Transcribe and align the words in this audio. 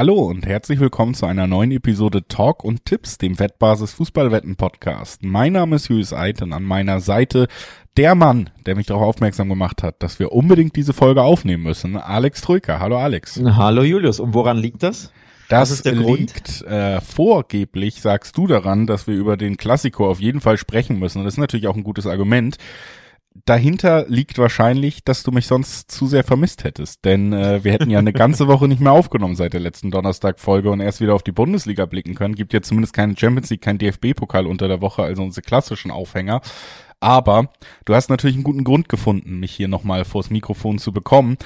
Hallo 0.00 0.14
und 0.14 0.46
herzlich 0.46 0.80
willkommen 0.80 1.12
zu 1.12 1.26
einer 1.26 1.46
neuen 1.46 1.72
Episode 1.72 2.26
Talk 2.26 2.64
und 2.64 2.86
Tipps, 2.86 3.18
dem 3.18 3.38
Wettbasis 3.38 3.92
Fußballwetten 3.92 4.56
Podcast. 4.56 5.22
Mein 5.22 5.52
Name 5.52 5.76
ist 5.76 5.90
Julius 5.90 6.14
Eid 6.14 6.40
und 6.40 6.54
an 6.54 6.62
meiner 6.62 7.00
Seite 7.00 7.48
der 7.98 8.14
Mann, 8.14 8.48
der 8.64 8.76
mich 8.76 8.86
darauf 8.86 9.02
aufmerksam 9.02 9.50
gemacht 9.50 9.82
hat, 9.82 10.02
dass 10.02 10.18
wir 10.18 10.32
unbedingt 10.32 10.74
diese 10.74 10.94
Folge 10.94 11.20
aufnehmen 11.20 11.64
müssen, 11.64 11.98
Alex 11.98 12.40
Troika. 12.40 12.80
Hallo 12.80 12.96
Alex. 12.96 13.42
Hallo 13.44 13.82
Julius. 13.82 14.20
Und 14.20 14.32
woran 14.32 14.56
liegt 14.56 14.82
das? 14.82 15.12
Das 15.50 15.84
liegt 15.84 16.62
äh, 16.62 17.02
vorgeblich, 17.02 18.00
sagst 18.00 18.38
du 18.38 18.46
daran, 18.46 18.86
dass 18.86 19.06
wir 19.06 19.14
über 19.14 19.36
den 19.36 19.58
Klassiko 19.58 20.08
auf 20.08 20.18
jeden 20.18 20.40
Fall 20.40 20.56
sprechen 20.56 20.98
müssen. 20.98 21.18
Und 21.18 21.24
das 21.26 21.34
ist 21.34 21.38
natürlich 21.38 21.68
auch 21.68 21.76
ein 21.76 21.84
gutes 21.84 22.06
Argument 22.06 22.56
dahinter 23.34 24.06
liegt 24.08 24.38
wahrscheinlich, 24.38 25.04
dass 25.04 25.22
du 25.22 25.30
mich 25.30 25.46
sonst 25.46 25.90
zu 25.90 26.06
sehr 26.06 26.24
vermisst 26.24 26.64
hättest. 26.64 27.04
Denn 27.04 27.32
äh, 27.32 27.62
wir 27.64 27.72
hätten 27.72 27.90
ja 27.90 27.98
eine 27.98 28.12
ganze 28.12 28.48
Woche 28.48 28.68
nicht 28.68 28.80
mehr 28.80 28.92
aufgenommen 28.92 29.36
seit 29.36 29.52
der 29.52 29.60
letzten 29.60 29.90
Donnerstag-Folge 29.90 30.70
und 30.70 30.80
erst 30.80 31.00
wieder 31.00 31.14
auf 31.14 31.22
die 31.22 31.32
Bundesliga 31.32 31.86
blicken 31.86 32.14
können. 32.14 32.34
Gibt 32.34 32.52
ja 32.52 32.62
zumindest 32.62 32.92
keinen 32.92 33.16
Champions 33.16 33.50
League, 33.50 33.62
kein 33.62 33.78
DFB-Pokal 33.78 34.46
unter 34.46 34.68
der 34.68 34.80
Woche, 34.80 35.02
also 35.02 35.22
unsere 35.22 35.42
klassischen 35.42 35.90
Aufhänger. 35.90 36.40
Aber 36.98 37.50
du 37.86 37.94
hast 37.94 38.10
natürlich 38.10 38.36
einen 38.36 38.44
guten 38.44 38.64
Grund 38.64 38.88
gefunden, 38.88 39.40
mich 39.40 39.52
hier 39.52 39.68
nochmal 39.68 40.04
vors 40.04 40.30
Mikrofon 40.30 40.78
zu 40.78 40.92
bekommen. 40.92 41.38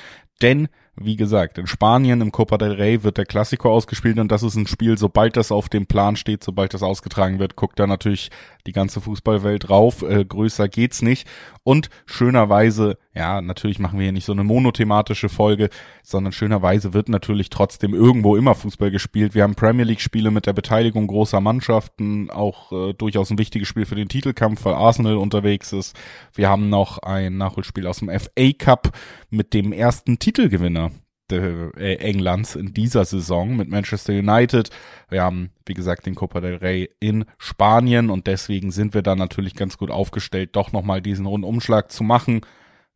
Denn 0.43 0.69
wie 0.97 1.17
gesagt, 1.17 1.59
in 1.59 1.67
Spanien 1.67 2.21
im 2.21 2.31
Copa 2.31 2.57
del 2.57 2.73
Rey 2.73 3.03
wird 3.03 3.19
der 3.19 3.27
Klassiko 3.27 3.73
ausgespielt 3.73 4.19
und 4.19 4.31
das 4.31 4.43
ist 4.43 4.55
ein 4.55 4.67
Spiel, 4.67 4.97
sobald 4.97 5.37
das 5.37 5.51
auf 5.51 5.69
dem 5.69 5.87
Plan 5.87 6.17
steht, 6.17 6.45
sobald 6.45 6.73
das 6.73 6.83
ausgetragen 6.83 7.39
wird, 7.41 7.57
guckt 7.57 7.81
da 7.81 7.87
natürlich 7.87 8.31
die 8.67 8.73
ganze 8.73 9.01
Fußballwelt 9.01 9.69
drauf. 9.69 10.03
Äh, 10.03 10.25
größer 10.25 10.69
geht's 10.69 11.03
nicht. 11.03 11.29
Und 11.65 11.91
schönerweise, 12.07 12.99
ja, 13.15 13.41
natürlich 13.41 13.79
machen 13.79 13.99
wir 13.99 14.05
hier 14.05 14.13
nicht 14.13 14.25
so 14.25 14.33
eine 14.33 14.45
monothematische 14.45 15.29
Folge, 15.29 15.69
sondern 16.03 16.33
schönerweise 16.33 16.95
wird 16.95 17.09
natürlich 17.09 17.51
trotzdem 17.51 17.93
irgendwo 17.93 18.37
immer 18.37 18.55
Fußball 18.55 18.91
gespielt. 18.91 19.35
Wir 19.35 19.43
haben 19.43 19.55
Premier 19.55 19.85
League 19.85 20.01
Spiele 20.01 20.31
mit 20.31 20.47
der 20.47 20.53
Beteiligung 20.53 21.07
großer 21.07 21.41
Mannschaften, 21.41 22.31
auch 22.31 22.71
äh, 22.73 22.93
durchaus 22.93 23.31
ein 23.31 23.39
wichtiges 23.39 23.67
Spiel 23.67 23.87
für 23.87 23.97
den 23.97 24.09
Titelkampf, 24.09 24.65
weil 24.65 24.75
Arsenal 24.75 25.17
unterwegs 25.17 25.73
ist. 25.73 25.97
Wir 26.35 26.49
haben 26.49 26.69
noch 26.69 26.99
ein 26.99 27.37
Nachholspiel 27.37 27.87
aus 27.87 27.99
dem 27.99 28.11
FA 28.11 28.53
Cup 28.57 28.93
mit 29.31 29.55
dem 29.55 29.73
ersten 29.73 30.19
Titelgewinner 30.19 30.84
äh, 31.33 31.97
Englands 31.97 32.55
in 32.55 32.75
dieser 32.75 33.05
Saison 33.05 33.57
mit 33.57 33.69
Manchester 33.69 34.13
United. 34.13 34.71
Wir 35.09 35.23
haben, 35.23 35.51
wie 35.67 35.75
gesagt, 35.75 36.07
den 36.07 36.15
Copa 36.15 36.41
del 36.41 36.57
Rey 36.57 36.91
in 37.01 37.25
Spanien 37.39 38.11
und 38.11 38.27
deswegen 38.27 38.71
sind 38.71 38.95
wir 38.95 39.03
da 39.03 39.17
natürlich 39.17 39.55
ganz 39.55 39.79
gut 39.79 39.91
aufgestellt, 39.91 40.51
doch 40.57 40.73
nochmal 40.73 41.01
diesen 41.01 41.27
Rundumschlag 41.27 41.91
zu 41.91 42.05
machen. 42.05 42.43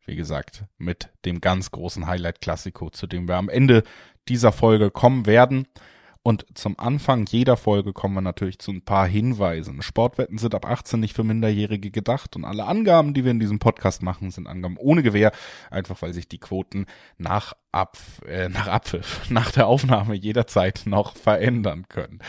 Wie 0.05 0.15
gesagt, 0.15 0.65
mit 0.77 1.09
dem 1.25 1.41
ganz 1.41 1.71
großen 1.71 2.07
Highlight 2.07 2.41
Klassiko, 2.41 2.89
zu 2.89 3.07
dem 3.07 3.27
wir 3.27 3.35
am 3.35 3.49
Ende 3.49 3.83
dieser 4.27 4.51
Folge 4.51 4.91
kommen 4.91 5.25
werden. 5.25 5.67
Und 6.21 6.45
zum 6.53 6.77
Anfang 6.77 7.25
jeder 7.27 7.55
Folge 7.55 7.93
kommen 7.93 8.13
wir 8.15 8.21
natürlich 8.21 8.59
zu 8.59 8.71
ein 8.71 8.83
paar 8.83 9.07
Hinweisen. 9.07 9.81
Sportwetten 9.81 10.37
sind 10.37 10.53
ab 10.53 10.65
18 10.65 10.99
nicht 10.99 11.15
für 11.15 11.23
Minderjährige 11.23 11.91
gedacht 11.91 12.35
und 12.35 12.43
alle 12.43 12.65
Angaben, 12.65 13.13
die 13.13 13.23
wir 13.23 13.31
in 13.31 13.39
diesem 13.39 13.59
Podcast 13.59 14.03
machen, 14.03 14.29
sind 14.29 14.47
Angaben 14.47 14.77
ohne 14.77 15.01
Gewähr, 15.01 15.31
einfach 15.71 16.01
weil 16.01 16.13
sich 16.13 16.27
die 16.27 16.37
Quoten 16.39 16.87
nach, 17.17 17.53
Ab, 17.71 17.97
äh, 18.27 18.49
nach 18.49 18.67
Abpfiff, 18.67 19.21
nach 19.29 19.51
der 19.51 19.67
Aufnahme 19.67 20.15
jederzeit 20.15 20.81
noch 20.85 21.15
verändern 21.15 21.87
können. 21.87 22.19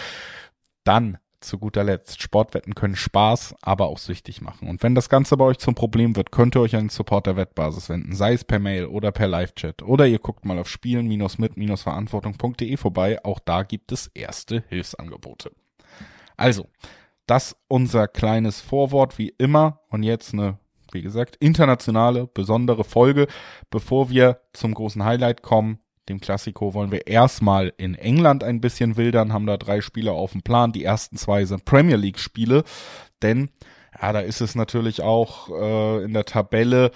Dann 0.84 1.18
zu 1.40 1.58
guter 1.58 1.82
Letzt, 1.84 2.22
Sportwetten 2.22 2.74
können 2.74 2.96
Spaß, 2.96 3.54
aber 3.62 3.88
auch 3.88 3.98
süchtig 3.98 4.40
machen. 4.40 4.68
Und 4.68 4.82
wenn 4.82 4.94
das 4.94 5.08
Ganze 5.08 5.36
bei 5.36 5.44
euch 5.44 5.58
zum 5.58 5.74
Problem 5.74 6.16
wird, 6.16 6.32
könnt 6.32 6.56
ihr 6.56 6.60
euch 6.60 6.76
an 6.76 6.84
den 6.84 6.90
Support 6.90 7.26
der 7.26 7.36
Wettbasis 7.36 7.88
wenden, 7.88 8.14
sei 8.14 8.34
es 8.34 8.44
per 8.44 8.58
Mail 8.58 8.84
oder 8.86 9.12
per 9.12 9.28
Live-Chat. 9.28 9.82
Oder 9.82 10.06
ihr 10.06 10.18
guckt 10.18 10.44
mal 10.44 10.58
auf 10.58 10.68
spielen-mit-verantwortung.de 10.68 12.76
vorbei. 12.76 13.24
Auch 13.24 13.38
da 13.38 13.62
gibt 13.62 13.92
es 13.92 14.08
erste 14.08 14.64
Hilfsangebote. 14.68 15.52
Also, 16.36 16.66
das 17.26 17.56
unser 17.68 18.08
kleines 18.08 18.60
Vorwort 18.60 19.18
wie 19.18 19.32
immer. 19.38 19.80
Und 19.88 20.02
jetzt 20.02 20.32
eine, 20.32 20.58
wie 20.92 21.02
gesagt, 21.02 21.36
internationale, 21.36 22.26
besondere 22.26 22.84
Folge. 22.84 23.26
Bevor 23.70 24.10
wir 24.10 24.40
zum 24.52 24.74
großen 24.74 25.04
Highlight 25.04 25.42
kommen, 25.42 25.78
dem 26.10 26.20
Klassiko 26.20 26.74
wollen 26.74 26.90
wir 26.90 27.06
erstmal 27.06 27.72
in 27.78 27.94
England 27.94 28.44
ein 28.44 28.60
bisschen 28.60 28.96
wildern, 28.96 29.32
haben 29.32 29.46
da 29.46 29.56
drei 29.56 29.80
Spiele 29.80 30.12
auf 30.12 30.32
dem 30.32 30.42
Plan. 30.42 30.72
Die 30.72 30.84
ersten 30.84 31.16
zwei 31.16 31.44
sind 31.44 31.64
Premier 31.64 31.96
League 31.96 32.18
Spiele, 32.18 32.64
denn 33.22 33.50
ja, 34.00 34.12
da 34.12 34.20
ist 34.20 34.40
es 34.40 34.54
natürlich 34.54 35.02
auch 35.02 35.48
äh, 35.50 36.04
in 36.04 36.12
der 36.12 36.24
Tabelle 36.24 36.90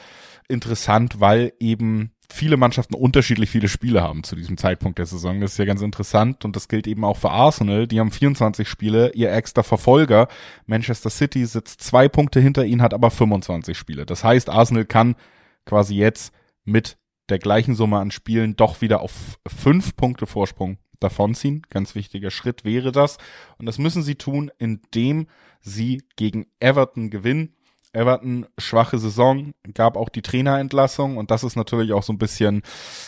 interessant, 0.49 1.21
weil 1.21 1.53
eben 1.59 2.13
viele 2.33 2.57
Mannschaften 2.57 2.95
unterschiedlich 2.95 3.51
viele 3.51 3.69
Spiele 3.69 4.03
haben 4.03 4.25
zu 4.25 4.35
diesem 4.35 4.57
Zeitpunkt 4.57 4.99
der 4.99 5.07
Saison. 5.07 5.41
Das 5.41 5.53
ist 5.53 5.59
ja 5.59 5.65
ganz 5.65 5.83
interessant 5.83 6.45
und 6.45 6.57
das 6.57 6.69
gilt 6.69 6.87
eben 6.87 7.05
auch 7.05 7.17
für 7.17 7.31
Arsenal. 7.31 7.87
Die 7.87 8.01
haben 8.01 8.11
24 8.11 8.69
Spiele. 8.69 9.13
Ihr 9.15 9.33
extra 9.33 9.63
Verfolger 9.63 10.29
Manchester 10.67 11.11
City 11.11 11.45
sitzt 11.47 11.83
zwei 11.83 12.09
Punkte 12.09 12.41
hinter 12.41 12.65
ihnen, 12.65 12.83
hat 12.83 12.95
aber 12.95 13.11
25 13.11 13.77
Spiele. 13.77 14.07
Das 14.07 14.25
heißt, 14.25 14.51
Arsenal 14.51 14.85
kann 14.85 15.17
quasi 15.65 15.95
jetzt 15.95 16.33
mit 16.65 16.97
der 17.29 17.39
gleichen 17.39 17.75
Summe 17.75 17.99
an 17.99 18.11
Spielen 18.11 18.57
doch 18.57 18.81
wieder 18.81 19.01
auf 19.01 19.39
fünf 19.47 19.97
Punkte 19.97 20.27
Vorsprung 20.27 20.79
davonziehen. 21.01 21.63
Ganz 21.71 21.95
wichtiger 21.95 22.31
Schritt 22.31 22.65
wäre 22.65 22.93
das. 22.93 23.19
Und 23.59 23.67
das 23.67 23.79
müssen 23.79 24.03
sie 24.03 24.17
tun, 24.17 24.51
indem 24.59 25.27
sie 25.61 26.03
gegen 26.17 26.47
Everton 26.61 27.11
gewinnen. 27.11 27.55
Everton 27.93 28.47
schwache 28.59 28.99
Saison, 28.99 29.53
gab 29.73 29.97
auch 29.97 30.09
die 30.09 30.23
Trainerentlassung 30.23 31.17
und 31.17 31.31
das 31.31 31.45
ist 31.45 31.55
natürlich 31.55 31.93
auch 31.93 32.03
so 32.03 32.13
ein 32.13 32.19
bisschen, 32.19 32.63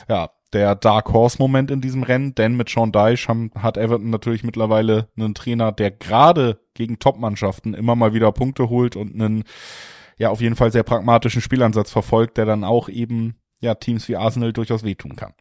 ja, 0.08 0.30
der 0.52 0.76
Dark 0.76 1.12
Horse 1.12 1.38
Moment 1.40 1.72
in 1.72 1.80
diesem 1.80 2.04
Rennen, 2.04 2.36
denn 2.36 2.56
mit 2.56 2.68
Sean 2.68 2.92
Dyche 2.92 3.26
haben, 3.26 3.50
hat 3.56 3.76
Everton 3.76 4.10
natürlich 4.10 4.44
mittlerweile 4.44 5.08
einen 5.16 5.34
Trainer, 5.34 5.72
der 5.72 5.90
gerade 5.90 6.60
gegen 6.74 7.00
Top-Mannschaften 7.00 7.74
immer 7.74 7.96
mal 7.96 8.14
wieder 8.14 8.30
Punkte 8.30 8.68
holt 8.68 8.94
und 8.94 9.14
einen, 9.14 9.42
ja, 10.18 10.30
auf 10.30 10.40
jeden 10.40 10.54
Fall 10.54 10.70
sehr 10.70 10.84
pragmatischen 10.84 11.42
Spielansatz 11.42 11.90
verfolgt, 11.90 12.38
der 12.38 12.44
dann 12.44 12.62
auch 12.62 12.88
eben 12.88 13.34
ja 13.60 13.74
Teams 13.74 14.08
wie 14.08 14.16
Arsenal 14.16 14.52
durchaus 14.52 14.82
wehtun 14.82 15.16
kann. 15.16 15.34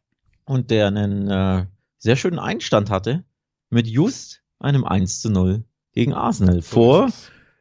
Und 0.45 0.71
der 0.71 0.87
einen 0.87 1.29
äh, 1.29 1.65
sehr 1.97 2.15
schönen 2.15 2.39
Einstand 2.39 2.89
hatte 2.89 3.23
mit 3.69 3.87
just 3.87 4.43
einem 4.59 4.85
1 4.85 5.21
zu 5.21 5.29
0 5.29 5.63
gegen 5.91 6.13
Arsenal. 6.13 6.61
Vor, 6.61 7.09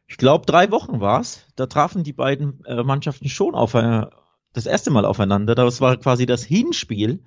ich 0.07 0.17
glaube, 0.17 0.45
drei 0.45 0.71
Wochen 0.71 0.99
war 0.99 1.21
es. 1.21 1.45
Da 1.55 1.65
trafen 1.65 2.03
die 2.03 2.13
beiden 2.13 2.63
äh, 2.65 2.83
Mannschaften 2.83 3.27
schon 3.27 3.55
auf 3.55 3.73
äh, 3.73 4.05
das 4.53 4.65
erste 4.65 4.91
Mal 4.91 5.05
aufeinander. 5.05 5.55
Das 5.55 5.81
war 5.81 5.97
quasi 5.97 6.25
das 6.25 6.43
Hinspiel. 6.43 7.23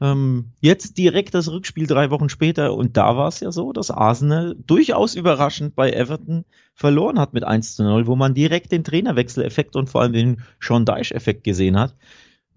Ähm, 0.00 0.52
jetzt 0.60 0.96
direkt 0.96 1.34
das 1.34 1.50
Rückspiel 1.50 1.86
drei 1.86 2.10
Wochen 2.10 2.28
später. 2.28 2.74
Und 2.74 2.96
da 2.96 3.16
war 3.16 3.28
es 3.28 3.40
ja 3.40 3.52
so, 3.52 3.72
dass 3.72 3.90
Arsenal 3.90 4.56
durchaus 4.66 5.14
überraschend 5.14 5.74
bei 5.74 5.90
Everton 5.90 6.44
verloren 6.74 7.18
hat 7.18 7.34
mit 7.34 7.44
1 7.44 7.76
zu 7.76 7.82
0, 7.82 8.06
wo 8.06 8.16
man 8.16 8.32
direkt 8.32 8.72
den 8.72 8.84
Trainerwechseleffekt 8.84 9.76
und 9.76 9.90
vor 9.90 10.02
allem 10.02 10.12
den 10.12 10.42
Sean 10.60 10.86
Dyche-Effekt 10.86 11.44
gesehen 11.44 11.78
hat 11.78 11.94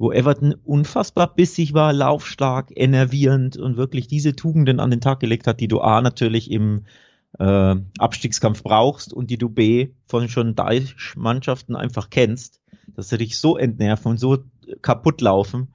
wo 0.04 0.12
Everton 0.12 0.54
unfassbar 0.66 1.34
bissig 1.34 1.74
war, 1.74 1.94
laufstark, 1.94 2.74
enervierend 2.76 3.56
und 3.56 3.78
wirklich 3.78 4.08
diese 4.08 4.36
Tugenden 4.36 4.82
an 4.82 4.92
den 4.92 5.00
Tag 5.00 5.22
gelegt 5.22 5.48
hat, 5.48 5.62
die 5.62 5.70
du 5.70 5.80
A 5.80 6.02
natürlich 6.02 6.52
im 6.52 6.84
äh, 7.40 7.76
Abstiegskampf 7.98 8.64
brauchst 8.64 9.14
und 9.14 9.30
die 9.30 9.38
du 9.38 9.48
B 9.48 9.92
von 10.06 10.28
schon 10.28 10.56
Mannschaften 11.16 11.78
einfach 11.78 12.10
kennst, 12.10 12.60
dass 12.88 13.08
sie 13.08 13.18
dich 13.18 13.40
so 13.40 13.56
entnerven 13.56 14.12
und 14.12 14.20
so 14.20 14.40
kaputt 14.82 15.22
laufen, 15.22 15.74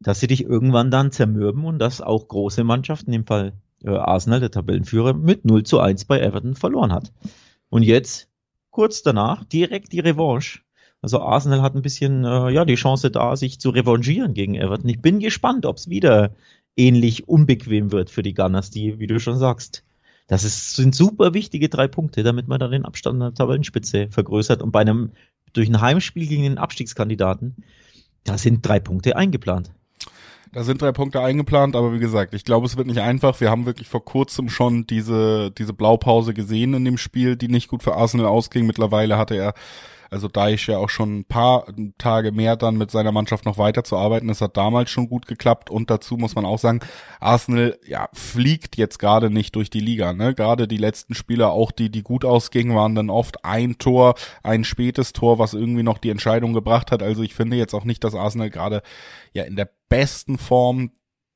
dass 0.00 0.20
sie 0.20 0.26
dich 0.26 0.44
irgendwann 0.44 0.90
dann 0.90 1.10
zermürben 1.10 1.64
und 1.64 1.78
dass 1.78 2.02
auch 2.02 2.28
große 2.28 2.64
Mannschaften, 2.64 3.14
im 3.14 3.24
Fall 3.24 3.54
äh, 3.84 3.88
Arsenal, 3.88 4.40
der 4.40 4.50
Tabellenführer, 4.50 5.14
mit 5.14 5.46
0 5.46 5.62
zu 5.62 5.80
1 5.80 6.04
bei 6.04 6.20
Everton 6.20 6.56
verloren 6.56 6.92
hat. 6.92 7.10
Und 7.70 7.84
jetzt, 7.84 8.28
kurz 8.68 9.02
danach, 9.02 9.44
direkt 9.44 9.94
die 9.94 10.00
Revanche 10.00 10.60
also 11.02 11.20
Arsenal 11.20 11.62
hat 11.62 11.74
ein 11.74 11.82
bisschen 11.82 12.24
äh, 12.24 12.50
ja 12.50 12.64
die 12.64 12.76
Chance 12.76 13.10
da, 13.10 13.36
sich 13.36 13.58
zu 13.60 13.70
revanchieren 13.70 14.34
gegen 14.34 14.54
Everton. 14.54 14.88
Ich 14.88 15.02
bin 15.02 15.18
gespannt, 15.18 15.66
ob 15.66 15.76
es 15.76 15.90
wieder 15.90 16.30
ähnlich 16.76 17.28
unbequem 17.28 17.92
wird 17.92 18.08
für 18.08 18.22
die 18.22 18.34
Gunners, 18.34 18.70
die, 18.70 18.98
wie 18.98 19.08
du 19.08 19.18
schon 19.20 19.36
sagst, 19.36 19.84
das 20.28 20.44
ist, 20.44 20.76
sind 20.76 20.94
super 20.94 21.34
wichtige 21.34 21.68
drei 21.68 21.88
Punkte, 21.88 22.22
damit 22.22 22.48
man 22.48 22.60
dann 22.60 22.70
den 22.70 22.84
Abstand 22.84 23.20
der 23.20 23.34
Tabellenspitze 23.34 24.08
vergrößert. 24.08 24.62
Und 24.62 24.70
bei 24.70 24.80
einem 24.80 25.10
durch 25.52 25.68
ein 25.68 25.80
Heimspiel 25.80 26.26
gegen 26.26 26.44
den 26.44 26.56
Abstiegskandidaten, 26.58 27.56
da 28.24 28.38
sind 28.38 28.66
drei 28.66 28.80
Punkte 28.80 29.16
eingeplant. 29.16 29.72
Da 30.52 30.64
sind 30.64 30.80
drei 30.80 30.92
Punkte 30.92 31.20
eingeplant, 31.20 31.76
aber 31.76 31.94
wie 31.94 31.98
gesagt, 31.98 32.34
ich 32.34 32.44
glaube, 32.44 32.66
es 32.66 32.76
wird 32.76 32.86
nicht 32.86 33.00
einfach. 33.00 33.40
Wir 33.40 33.50
haben 33.50 33.66
wirklich 33.66 33.88
vor 33.88 34.04
kurzem 34.04 34.48
schon 34.48 34.86
diese, 34.86 35.50
diese 35.50 35.72
Blaupause 35.72 36.34
gesehen 36.34 36.74
in 36.74 36.84
dem 36.84 36.98
Spiel, 36.98 37.36
die 37.36 37.48
nicht 37.48 37.68
gut 37.68 37.82
für 37.82 37.96
Arsenal 37.96 38.26
ausging. 38.26 38.66
Mittlerweile 38.66 39.16
hatte 39.16 39.34
er 39.34 39.54
also 40.12 40.28
da 40.28 40.48
ich 40.48 40.66
ja 40.66 40.76
auch 40.76 40.90
schon 40.90 41.20
ein 41.20 41.24
paar 41.24 41.64
Tage 41.96 42.32
mehr 42.32 42.56
dann 42.56 42.76
mit 42.76 42.90
seiner 42.90 43.12
Mannschaft 43.12 43.46
noch 43.46 43.56
weiterzuarbeiten. 43.56 44.28
Das 44.28 44.42
hat 44.42 44.58
damals 44.58 44.90
schon 44.90 45.08
gut 45.08 45.26
geklappt 45.26 45.70
und 45.70 45.88
dazu 45.88 46.18
muss 46.18 46.34
man 46.34 46.44
auch 46.44 46.58
sagen, 46.58 46.80
Arsenal 47.18 47.78
ja 47.86 48.08
fliegt 48.12 48.76
jetzt 48.76 48.98
gerade 48.98 49.30
nicht 49.30 49.56
durch 49.56 49.70
die 49.70 49.80
Liga. 49.80 50.12
Ne? 50.12 50.34
Gerade 50.34 50.68
die 50.68 50.76
letzten 50.76 51.14
Spieler, 51.14 51.52
auch 51.52 51.70
die, 51.70 51.90
die 51.90 52.02
gut 52.02 52.26
ausgingen, 52.26 52.76
waren 52.76 52.94
dann 52.94 53.08
oft 53.08 53.44
ein 53.44 53.78
Tor, 53.78 54.14
ein 54.42 54.64
spätes 54.64 55.14
Tor, 55.14 55.38
was 55.38 55.54
irgendwie 55.54 55.82
noch 55.82 55.96
die 55.96 56.10
Entscheidung 56.10 56.52
gebracht 56.52 56.92
hat. 56.92 57.02
Also 57.02 57.22
ich 57.22 57.34
finde 57.34 57.56
jetzt 57.56 57.74
auch 57.74 57.84
nicht, 57.84 58.04
dass 58.04 58.14
Arsenal 58.14 58.50
gerade 58.50 58.82
ja 59.32 59.44
in 59.44 59.56
der 59.56 59.70
besten 59.88 60.36
Form 60.36 60.90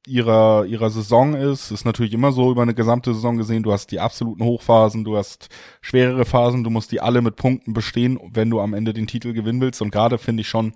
ihrer, 0.06 0.64
ihrer 0.64 0.91
Saison 0.91 1.35
ist. 1.35 1.70
Ist 1.70 1.85
natürlich 1.85 2.14
immer 2.14 2.32
so 2.32 2.50
über 2.50 2.62
eine 2.62 2.75
gesamte 2.75 3.12
Saison 3.12 3.37
gesehen. 3.37 3.62
Du 3.62 3.73
hast 3.73 3.91
die 3.91 4.00
absoluten 4.00 4.44
Hochphasen, 4.44 5.05
du 5.05 5.17
hast 5.17 5.49
schwerere 5.82 6.25
Phasen, 6.25 6.64
du 6.64 6.70
musst 6.70 6.93
die 6.93 7.00
alle 7.00 7.20
mit 7.20 7.37
Punkten 7.37 7.75
bestehen, 7.75 8.19
wenn 8.32 8.49
du 8.49 8.61
am 8.61 8.73
Ende 8.73 8.94
den 8.94 9.06
Titel 9.06 9.32
gewinnen 9.32 9.61
willst. 9.61 9.82
Und 9.82 9.91
gerade 9.91 10.19
finde 10.19 10.43
ich 10.43 10.49
schon, 10.49 10.73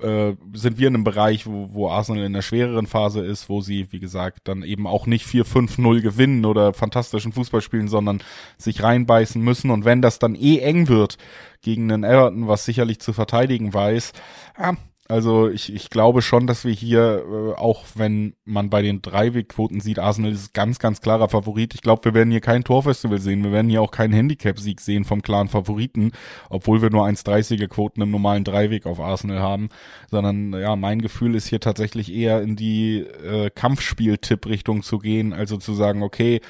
äh, 0.00 0.34
sind 0.52 0.78
wir 0.78 0.88
in 0.88 0.94
einem 0.94 1.04
Bereich, 1.04 1.46
wo, 1.46 1.70
wo 1.72 1.88
Arsenal 1.88 2.24
in 2.24 2.34
der 2.34 2.42
schwereren 2.42 2.86
Phase 2.86 3.24
ist, 3.24 3.48
wo 3.48 3.60
sie, 3.60 3.90
wie 3.90 3.98
gesagt, 3.98 4.40
dann 4.44 4.62
eben 4.62 4.86
auch 4.86 5.06
nicht 5.06 5.26
4-5-0 5.26 6.02
gewinnen 6.02 6.44
oder 6.44 6.72
fantastischen 6.72 7.32
Fußball 7.32 7.62
spielen, 7.62 7.88
sondern 7.88 8.22
sich 8.58 8.82
reinbeißen 8.82 9.42
müssen. 9.42 9.70
Und 9.70 9.84
wenn 9.84 10.02
das 10.02 10.18
dann 10.18 10.34
eh 10.34 10.58
eng 10.58 10.88
wird 10.88 11.16
gegen 11.62 11.90
einen 11.90 12.04
Everton, 12.04 12.46
was 12.46 12.64
sicherlich 12.64 13.00
zu 13.00 13.12
verteidigen 13.12 13.72
weiß, 13.74 14.12
ja, 14.58 14.76
also 15.10 15.48
ich, 15.48 15.74
ich 15.74 15.88
glaube 15.88 16.20
schon, 16.20 16.46
dass 16.46 16.66
wir 16.66 16.72
hier, 16.72 17.24
äh, 17.26 17.58
auch 17.58 17.84
wenn 17.94 18.34
man 18.44 18.68
bei 18.68 18.82
den 18.82 19.00
Dreiwegquoten 19.00 19.80
sieht, 19.80 19.98
Arsenal 19.98 20.32
ist 20.32 20.52
ganz, 20.52 20.78
ganz 20.78 21.00
klarer 21.00 21.30
Favorit. 21.30 21.74
Ich 21.74 21.80
glaube, 21.80 22.04
wir 22.04 22.12
werden 22.14 22.30
hier 22.30 22.42
kein 22.42 22.62
Torfestival 22.62 23.18
sehen. 23.18 23.42
Wir 23.42 23.50
werden 23.50 23.70
hier 23.70 23.80
auch 23.80 23.90
keinen 23.90 24.12
Handicap-Sieg 24.12 24.82
sehen 24.82 25.06
vom 25.06 25.22
klaren 25.22 25.48
Favoriten, 25.48 26.12
obwohl 26.50 26.82
wir 26.82 26.90
nur 26.90 27.06
1,30er 27.06 27.68
Quoten 27.68 28.02
im 28.02 28.10
normalen 28.10 28.44
Dreiweg 28.44 28.84
auf 28.84 29.00
Arsenal 29.00 29.40
haben. 29.40 29.70
Sondern 30.10 30.52
ja, 30.52 30.76
mein 30.76 31.00
Gefühl 31.00 31.34
ist 31.34 31.48
hier 31.48 31.60
tatsächlich 31.60 32.12
eher 32.12 32.42
in 32.42 32.54
die 32.54 32.98
äh, 32.98 33.48
Kampfspiel-Tipp-Richtung 33.48 34.82
zu 34.82 34.98
gehen. 34.98 35.32
Also 35.32 35.56
zu 35.56 35.72
sagen, 35.72 36.02
okay, 36.02 36.42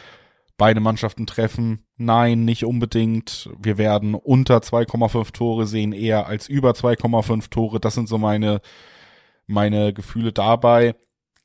beide 0.58 0.80
Mannschaften 0.80 1.26
treffen. 1.26 1.86
Nein, 1.96 2.44
nicht 2.44 2.64
unbedingt. 2.66 3.48
Wir 3.58 3.78
werden 3.78 4.14
unter 4.14 4.58
2,5 4.58 5.32
Tore 5.32 5.66
sehen, 5.66 5.92
eher 5.92 6.26
als 6.26 6.48
über 6.48 6.72
2,5 6.72 7.48
Tore. 7.48 7.80
Das 7.80 7.94
sind 7.94 8.08
so 8.08 8.18
meine, 8.18 8.60
meine 9.46 9.94
Gefühle 9.94 10.32
dabei. 10.32 10.94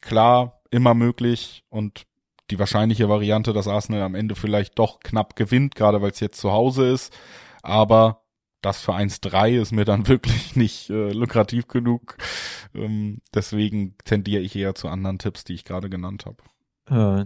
Klar, 0.01 0.61
immer 0.71 0.95
möglich 0.95 1.63
und 1.69 2.05
die 2.49 2.59
wahrscheinliche 2.59 3.07
Variante, 3.07 3.53
dass 3.53 3.69
Arsenal 3.69 4.01
am 4.01 4.15
Ende 4.15 4.35
vielleicht 4.35 4.77
doch 4.77 4.99
knapp 4.99 5.35
gewinnt, 5.35 5.75
gerade 5.75 6.01
weil 6.01 6.11
es 6.11 6.19
jetzt 6.19 6.41
zu 6.41 6.51
Hause 6.51 6.89
ist. 6.89 7.17
Aber 7.61 8.23
das 8.61 8.81
für 8.81 8.93
1,3 8.93 9.61
ist 9.61 9.71
mir 9.71 9.85
dann 9.85 10.07
wirklich 10.07 10.55
nicht 10.55 10.89
äh, 10.89 11.11
lukrativ 11.11 11.67
genug. 11.67 12.17
Ähm, 12.73 13.21
deswegen 13.33 13.95
tendiere 14.03 14.41
ich 14.41 14.55
eher 14.55 14.75
zu 14.75 14.87
anderen 14.87 15.19
Tipps, 15.19 15.43
die 15.43 15.53
ich 15.53 15.65
gerade 15.65 15.89
genannt 15.89 16.25
habe. 16.25 17.23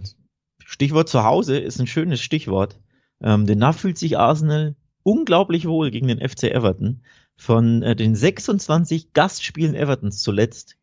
Stichwort 0.70 1.08
zu 1.08 1.24
Hause 1.24 1.58
ist 1.58 1.80
ein 1.80 1.86
schönes 1.86 2.20
Stichwort. 2.20 2.78
Ähm, 3.22 3.46
denn 3.46 3.58
da 3.58 3.72
fühlt 3.72 3.96
sich 3.96 4.18
Arsenal 4.18 4.76
unglaublich 5.02 5.66
wohl 5.66 5.90
gegen 5.90 6.08
den 6.08 6.20
FC 6.20 6.44
Everton. 6.44 7.00
Von 7.36 7.82
äh, 7.82 7.96
den 7.96 8.14
26 8.14 9.14
Gastspielen 9.14 9.74
Evertons 9.74 10.20
zuletzt 10.20 10.76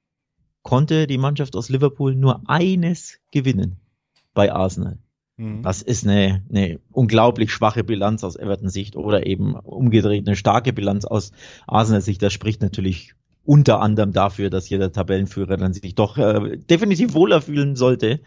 konnte 0.64 1.06
die 1.06 1.20
Mannschaft 1.20 1.56
aus 1.56 1.70
Liverpool 1.70 2.16
nur 2.16 2.42
eines 2.48 3.20
gewinnen 3.32 3.78
bei 4.34 4.52
Arsenal. 4.52 4.98
Mhm. 5.38 5.62
Das 5.62 5.84
ist 5.84 6.08
eine, 6.08 6.44
eine 6.50 6.80
unglaublich 6.92 7.52
schwache 7.52 7.84
Bilanz 7.84 8.24
aus 8.24 8.38
Everton 8.38 8.70
Sicht 8.70 8.96
oder 8.96 9.28
eben 9.28 9.54
umgedreht 9.54 10.28
eine 10.28 10.36
starke 10.36 10.74
Bilanz 10.74 11.06
aus 11.06 11.32
Arsenal 11.68 12.02
Sicht. 12.02 12.24
Das 12.24 12.34
spricht 12.34 12.64
natürlich 12.64 13.14
unter 13.44 13.82
anderem 13.82 14.14
dafür, 14.14 14.50
dass 14.50 14.68
jeder 14.68 14.92
Tabellenführer 14.92 15.58
dann 15.58 15.74
sich 15.74 15.94
doch 15.94 16.18
äh, 16.18 16.58
definitiv 16.58 17.14
wohler 17.14 17.42
fühlen 17.44 17.76
sollte 17.76 18.22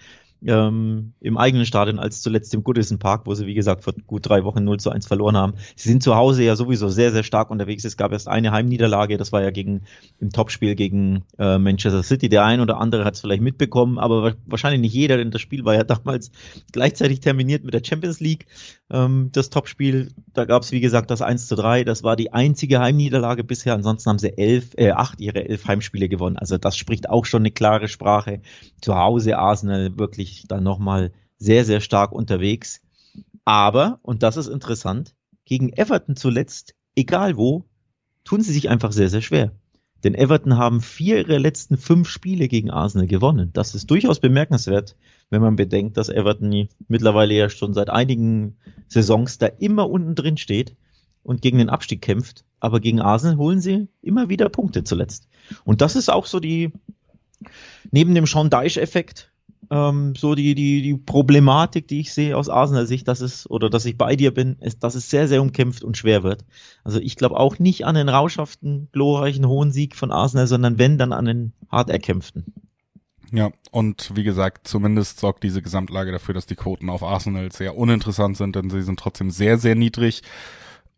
ähm, 0.47 1.13
im 1.21 1.37
eigenen 1.37 1.67
Stadion 1.67 1.99
als 1.99 2.23
zuletzt 2.23 2.55
im 2.55 2.63
Goodison 2.63 2.99
Park, 2.99 3.23
wo 3.27 3.35
sie, 3.35 3.47
wie 3.47 3.55
gesagt, 3.55 3.85
vor 3.85 3.95
gut 4.07 4.29
drei 4.29 4.45
Wochen 4.45 4.65
0 4.65 4.79
zu 4.79 4.91
1 4.91 5.07
verloren 5.07 5.37
haben. 5.37 5.55
Sie 5.75 5.89
sind 5.89 6.03
zu 6.03 6.15
Hause 6.15 6.45
ja 6.45 6.55
sowieso 6.55 6.89
sehr, 6.89 7.13
sehr 7.13 7.25
stark 7.25 7.51
unterwegs. 7.51 7.85
Es 7.85 7.97
gab 7.97 8.13
erst 8.13 8.29
eine 8.29 8.53
Heimniederlage, 8.53 9.17
das 9.17 9.33
war 9.33 9.43
ja 9.43 9.51
gegen 9.51 9.83
im 10.21 10.31
Topspiel 10.31 10.75
gegen 10.75 11.25
äh, 11.39 11.59
Manchester 11.59 12.03
City. 12.03 12.29
Der 12.29 12.45
ein 12.45 12.61
oder 12.61 12.79
andere 12.79 13.05
hat 13.05 13.15
es 13.15 13.21
vielleicht 13.21 13.43
mitbekommen, 13.43 13.99
aber 13.99 14.35
wahrscheinlich 14.47 14.81
nicht 14.81 14.95
jeder, 14.95 15.17
denn 15.17 15.31
das 15.31 15.41
Spiel 15.41 15.65
war 15.65 15.75
ja 15.75 15.85
damals 15.85 16.31
gleichzeitig 16.73 17.21
terminiert 17.21 17.65
mit 17.65 17.75
der 17.75 17.83
Champions 17.85 18.21
League. 18.21 18.47
Ähm, 18.91 19.31
das 19.33 19.51
Topspiel, 19.51 20.11
da 20.33 20.45
gab 20.45 20.63
es, 20.63 20.73
wie 20.73 20.81
gesagt, 20.81 21.11
das 21.11 21.21
1 21.21 21.49
zu 21.49 21.57
3. 21.57 21.85
Das 21.85 22.03
war 22.03 22.17
die 22.17 22.33
einzige 22.33 22.79
Heimniederlage 22.79 23.45
bisher. 23.45 23.75
Ansonsten 23.75 24.09
haben 24.09 24.19
sie 24.19 24.37
elf, 24.39 24.75
äh, 24.77 24.93
acht 24.93 25.21
ihre 25.21 25.49
elf 25.49 25.67
Heimspiele 25.67 26.09
gewonnen. 26.09 26.37
Also 26.37 26.59
das 26.59 26.77
spricht 26.77 27.11
auch 27.11 27.25
schon 27.25 27.43
eine 27.43 27.51
klare 27.51 27.89
Sprache. 27.89 28.41
Zu 28.81 28.95
Hause 28.95 29.39
Arsenal 29.39 29.99
wirklich 29.99 30.28
ich 30.31 30.49
dann 30.49 30.63
nochmal 30.65 31.13
sehr, 31.39 31.65
sehr 31.65 31.81
stark 31.81 32.13
unterwegs. 32.13 32.81
Aber, 33.45 33.99
und 34.03 34.23
das 34.23 34.37
ist 34.37 34.49
interessant, 34.49 35.15
gegen 35.45 35.73
Everton 35.73 36.17
zuletzt, 36.17 36.75
egal 36.95 37.37
wo, 37.37 37.65
tun 38.25 38.43
sie 38.43 38.53
sich 38.53 38.69
einfach 38.69 38.93
sehr, 38.93 39.09
sehr 39.09 39.23
schwer. 39.23 39.53
Denn 40.05 40.15
Everton 40.15 40.57
haben 40.57 40.81
vier 40.81 41.19
ihrer 41.19 41.39
letzten 41.39 41.77
fünf 41.77 42.09
Spiele 42.09 42.47
gegen 42.47 42.71
Arsenal 42.71 43.09
gewonnen. 43.09 43.51
Das 43.53 43.75
ist 43.75 43.91
durchaus 43.91 44.21
bemerkenswert, 44.21 44.97
wenn 45.31 45.43
man 45.43 45.57
bedenkt, 45.57 45.97
dass 45.97 46.09
Everton 46.09 46.69
mittlerweile 46.87 47.35
ja 47.35 47.49
schon 47.49 47.75
seit 47.75 47.91
einigen 47.91 48.57
Saisons 48.87 49.39
da 49.39 49.47
immer 49.47 49.91
unten 49.91 50.15
drin 50.15 50.37
steht 50.37 50.77
und 51.25 51.43
gegen 51.43 51.59
den 51.59 51.69
Abstieg 51.69 52.01
kämpft. 52.01 52.45
Aber 52.61 52.81
gegen 52.81 53.01
Arsenal 53.01 53.39
holen 53.39 53.61
sie 53.61 53.89
immer 54.01 54.29
wieder 54.29 54.49
Punkte 54.49 54.85
zuletzt. 54.85 55.29
Und 55.65 55.81
das 55.81 55.97
ist 55.97 56.11
auch 56.11 56.27
so 56.27 56.39
die, 56.39 56.71
neben 57.91 58.15
dem 58.15 58.27
Sean 58.27 58.51
Deich-Effekt, 58.51 59.33
ähm, 59.71 60.15
so 60.17 60.35
die, 60.35 60.55
die, 60.55 60.83
die 60.83 60.95
Problematik, 60.95 61.89
die 61.89 62.01
ich 62.01 62.13
sehe 62.13 62.37
aus 62.37 62.49
Arsenal 62.49 62.87
Sicht, 62.87 63.09
dass 63.09 63.21
es, 63.21 63.49
oder 63.51 63.71
dass 63.71 63.85
ich 63.85 63.99
bei 63.99 64.17
dir 64.17 64.33
bin, 64.33 64.57
ist, 64.61 64.83
dass 64.83 64.95
es 64.95 65.11
sehr, 65.11 65.29
sehr 65.29 65.43
umkämpft 65.43 65.85
und 65.85 65.97
schwer 65.97 66.23
wird. 66.23 66.45
Also 66.85 67.01
ich 67.01 67.17
glaube 67.17 67.39
auch 67.39 67.59
nicht 67.59 67.85
an 67.85 67.95
den 67.95 68.09
rauschhaften, 68.09 68.89
glorreichen, 68.93 69.47
hohen 69.47 69.73
Sieg 69.73 69.97
von 69.97 70.11
Arsenal, 70.11 70.47
sondern 70.47 70.79
wenn, 70.79 70.99
dann 70.99 71.13
an 71.13 71.25
den 71.25 71.53
hart 71.71 71.91
erkämpften. 71.91 72.53
Ja, 73.31 73.51
und 73.71 74.17
wie 74.17 74.25
gesagt, 74.25 74.67
zumindest 74.67 75.21
sorgt 75.21 75.43
diese 75.43 75.61
Gesamtlage 75.61 76.13
dafür, 76.13 76.35
dass 76.35 76.47
die 76.47 76.55
Quoten 76.55 76.89
auf 76.89 77.03
Arsenal 77.03 77.53
sehr 77.53 77.77
uninteressant 77.77 78.39
sind, 78.39 78.57
denn 78.57 78.71
sie 78.71 78.83
sind 78.83 78.99
trotzdem 78.99 79.31
sehr, 79.31 79.59
sehr 79.59 79.75
niedrig. 79.75 80.23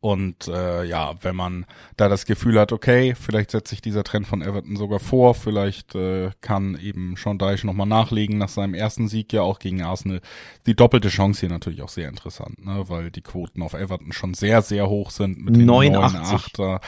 Und 0.02 0.48
äh, 0.48 0.84
ja, 0.84 1.14
wenn 1.20 1.36
man 1.36 1.66
da 1.98 2.08
das 2.08 2.24
Gefühl 2.24 2.58
hat, 2.58 2.72
okay, 2.72 3.14
vielleicht 3.14 3.50
setzt 3.50 3.68
sich 3.68 3.82
dieser 3.82 4.02
Trend 4.02 4.26
von 4.26 4.40
Everton 4.40 4.76
sogar 4.76 4.98
vor, 4.98 5.34
vielleicht 5.34 5.94
äh, 5.94 6.30
kann 6.40 6.78
eben 6.80 7.16
Sean 7.18 7.38
Dyche 7.38 7.66
nochmal 7.66 7.86
nachlegen 7.86 8.38
nach 8.38 8.48
seinem 8.48 8.72
ersten 8.72 9.08
Sieg 9.08 9.30
ja 9.34 9.42
auch 9.42 9.58
gegen 9.58 9.82
Arsenal. 9.82 10.22
Die 10.64 10.74
doppelte 10.74 11.10
Chance 11.10 11.40
hier 11.40 11.50
natürlich 11.50 11.82
auch 11.82 11.90
sehr 11.90 12.08
interessant, 12.08 12.64
ne? 12.64 12.86
weil 12.88 13.10
die 13.10 13.20
Quoten 13.20 13.60
auf 13.62 13.74
Everton 13.74 14.12
schon 14.12 14.32
sehr, 14.32 14.62
sehr 14.62 14.88
hoch 14.88 15.10
sind 15.10 15.44
mit 15.44 15.54
den 15.54 15.66
89. 15.66 16.56
9 16.56 16.78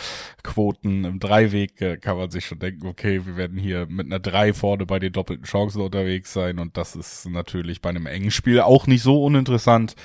Quoten 0.42 1.04
im 1.04 1.20
Dreiweg 1.20 1.82
äh, 1.82 1.98
kann 1.98 2.16
man 2.16 2.30
sich 2.30 2.46
schon 2.46 2.60
denken, 2.60 2.86
okay, 2.86 3.26
wir 3.26 3.36
werden 3.36 3.58
hier 3.58 3.86
mit 3.90 4.06
einer 4.06 4.20
3 4.20 4.54
vorne 4.54 4.86
bei 4.86 4.98
den 4.98 5.12
doppelten 5.12 5.44
Chancen 5.44 5.82
unterwegs 5.82 6.32
sein 6.32 6.58
und 6.58 6.78
das 6.78 6.96
ist 6.96 7.28
natürlich 7.28 7.82
bei 7.82 7.90
einem 7.90 8.06
engen 8.06 8.30
Spiel 8.30 8.60
auch 8.60 8.86
nicht 8.86 9.02
so 9.02 9.22
uninteressant. 9.22 9.96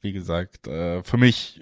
Wie 0.00 0.12
gesagt, 0.12 0.68
äh, 0.68 1.02
für 1.02 1.16
mich 1.16 1.60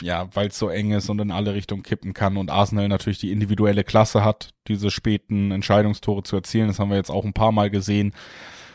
ja, 0.00 0.28
weil 0.34 0.48
es 0.48 0.58
so 0.58 0.68
eng 0.68 0.92
ist 0.92 1.08
und 1.08 1.20
in 1.20 1.30
alle 1.30 1.54
Richtungen 1.54 1.82
kippen 1.82 2.14
kann 2.14 2.36
und 2.36 2.50
Arsenal 2.50 2.88
natürlich 2.88 3.18
die 3.18 3.32
individuelle 3.32 3.84
Klasse 3.84 4.24
hat, 4.24 4.50
diese 4.68 4.90
späten 4.90 5.50
Entscheidungstore 5.50 6.22
zu 6.22 6.36
erzielen. 6.36 6.68
Das 6.68 6.78
haben 6.78 6.90
wir 6.90 6.96
jetzt 6.96 7.10
auch 7.10 7.24
ein 7.24 7.32
paar 7.32 7.52
Mal 7.52 7.70
gesehen. 7.70 8.12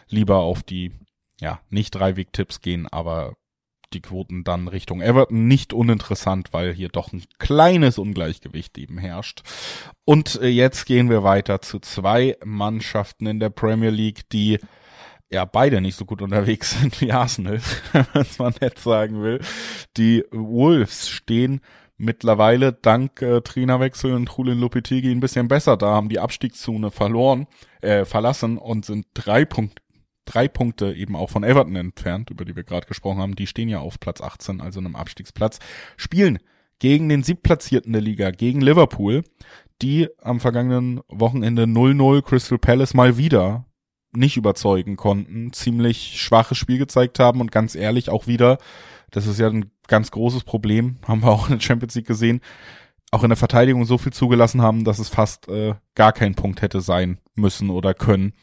Lieber 0.08 0.40
auf 0.40 0.64
die, 0.64 0.92
ja, 1.40 1.60
nicht 1.70 1.96
Dreiweg-Tipps 1.96 2.62
gehen, 2.62 2.88
aber 2.88 3.34
die 3.94 4.02
Quoten 4.02 4.44
dann 4.44 4.68
Richtung 4.68 5.02
Everton 5.02 5.48
nicht 5.48 5.74
uninteressant, 5.74 6.50
weil 6.52 6.74
hier 6.74 6.90
doch 6.90 7.14
ein 7.14 7.24
kleines 7.40 7.98
Ungleichgewicht 7.98 8.78
eben 8.78 8.98
herrscht. 8.98 9.42
Und 10.04 10.40
äh, 10.42 10.48
jetzt 10.48 10.86
gehen 10.86 11.10
wir 11.10 11.24
weiter 11.24 11.62
zu 11.62 11.80
zwei 11.80 12.38
Mannschaften 12.44 13.26
in 13.26 13.40
der 13.40 13.50
Premier 13.50 13.90
League, 13.90 14.30
die 14.30 14.60
ja 15.32 15.46
beide 15.46 15.82
nicht 15.82 15.98
so 15.98 16.06
gut 16.06 16.22
unterwegs 16.22 16.80
sind 16.80 17.02
wie 17.02 17.12
Arsenal, 17.12 17.60
wenn 17.92 18.06
man 18.14 18.24
es 18.24 18.40
mal 18.40 18.54
nett 18.62 18.80
sagen 18.80 19.22
will. 19.22 19.40
Die 19.98 20.24
Wolves 20.32 21.10
stehen 21.10 21.62
mittlerweile 21.98 22.74
dank 22.74 23.22
äh, 23.22 23.42
Trainerwechsel 23.42 24.14
und 24.14 24.26
Trulin 24.28 24.60
Lopetegi 24.60 25.12
ein 25.12 25.22
bisschen 25.22 25.48
besser 25.48 25.78
da, 25.78 25.88
haben 25.88 26.10
die 26.10 26.20
Abstiegszone 26.20 26.92
verloren, 26.92 27.48
äh, 27.82 28.06
verlassen 28.06 28.58
und 28.58 28.86
sind 28.86 29.08
drei 29.14 29.46
Punkte 29.46 29.82
drei 30.26 30.48
Punkte 30.48 30.94
eben 30.94 31.16
auch 31.16 31.30
von 31.30 31.44
Everton 31.44 31.76
entfernt, 31.76 32.32
über 32.32 32.46
die 32.46 32.56
wir 32.56 32.64
gerade 32.64 32.88
gesprochen 32.88 33.20
haben. 33.20 33.36
Die 33.36 33.48
stehen 33.48 33.70
ja 33.70 33.80
auf 33.80 34.00
Platz 34.00 34.22
18, 34.22 34.60
also 34.60 34.80
einem 34.80 34.96
Abstiegsplatz, 34.96 35.60
spielen 35.98 36.40
gegen 36.80 37.08
den 37.08 37.24
siebtplatzierten 37.24 37.94
der 37.94 38.02
Liga, 38.02 38.32
gegen 38.32 38.60
Liverpool, 38.60 39.24
die 39.82 40.10
am 40.22 40.40
vergangenen 40.40 41.02
Wochenende 41.08 41.64
0-0 41.64 42.22
Crystal 42.24 42.58
Palace 42.58 42.94
mal 42.94 43.18
wieder 43.18 43.66
nicht 44.16 44.38
überzeugen 44.38 44.96
konnten, 44.96 45.54
ziemlich 45.54 46.20
schwaches 46.22 46.58
Spiel 46.58 46.78
gezeigt 46.78 47.20
haben 47.20 47.42
und 47.42 47.52
ganz 47.52 47.76
ehrlich 47.76 48.10
auch 48.10 48.28
wieder, 48.28 48.58
das 49.12 49.28
ist 49.28 49.40
ja 49.40 49.48
ein 49.48 49.72
ganz 49.88 50.12
großes 50.12 50.44
Problem, 50.44 50.98
haben 51.08 51.22
wir 51.22 51.32
auch 51.32 51.50
in 51.50 51.56
der 51.56 51.62
Champions 51.62 51.96
League 51.96 52.08
gesehen, 52.08 52.42
auch 53.12 53.24
in 53.24 53.30
der 53.30 53.38
Verteidigung 53.38 53.86
so 53.86 53.98
viel 53.98 54.14
zugelassen 54.14 54.62
haben, 54.62 54.84
dass 54.84 55.00
es 55.00 55.10
fast 55.10 55.48
äh, 55.48 55.76
gar 55.94 56.12
kein 56.12 56.36
Punkt 56.36 56.62
hätte 56.62 56.82
sein 56.82 57.20
müssen 57.36 57.70
oder 57.70 57.94
können. 57.94 58.34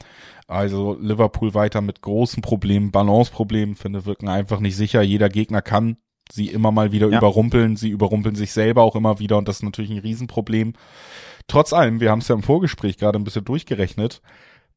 Also 0.47 0.97
Liverpool 1.01 1.55
weiter 1.55 1.81
mit 1.81 2.01
großen 2.01 2.43
Problemen, 2.43 2.91
Balanceproblemen, 2.91 3.75
finde, 3.75 4.05
wirken 4.05 4.29
einfach 4.29 4.61
nicht 4.61 4.77
sicher. 4.77 5.03
Jeder 5.03 5.29
Gegner 5.29 5.63
kann 5.63 5.97
sie 6.31 6.49
immer 6.49 6.71
mal 6.73 6.93
wieder 6.93 7.09
ja. 7.09 7.19
überrumpeln. 7.19 7.77
Sie 7.77 7.91
überrumpeln 7.91 8.35
sich 8.35 8.53
selber 8.53 8.83
auch 8.83 8.97
immer 8.97 9.19
wieder 9.19 9.39
und 9.39 9.49
das 9.49 9.57
ist 9.57 9.63
natürlich 9.63 9.91
ein 9.91 9.99
Riesenproblem. 9.99 10.75
Trotz 11.49 11.73
allem, 11.73 12.01
wir 12.01 12.11
haben 12.11 12.21
es 12.21 12.29
ja 12.29 12.35
im 12.35 12.43
Vorgespräch 12.43 12.99
gerade 12.99 13.19
ein 13.19 13.25
bisschen 13.25 13.45
durchgerechnet, 13.45 14.23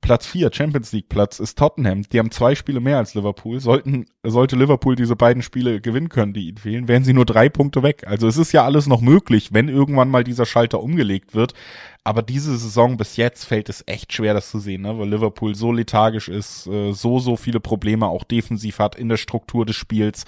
Platz 0.05 0.27
4, 0.27 0.51
Champions 0.53 0.91
League 0.91 1.09
Platz, 1.09 1.39
ist 1.39 1.57
Tottenham. 1.57 2.03
Die 2.03 2.19
haben 2.19 2.29
zwei 2.29 2.53
Spiele 2.53 2.79
mehr 2.79 2.99
als 2.99 3.15
Liverpool. 3.15 3.59
Sollten, 3.59 4.05
sollte 4.23 4.55
Liverpool 4.55 4.95
diese 4.95 5.15
beiden 5.15 5.41
Spiele 5.41 5.81
gewinnen 5.81 6.09
können, 6.09 6.31
die 6.31 6.47
ihnen 6.47 6.59
fehlen, 6.59 6.87
wären 6.87 7.03
sie 7.03 7.13
nur 7.13 7.25
drei 7.25 7.49
Punkte 7.49 7.81
weg. 7.81 8.03
Also 8.05 8.27
es 8.27 8.37
ist 8.37 8.51
ja 8.51 8.63
alles 8.63 8.85
noch 8.85 9.01
möglich, 9.01 9.51
wenn 9.51 9.67
irgendwann 9.67 10.09
mal 10.09 10.23
dieser 10.23 10.45
Schalter 10.45 10.83
umgelegt 10.83 11.33
wird. 11.33 11.55
Aber 12.03 12.21
diese 12.21 12.55
Saison 12.55 12.97
bis 12.97 13.17
jetzt 13.17 13.45
fällt 13.45 13.67
es 13.67 13.83
echt 13.87 14.13
schwer, 14.13 14.35
das 14.35 14.51
zu 14.51 14.59
sehen, 14.59 14.83
ne? 14.83 14.99
weil 14.99 15.09
Liverpool 15.09 15.55
so 15.55 15.71
lethargisch 15.71 16.29
ist, 16.29 16.67
äh, 16.67 16.91
so, 16.93 17.17
so 17.17 17.35
viele 17.35 17.59
Probleme 17.59 18.05
auch 18.05 18.25
defensiv 18.25 18.77
hat 18.77 18.95
in 18.95 19.09
der 19.09 19.17
Struktur 19.17 19.65
des 19.65 19.75
Spiels. 19.75 20.25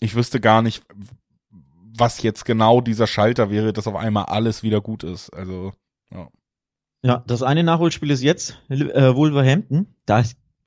Ich 0.00 0.16
wüsste 0.16 0.40
gar 0.40 0.62
nicht, 0.62 0.82
was 1.96 2.22
jetzt 2.22 2.44
genau 2.44 2.80
dieser 2.80 3.06
Schalter 3.06 3.50
wäre, 3.50 3.72
dass 3.72 3.86
auf 3.86 3.94
einmal 3.94 4.24
alles 4.24 4.64
wieder 4.64 4.80
gut 4.80 5.04
ist. 5.04 5.30
Also, 5.30 5.74
ja. 6.12 6.28
Ja, 7.04 7.24
das 7.26 7.42
eine 7.42 7.64
Nachholspiel 7.64 8.10
ist 8.10 8.22
jetzt 8.22 8.58
äh, 8.68 9.14
Wolverhampton. 9.14 9.88
Da 10.06 10.22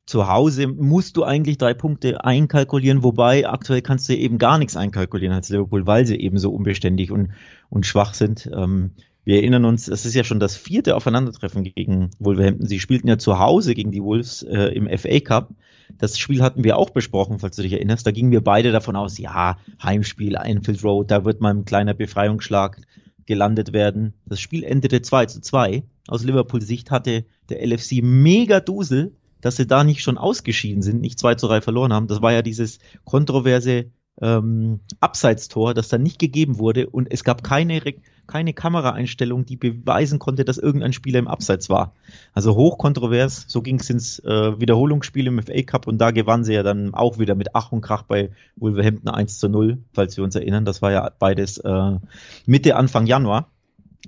zu 0.05 0.27
Hause 0.27 0.67
musst 0.67 1.17
du 1.17 1.23
eigentlich 1.23 1.57
drei 1.57 1.73
Punkte 1.73 2.23
einkalkulieren, 2.23 3.03
wobei 3.03 3.47
aktuell 3.47 3.81
kannst 3.81 4.07
du 4.09 4.15
eben 4.15 4.37
gar 4.37 4.57
nichts 4.57 4.75
einkalkulieren 4.75 5.33
als 5.33 5.49
Liverpool, 5.49 5.87
weil 5.87 6.05
sie 6.05 6.17
eben 6.17 6.37
so 6.37 6.51
unbeständig 6.53 7.11
und, 7.11 7.31
und 7.69 7.85
schwach 7.85 8.13
sind. 8.13 8.49
Ähm, 8.53 8.91
wir 9.23 9.37
erinnern 9.37 9.65
uns, 9.65 9.87
es 9.87 10.05
ist 10.05 10.13
ja 10.13 10.23
schon 10.23 10.39
das 10.39 10.55
vierte 10.55 10.95
Aufeinandertreffen 10.95 11.63
gegen 11.63 12.11
Wolverhampton. 12.19 12.67
Sie 12.67 12.79
spielten 12.79 13.07
ja 13.07 13.17
zu 13.17 13.39
Hause 13.39 13.73
gegen 13.73 13.91
die 13.91 14.03
Wolves 14.03 14.43
äh, 14.43 14.67
im 14.75 14.87
FA 14.97 15.19
Cup. 15.21 15.49
Das 15.97 16.19
Spiel 16.19 16.43
hatten 16.43 16.63
wir 16.63 16.77
auch 16.77 16.91
besprochen, 16.91 17.39
falls 17.39 17.55
du 17.55 17.63
dich 17.63 17.73
erinnerst. 17.73 18.05
Da 18.05 18.11
gingen 18.11 18.31
wir 18.31 18.43
beide 18.43 18.71
davon 18.71 18.95
aus, 18.95 19.17
ja, 19.17 19.57
Heimspiel, 19.81 20.37
Einfield 20.37 20.83
Road, 20.83 21.09
da 21.09 21.25
wird 21.25 21.41
mal 21.41 21.55
ein 21.55 21.65
kleiner 21.65 21.95
Befreiungsschlag 21.95 22.81
gelandet 23.25 23.73
werden. 23.73 24.13
Das 24.25 24.39
Spiel 24.39 24.63
endete 24.63 25.01
2 25.01 25.25
zu 25.27 25.41
2. 25.41 25.83
Aus 26.07 26.23
Liverpools 26.23 26.67
Sicht 26.67 26.91
hatte 26.91 27.25
der 27.49 27.65
LFC 27.65 28.01
mega 28.01 28.59
Dusel, 28.59 29.15
dass 29.41 29.55
sie 29.55 29.67
da 29.67 29.83
nicht 29.83 30.01
schon 30.01 30.17
ausgeschieden 30.17 30.81
sind, 30.81 31.01
nicht 31.01 31.19
2 31.19 31.35
zu 31.35 31.47
3 31.47 31.61
verloren 31.61 31.93
haben. 31.93 32.07
Das 32.07 32.21
war 32.21 32.31
ja 32.31 32.41
dieses 32.41 32.79
kontroverse 33.03 33.91
ähm, 34.21 34.79
Abseitstor, 34.99 35.73
das 35.73 35.89
dann 35.89 36.03
nicht 36.03 36.19
gegeben 36.19 36.57
wurde 36.57 36.87
und 36.87 37.07
es 37.11 37.23
gab 37.23 37.43
keine, 37.43 37.81
keine 38.27 38.53
Kameraeinstellung, 38.53 39.45
die 39.45 39.57
beweisen 39.57 40.19
konnte, 40.19 40.45
dass 40.45 40.57
irgendein 40.57 40.93
Spieler 40.93 41.19
im 41.19 41.27
Abseits 41.27 41.69
war. 41.69 41.93
Also 42.33 42.55
hochkontrovers, 42.55 43.45
so 43.47 43.61
ging 43.61 43.79
es 43.79 43.89
ins 43.89 44.19
äh, 44.19 44.59
Wiederholungsspiel 44.59 45.27
im 45.27 45.41
FA 45.41 45.61
Cup 45.63 45.87
und 45.87 45.97
da 45.97 46.11
gewannen 46.11 46.43
sie 46.43 46.53
ja 46.53 46.63
dann 46.63 46.93
auch 46.93 47.19
wieder 47.19 47.35
mit 47.35 47.49
Ach 47.53 47.71
und 47.71 47.81
Krach 47.81 48.03
bei 48.03 48.31
Wolverhampton 48.55 49.09
1 49.09 49.39
zu 49.39 49.49
0, 49.49 49.79
falls 49.93 50.15
wir 50.15 50.23
uns 50.23 50.35
erinnern. 50.35 50.65
Das 50.65 50.81
war 50.81 50.91
ja 50.91 51.11
beides 51.19 51.57
äh, 51.57 51.99
Mitte, 52.45 52.75
Anfang 52.77 53.05
Januar. 53.05 53.49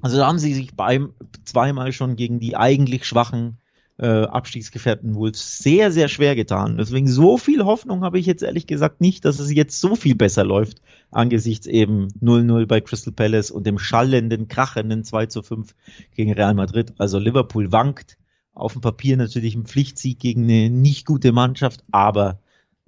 Also 0.02 0.18
da 0.18 0.28
haben 0.28 0.40
sie 0.40 0.54
sich 0.54 0.76
beim 0.76 1.14
zweimal 1.44 1.92
schon 1.92 2.16
gegen 2.16 2.40
die 2.40 2.56
eigentlich 2.56 3.06
schwachen 3.06 3.58
äh, 4.00 4.24
abstiegsgefährdeten 4.24 5.16
Wolves 5.16 5.58
sehr, 5.58 5.92
sehr 5.92 6.08
schwer 6.08 6.36
getan. 6.36 6.78
Deswegen 6.78 7.08
so 7.08 7.38
viel 7.38 7.66
Hoffnung 7.66 8.04
habe 8.04 8.20
ich 8.20 8.26
jetzt 8.26 8.44
ehrlich 8.44 8.68
gesagt 8.68 9.02
nicht, 9.02 9.26
dass 9.26 9.40
es 9.40 9.52
jetzt 9.52 9.80
so 9.80 9.96
viel 9.96 10.16
besser 10.16 10.44
läuft, 10.44 10.82
angesichts 11.10 11.66
eben 11.66 12.10
0-0 12.22 12.68
bei 12.68 12.80
Crystal 12.82 13.14
Palace 13.14 13.50
und 13.50 13.66
dem 13.66 13.80
schallenden, 13.80 14.48
krachenden 14.48 15.04
2 15.04 15.26
zu 15.28 15.42
5 15.42 15.74
gegen 16.16 16.34
Real 16.34 16.54
Madrid. 16.54 16.94
Also 16.98 17.18
Liverpool 17.18 17.72
wankt 17.72 18.18
auf 18.54 18.74
dem 18.74 18.82
Papier 18.82 19.18
natürlich 19.18 19.56
ein 19.56 19.66
Pflichtsieg 19.66 20.20
gegen 20.20 20.44
eine 20.44 20.70
nicht 20.70 21.06
gute 21.06 21.32
Mannschaft, 21.32 21.84
aber 21.92 22.40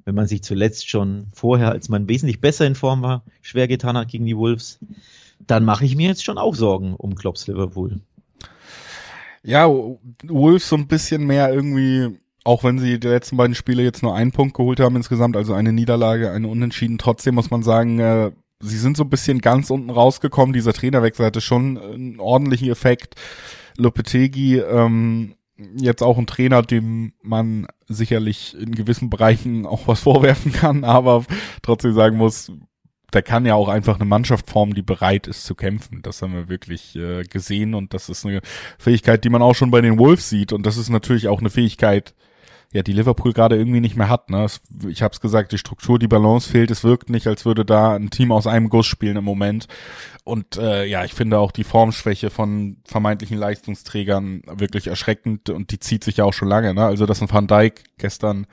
wenn 0.05 0.15
man 0.15 0.27
sich 0.27 0.41
zuletzt 0.43 0.89
schon 0.89 1.27
vorher, 1.33 1.71
als 1.71 1.89
man 1.89 2.09
wesentlich 2.09 2.41
besser 2.41 2.65
in 2.65 2.75
Form 2.75 3.01
war, 3.01 3.23
schwer 3.41 3.67
getan 3.67 3.97
hat 3.97 4.07
gegen 4.07 4.25
die 4.25 4.37
Wolves, 4.37 4.79
dann 5.45 5.65
mache 5.65 5.85
ich 5.85 5.95
mir 5.95 6.07
jetzt 6.07 6.23
schon 6.23 6.37
auch 6.37 6.55
Sorgen 6.55 6.95
um 6.95 7.15
Klopps 7.15 7.47
Liverpool. 7.47 8.01
Ja, 9.43 9.67
Wolves 9.67 10.67
so 10.67 10.75
ein 10.75 10.87
bisschen 10.87 11.25
mehr 11.25 11.53
irgendwie, 11.53 12.19
auch 12.43 12.63
wenn 12.63 12.79
sie 12.79 12.99
die 12.99 13.07
letzten 13.07 13.37
beiden 13.37 13.55
Spiele 13.55 13.83
jetzt 13.83 14.03
nur 14.03 14.15
einen 14.15 14.31
Punkt 14.31 14.55
geholt 14.55 14.79
haben 14.79 14.95
insgesamt, 14.95 15.37
also 15.37 15.53
eine 15.53 15.71
Niederlage, 15.71 16.31
eine 16.31 16.47
Unentschieden, 16.47 16.97
trotzdem 16.97 17.35
muss 17.35 17.51
man 17.51 17.63
sagen, 17.63 17.99
äh, 17.99 18.31
sie 18.61 18.77
sind 18.77 18.97
so 18.97 19.03
ein 19.03 19.09
bisschen 19.09 19.39
ganz 19.39 19.69
unten 19.69 19.89
rausgekommen. 19.89 20.53
Dieser 20.53 20.73
Trainerwechsel 20.73 21.25
hatte 21.25 21.41
schon 21.41 21.77
einen 21.77 22.19
ordentlichen 22.19 22.69
Effekt. 22.69 23.15
Lopetegi, 23.77 24.57
ähm, 24.57 25.35
jetzt 25.75 26.03
auch 26.03 26.17
ein 26.17 26.27
Trainer, 26.27 26.61
dem 26.61 27.13
man 27.21 27.67
sicherlich 27.87 28.55
in 28.59 28.73
gewissen 28.75 29.09
Bereichen 29.09 29.65
auch 29.65 29.87
was 29.87 29.99
vorwerfen 30.01 30.51
kann, 30.51 30.83
aber 30.83 31.25
trotzdem 31.61 31.93
sagen 31.93 32.17
muss, 32.17 32.51
der 33.13 33.21
kann 33.21 33.45
ja 33.45 33.55
auch 33.55 33.67
einfach 33.69 33.95
eine 33.95 34.05
Mannschaft 34.05 34.49
formen, 34.49 34.73
die 34.73 34.81
bereit 34.81 35.27
ist 35.27 35.45
zu 35.45 35.55
kämpfen. 35.55 36.01
Das 36.01 36.21
haben 36.21 36.33
wir 36.33 36.49
wirklich 36.49 36.95
äh, 36.95 37.23
gesehen 37.23 37.73
und 37.73 37.93
das 37.93 38.09
ist 38.09 38.25
eine 38.25 38.41
Fähigkeit, 38.77 39.23
die 39.23 39.29
man 39.29 39.41
auch 39.41 39.55
schon 39.55 39.71
bei 39.71 39.81
den 39.81 39.97
Wolves 39.97 40.29
sieht 40.29 40.53
und 40.53 40.65
das 40.65 40.77
ist 40.77 40.89
natürlich 40.89 41.27
auch 41.27 41.39
eine 41.39 41.49
Fähigkeit, 41.49 42.13
ja, 42.71 42.83
die 42.83 42.93
Liverpool 42.93 43.33
gerade 43.33 43.55
irgendwie 43.55 43.79
nicht 43.79 43.95
mehr 43.95 44.09
hat. 44.09 44.29
Ne? 44.29 44.45
Ich 44.87 45.01
habe 45.01 45.11
es 45.11 45.21
gesagt, 45.21 45.51
die 45.51 45.57
Struktur, 45.57 45.97
die 45.97 46.07
Balance 46.07 46.47
fehlt. 46.47 46.69
Es 46.69 46.83
wirkt 46.83 47.09
nicht, 47.09 47.25
als 47.25 47.43
würde 47.43 47.65
da 47.65 47.95
ein 47.95 48.11
Team 48.11 48.31
aus 48.31 48.45
einem 48.45 48.69
Guss 48.69 48.85
spielen 48.85 49.17
im 49.17 49.23
Moment. 49.23 49.67
Und 50.23 50.57
äh, 50.57 50.85
ja, 50.85 51.03
ich 51.03 51.15
finde 51.15 51.39
auch 51.39 51.51
die 51.51 51.63
Formschwäche 51.63 52.29
von 52.29 52.77
vermeintlichen 52.85 53.39
Leistungsträgern 53.39 54.43
wirklich 54.51 54.85
erschreckend 54.85 55.49
und 55.49 55.71
die 55.71 55.79
zieht 55.79 56.03
sich 56.03 56.17
ja 56.17 56.25
auch 56.25 56.33
schon 56.33 56.47
lange. 56.47 56.75
Ne? 56.75 56.85
Also 56.85 57.07
dass 57.07 57.21
ein 57.21 57.31
Van 57.31 57.47
Dijk 57.47 57.85
gestern 57.97 58.45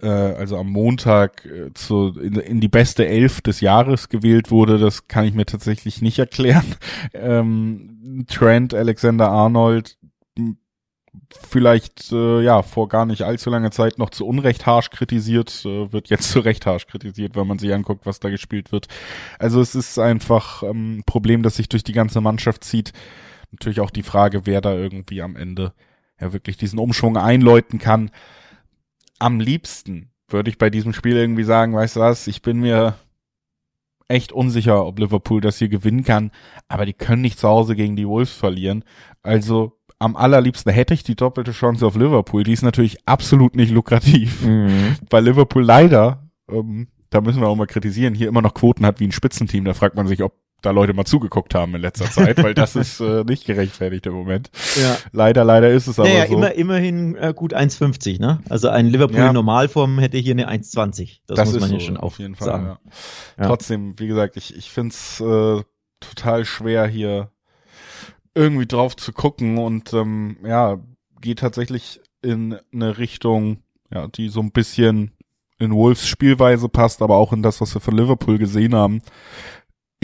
äh, 0.00 0.08
also 0.08 0.56
am 0.58 0.70
Montag 0.70 1.44
äh, 1.46 1.72
zu, 1.74 2.18
in, 2.20 2.34
in 2.34 2.60
die 2.60 2.68
beste 2.68 3.06
Elf 3.06 3.40
des 3.40 3.60
Jahres 3.60 4.08
gewählt 4.08 4.50
wurde, 4.50 4.78
das 4.78 5.08
kann 5.08 5.24
ich 5.24 5.34
mir 5.34 5.46
tatsächlich 5.46 6.02
nicht 6.02 6.18
erklären. 6.18 6.64
Ähm, 7.12 8.24
Trent, 8.28 8.74
Alexander 8.74 9.28
Arnold, 9.28 9.96
vielleicht 11.30 12.12
äh, 12.12 12.42
ja 12.42 12.62
vor 12.62 12.88
gar 12.88 13.06
nicht 13.06 13.22
allzu 13.22 13.50
langer 13.50 13.70
Zeit 13.70 13.98
noch 13.98 14.10
zu 14.10 14.26
Unrecht 14.26 14.66
harsch 14.66 14.90
kritisiert, 14.90 15.64
äh, 15.64 15.92
wird 15.92 16.08
jetzt 16.08 16.30
zu 16.30 16.40
Recht 16.40 16.66
harsch 16.66 16.86
kritisiert, 16.86 17.36
wenn 17.36 17.46
man 17.46 17.58
sich 17.58 17.72
anguckt, 17.72 18.06
was 18.06 18.20
da 18.20 18.30
gespielt 18.30 18.72
wird. 18.72 18.88
Also 19.38 19.60
es 19.60 19.74
ist 19.74 19.98
einfach 19.98 20.62
ähm, 20.62 20.98
ein 20.98 21.04
Problem, 21.04 21.42
das 21.42 21.56
sich 21.56 21.68
durch 21.68 21.84
die 21.84 21.92
ganze 21.92 22.20
Mannschaft 22.20 22.64
zieht. 22.64 22.92
Natürlich 23.52 23.80
auch 23.80 23.90
die 23.90 24.02
Frage, 24.02 24.46
wer 24.46 24.60
da 24.60 24.74
irgendwie 24.74 25.22
am 25.22 25.36
Ende 25.36 25.72
ja 26.20 26.32
wirklich 26.32 26.56
diesen 26.56 26.78
Umschwung 26.78 27.16
einläuten 27.16 27.78
kann 27.78 28.10
am 29.24 29.40
liebsten 29.40 30.10
würde 30.28 30.50
ich 30.50 30.58
bei 30.58 30.68
diesem 30.68 30.92
Spiel 30.92 31.16
irgendwie 31.16 31.44
sagen, 31.44 31.74
weißt 31.74 31.96
du 31.96 32.00
was, 32.00 32.26
ich 32.26 32.42
bin 32.42 32.60
mir 32.60 32.94
echt 34.06 34.32
unsicher, 34.32 34.84
ob 34.84 34.98
Liverpool 34.98 35.40
das 35.40 35.56
hier 35.56 35.70
gewinnen 35.70 36.04
kann, 36.04 36.30
aber 36.68 36.84
die 36.84 36.92
können 36.92 37.22
nicht 37.22 37.38
zu 37.38 37.48
Hause 37.48 37.74
gegen 37.74 37.96
die 37.96 38.06
Wolves 38.06 38.34
verlieren. 38.34 38.84
Also 39.22 39.78
am 39.98 40.14
allerliebsten 40.14 40.70
hätte 40.72 40.92
ich 40.92 41.04
die 41.04 41.14
doppelte 41.14 41.52
Chance 41.52 41.86
auf 41.86 41.96
Liverpool. 41.96 42.42
Die 42.42 42.52
ist 42.52 42.60
natürlich 42.60 42.98
absolut 43.08 43.56
nicht 43.56 43.72
lukrativ, 43.72 44.42
mhm. 44.42 44.96
weil 45.10 45.24
Liverpool 45.24 45.64
leider, 45.64 46.28
ähm, 46.50 46.88
da 47.08 47.22
müssen 47.22 47.40
wir 47.40 47.48
auch 47.48 47.56
mal 47.56 47.66
kritisieren, 47.66 48.14
hier 48.14 48.28
immer 48.28 48.42
noch 48.42 48.52
Quoten 48.52 48.84
hat 48.84 49.00
wie 49.00 49.06
ein 49.06 49.12
Spitzenteam. 49.12 49.64
Da 49.64 49.72
fragt 49.72 49.96
man 49.96 50.06
sich, 50.06 50.22
ob 50.22 50.34
da 50.64 50.70
Leute 50.70 50.94
mal 50.94 51.04
zugeguckt 51.04 51.54
haben 51.54 51.74
in 51.74 51.80
letzter 51.80 52.10
Zeit, 52.10 52.42
weil 52.42 52.54
das 52.54 52.76
ist 52.76 53.00
äh, 53.00 53.24
nicht 53.24 53.46
gerechtfertigt 53.46 54.06
im 54.06 54.14
Moment. 54.14 54.50
Ja. 54.76 54.96
Leider, 55.12 55.44
leider 55.44 55.70
ist 55.70 55.86
es 55.86 55.98
aber 55.98 56.08
naja, 56.08 56.26
so. 56.26 56.34
Immer, 56.34 56.52
immerhin 56.52 57.16
äh, 57.16 57.32
gut 57.34 57.54
1,50, 57.54 58.20
ne? 58.20 58.40
Also 58.48 58.68
ein 58.68 58.86
Liverpool 58.86 59.18
ja. 59.18 59.32
Normalform 59.32 59.98
hätte 59.98 60.18
hier 60.18 60.32
eine 60.32 60.50
1,20. 60.50 61.20
Das, 61.26 61.36
das 61.36 61.52
muss 61.52 61.60
man 61.60 61.72
ja 61.72 61.80
schon 61.80 61.96
auf 61.96 62.18
jeden 62.18 62.34
Fall 62.34 62.46
sagen. 62.46 62.66
Ja. 62.66 62.78
Ja. 63.38 63.46
Trotzdem, 63.46 63.98
wie 63.98 64.06
gesagt, 64.06 64.36
ich, 64.36 64.56
ich 64.56 64.70
finde 64.70 64.94
es 64.94 65.20
äh, 65.20 65.62
total 66.00 66.44
schwer 66.44 66.86
hier 66.86 67.30
irgendwie 68.34 68.66
drauf 68.66 68.96
zu 68.96 69.12
gucken 69.12 69.58
und 69.58 69.92
ähm, 69.92 70.36
ja, 70.44 70.78
geht 71.20 71.38
tatsächlich 71.38 72.00
in 72.22 72.58
eine 72.72 72.98
Richtung, 72.98 73.58
ja, 73.92 74.08
die 74.08 74.28
so 74.28 74.40
ein 74.40 74.50
bisschen 74.50 75.12
in 75.58 75.72
Wolves 75.72 76.06
Spielweise 76.06 76.68
passt, 76.68 77.02
aber 77.02 77.16
auch 77.16 77.32
in 77.32 77.42
das, 77.42 77.60
was 77.60 77.74
wir 77.74 77.80
von 77.80 77.96
Liverpool 77.96 78.38
gesehen 78.38 78.74
haben. 78.74 79.02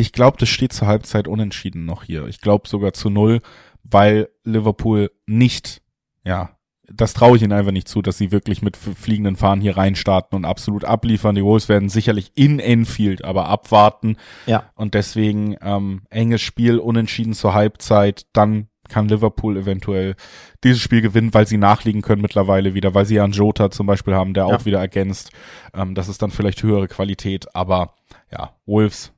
Ich 0.00 0.12
glaube, 0.12 0.38
das 0.38 0.48
steht 0.48 0.72
zur 0.72 0.88
Halbzeit 0.88 1.28
unentschieden 1.28 1.84
noch 1.84 2.04
hier. 2.04 2.26
Ich 2.26 2.40
glaube 2.40 2.66
sogar 2.66 2.94
zu 2.94 3.10
null, 3.10 3.42
weil 3.82 4.30
Liverpool 4.44 5.10
nicht, 5.26 5.82
ja, 6.24 6.56
das 6.90 7.12
traue 7.12 7.36
ich 7.36 7.42
ihnen 7.42 7.52
einfach 7.52 7.70
nicht 7.70 7.86
zu, 7.86 8.00
dass 8.00 8.16
sie 8.16 8.32
wirklich 8.32 8.62
mit 8.62 8.78
fliegenden 8.78 9.36
Fahnen 9.36 9.60
hier 9.60 9.76
reinstarten 9.76 10.34
und 10.36 10.46
absolut 10.46 10.86
abliefern. 10.86 11.34
Die 11.34 11.44
Wolves 11.44 11.68
werden 11.68 11.90
sicherlich 11.90 12.32
in 12.34 12.60
Enfield 12.60 13.22
aber 13.26 13.48
abwarten. 13.48 14.16
Ja. 14.46 14.70
Und 14.74 14.94
deswegen 14.94 15.56
ähm, 15.60 16.04
enges 16.08 16.40
Spiel, 16.40 16.78
unentschieden 16.78 17.34
zur 17.34 17.52
Halbzeit, 17.52 18.24
dann 18.32 18.68
kann 18.88 19.06
Liverpool 19.06 19.58
eventuell 19.58 20.16
dieses 20.64 20.80
Spiel 20.80 21.02
gewinnen, 21.02 21.34
weil 21.34 21.46
sie 21.46 21.58
nachliegen 21.58 22.00
können 22.00 22.22
mittlerweile 22.22 22.72
wieder, 22.72 22.94
weil 22.94 23.04
sie 23.04 23.16
ja 23.16 23.24
einen 23.24 23.34
Jota 23.34 23.70
zum 23.70 23.86
Beispiel 23.86 24.14
haben, 24.14 24.32
der 24.32 24.48
ja. 24.48 24.56
auch 24.56 24.64
wieder 24.64 24.80
ergänzt. 24.80 25.30
Ähm, 25.74 25.94
das 25.94 26.08
ist 26.08 26.22
dann 26.22 26.30
vielleicht 26.30 26.62
höhere 26.62 26.88
Qualität, 26.88 27.54
aber 27.54 27.96
ja, 28.32 28.56
Wolves 28.64 29.12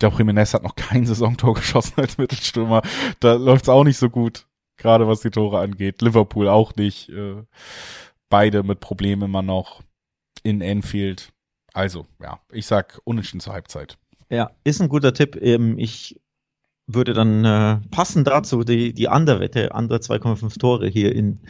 glaube, 0.00 0.16
Jimenez 0.16 0.52
hat 0.52 0.64
noch 0.64 0.74
kein 0.74 1.06
Saisontor 1.06 1.54
geschossen 1.54 1.94
als 1.96 2.18
Mittelstürmer. 2.18 2.82
Da 3.20 3.34
läuft's 3.34 3.68
auch 3.68 3.84
nicht 3.84 3.98
so 3.98 4.10
gut, 4.10 4.46
gerade 4.76 5.06
was 5.06 5.20
die 5.20 5.30
Tore 5.30 5.60
angeht. 5.60 6.02
Liverpool 6.02 6.48
auch 6.48 6.74
nicht. 6.74 7.08
Äh, 7.10 7.44
beide 8.28 8.64
mit 8.64 8.80
Problemen 8.80 9.22
immer 9.22 9.42
noch 9.42 9.82
in 10.42 10.60
Enfield. 10.60 11.32
Also, 11.72 12.06
ja, 12.20 12.40
ich 12.50 12.66
sag 12.66 13.00
unentschieden 13.04 13.40
zur 13.40 13.52
Halbzeit. 13.52 13.96
Ja, 14.28 14.50
ist 14.64 14.80
ein 14.80 14.88
guter 14.88 15.14
Tipp. 15.14 15.36
Ähm, 15.40 15.78
ich 15.78 16.20
würde 16.86 17.12
dann 17.12 17.44
äh, 17.44 17.78
passend 17.90 18.26
dazu 18.26 18.64
die, 18.64 18.92
die 18.92 19.06
Underwette, 19.06 19.74
andere 19.74 19.98
2,5 19.98 20.58
Tore 20.58 20.88
hier 20.88 21.14
in 21.14 21.40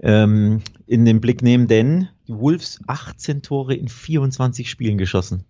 ähm, 0.00 0.62
in 0.86 1.04
den 1.04 1.20
Blick 1.20 1.42
nehmen, 1.42 1.66
denn 1.66 2.08
die 2.26 2.34
Wolves 2.34 2.80
18 2.86 3.42
Tore 3.42 3.74
in 3.74 3.88
24 3.88 4.70
Spielen 4.70 4.98
geschossen. 4.98 5.44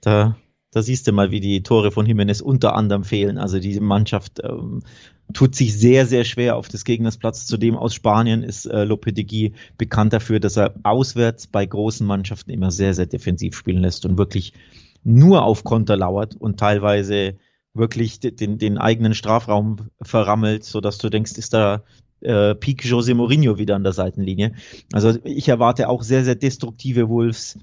Da, 0.00 0.36
da 0.76 0.82
siehst 0.82 1.06
du 1.06 1.12
mal, 1.12 1.30
wie 1.30 1.40
die 1.40 1.62
Tore 1.62 1.90
von 1.90 2.04
Jimenez 2.04 2.42
unter 2.42 2.74
anderem 2.74 3.02
fehlen. 3.02 3.38
Also 3.38 3.58
diese 3.58 3.80
Mannschaft 3.80 4.42
ähm, 4.44 4.82
tut 5.32 5.54
sich 5.54 5.74
sehr, 5.74 6.04
sehr 6.04 6.24
schwer 6.24 6.54
auf 6.54 6.68
des 6.68 6.84
Gegners 6.84 7.16
Platz. 7.16 7.46
Zudem 7.46 7.78
aus 7.78 7.94
Spanien 7.94 8.42
ist 8.42 8.66
äh, 8.66 8.84
Lopetegui 8.84 9.54
bekannt 9.78 10.12
dafür, 10.12 10.38
dass 10.38 10.58
er 10.58 10.74
auswärts 10.82 11.46
bei 11.46 11.64
großen 11.64 12.06
Mannschaften 12.06 12.50
immer 12.50 12.70
sehr, 12.70 12.92
sehr 12.92 13.06
defensiv 13.06 13.56
spielen 13.56 13.80
lässt 13.80 14.04
und 14.04 14.18
wirklich 14.18 14.52
nur 15.02 15.44
auf 15.44 15.64
Konter 15.64 15.96
lauert 15.96 16.36
und 16.36 16.60
teilweise 16.60 17.38
wirklich 17.72 18.20
den, 18.20 18.58
den 18.58 18.76
eigenen 18.76 19.14
Strafraum 19.14 19.88
verrammelt, 20.02 20.64
so 20.64 20.82
dass 20.82 20.98
du 20.98 21.08
denkst, 21.08 21.38
ist 21.38 21.54
da 21.54 21.84
äh, 22.20 22.54
Peak 22.54 22.84
Jose 22.84 23.14
Mourinho 23.14 23.56
wieder 23.56 23.76
an 23.76 23.82
der 23.82 23.94
Seitenlinie. 23.94 24.52
Also 24.92 25.14
ich 25.24 25.48
erwarte 25.48 25.88
auch 25.88 26.02
sehr, 26.02 26.22
sehr 26.22 26.34
destruktive 26.34 27.08
Wolves. 27.08 27.58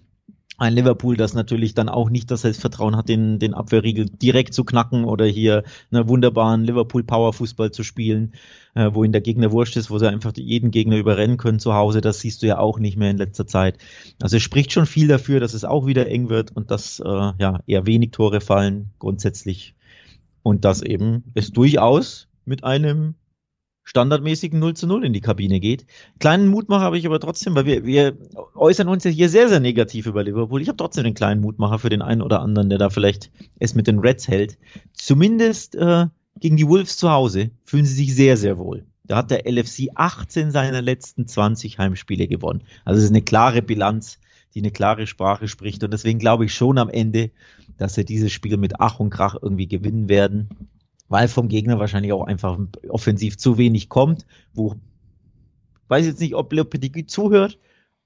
Ein 0.59 0.73
Liverpool, 0.73 1.17
das 1.17 1.33
natürlich 1.33 1.73
dann 1.73 1.89
auch 1.89 2.11
nicht 2.11 2.29
das 2.29 2.41
Selbstvertrauen 2.41 2.95
hat, 2.95 3.09
den, 3.09 3.39
den 3.39 3.55
Abwehrriegel 3.55 4.05
direkt 4.05 4.53
zu 4.53 4.63
knacken 4.63 5.03
oder 5.03 5.25
hier 5.25 5.63
einen 5.91 6.07
wunderbaren 6.07 6.63
Liverpool 6.63 7.03
Power 7.03 7.33
Fußball 7.33 7.71
zu 7.71 7.83
spielen, 7.83 8.33
äh, 8.75 8.91
wo 8.93 9.03
ihn 9.03 9.11
der 9.11 9.21
Gegner 9.21 9.51
wurscht 9.51 9.75
ist, 9.77 9.89
wo 9.89 9.97
sie 9.97 10.07
einfach 10.07 10.31
jeden 10.35 10.69
Gegner 10.69 10.97
überrennen 10.97 11.37
können 11.37 11.59
zu 11.59 11.73
Hause. 11.73 12.01
Das 12.01 12.19
siehst 12.19 12.43
du 12.43 12.47
ja 12.47 12.59
auch 12.59 12.77
nicht 12.77 12.97
mehr 12.97 13.09
in 13.09 13.17
letzter 13.17 13.47
Zeit. 13.47 13.79
Also 14.21 14.37
es 14.37 14.43
spricht 14.43 14.71
schon 14.71 14.85
viel 14.85 15.07
dafür, 15.07 15.39
dass 15.39 15.55
es 15.55 15.65
auch 15.65 15.87
wieder 15.87 16.07
eng 16.07 16.29
wird 16.29 16.55
und 16.55 16.69
dass 16.69 16.99
äh, 16.99 17.09
ja 17.09 17.59
eher 17.65 17.87
wenig 17.87 18.11
Tore 18.11 18.39
fallen 18.39 18.91
grundsätzlich 18.99 19.73
und 20.43 20.65
dass 20.65 20.83
eben 20.83 21.23
es 21.33 21.51
durchaus 21.51 22.27
mit 22.45 22.63
einem 22.63 23.15
standardmäßigen 23.83 24.59
0 24.59 24.75
zu 24.75 24.87
0 24.87 25.05
in 25.05 25.13
die 25.13 25.21
Kabine 25.21 25.59
geht. 25.59 25.85
Kleinen 26.19 26.47
Mutmacher 26.47 26.83
habe 26.83 26.97
ich 26.97 27.05
aber 27.05 27.19
trotzdem, 27.19 27.55
weil 27.55 27.65
wir, 27.65 27.85
wir 27.85 28.17
äußern 28.55 28.87
uns 28.87 29.03
ja 29.03 29.11
hier 29.11 29.29
sehr, 29.29 29.49
sehr 29.49 29.59
negativ 29.59 30.05
über 30.05 30.23
Liverpool. 30.23 30.61
Ich 30.61 30.67
habe 30.67 30.77
trotzdem 30.77 31.05
einen 31.05 31.15
kleinen 31.15 31.41
Mutmacher 31.41 31.79
für 31.79 31.89
den 31.89 32.01
einen 32.01 32.21
oder 32.21 32.41
anderen, 32.41 32.69
der 32.69 32.79
da 32.79 32.89
vielleicht 32.89 33.31
es 33.59 33.75
mit 33.75 33.87
den 33.87 33.99
Reds 33.99 34.27
hält. 34.27 34.57
Zumindest 34.93 35.75
äh, 35.75 36.07
gegen 36.39 36.57
die 36.57 36.67
Wolves 36.67 36.97
zu 36.97 37.11
Hause 37.11 37.51
fühlen 37.65 37.85
sie 37.85 37.95
sich 37.95 38.15
sehr, 38.15 38.37
sehr 38.37 38.57
wohl. 38.57 38.85
Da 39.05 39.17
hat 39.17 39.31
der 39.31 39.45
LFC 39.51 39.89
18 39.95 40.51
seiner 40.51 40.81
letzten 40.81 41.27
20 41.27 41.77
Heimspiele 41.77 42.27
gewonnen. 42.27 42.63
Also 42.85 42.99
es 42.99 43.05
ist 43.05 43.11
eine 43.11 43.21
klare 43.21 43.61
Bilanz, 43.61 44.19
die 44.55 44.59
eine 44.59 44.71
klare 44.71 45.07
Sprache 45.07 45.49
spricht. 45.49 45.83
Und 45.83 45.91
deswegen 45.91 46.19
glaube 46.19 46.45
ich 46.45 46.53
schon 46.53 46.77
am 46.77 46.89
Ende, 46.89 47.31
dass 47.77 47.95
sie 47.95 48.05
dieses 48.05 48.31
Spiel 48.31 48.55
mit 48.55 48.79
Ach 48.79 48.99
und 48.99 49.09
Krach 49.09 49.35
irgendwie 49.41 49.67
gewinnen 49.67 50.07
werden 50.07 50.49
weil 51.13 51.27
vom 51.27 51.47
Gegner 51.47 51.77
wahrscheinlich 51.77 52.11
auch 52.11 52.25
einfach 52.25 52.57
offensiv 52.89 53.37
zu 53.37 53.59
wenig 53.59 53.87
kommt. 53.87 54.25
Wo 54.51 54.73
weiß 55.87 56.07
jetzt 56.07 56.19
nicht, 56.19 56.33
ob 56.33 56.51
Lopetegui 56.51 57.05
zuhört, 57.05 57.59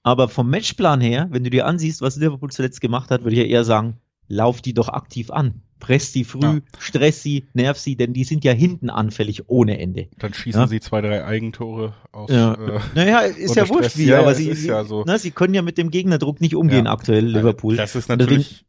aber 0.04 0.28
vom 0.28 0.50
Matchplan 0.50 1.00
her, 1.00 1.30
wenn 1.32 1.46
du 1.46 1.50
dir 1.50 1.66
ansiehst, 1.68 2.02
was 2.02 2.18
Liverpool 2.18 2.52
zuletzt 2.52 2.82
gemacht 2.82 3.10
hat, 3.10 3.24
würde 3.24 3.38
ich 3.38 3.42
ja 3.44 3.48
eher 3.48 3.64
sagen, 3.64 3.96
lauf 4.28 4.62
die 4.62 4.74
doch 4.74 4.90
aktiv 4.90 5.32
an. 5.32 5.62
Press 5.80 6.12
sie 6.12 6.26
früh, 6.26 6.42
ja. 6.42 6.60
stress 6.80 7.24
sie, 7.24 7.48
nerv 7.54 7.78
sie, 7.78 7.96
denn 7.96 8.12
die 8.12 8.26
sind 8.26 8.44
ja 8.44 8.52
hinten 8.52 8.90
anfällig 8.90 9.48
ohne 9.48 9.80
Ende. 9.80 10.10
Dann 10.20 10.34
schießen 10.34 10.60
ja? 10.60 10.68
sie 10.68 10.82
zwei, 10.82 11.00
drei 11.00 11.24
Eigentore 11.24 11.94
aus. 12.12 12.30
Ja. 12.30 12.56
Äh, 12.56 12.80
naja, 12.94 13.20
ist 13.22 13.56
ja 13.56 13.70
wurscht 13.70 13.98
wie, 13.98 14.08
ja, 14.08 14.20
aber 14.20 14.36
sie, 14.36 14.54
sie, 14.54 14.68
ja 14.68 14.84
so. 14.84 15.06
na, 15.08 15.18
sie 15.18 15.32
können 15.32 15.54
ja 15.54 15.62
mit 15.62 15.78
dem 15.78 15.92
Gegnerdruck 15.92 16.42
nicht 16.42 16.56
umgehen 16.56 16.88
aktuell, 16.88 17.26
Liverpool. 17.26 17.78
Das 17.78 17.96
ist 17.96 18.10
natürlich 18.10 18.66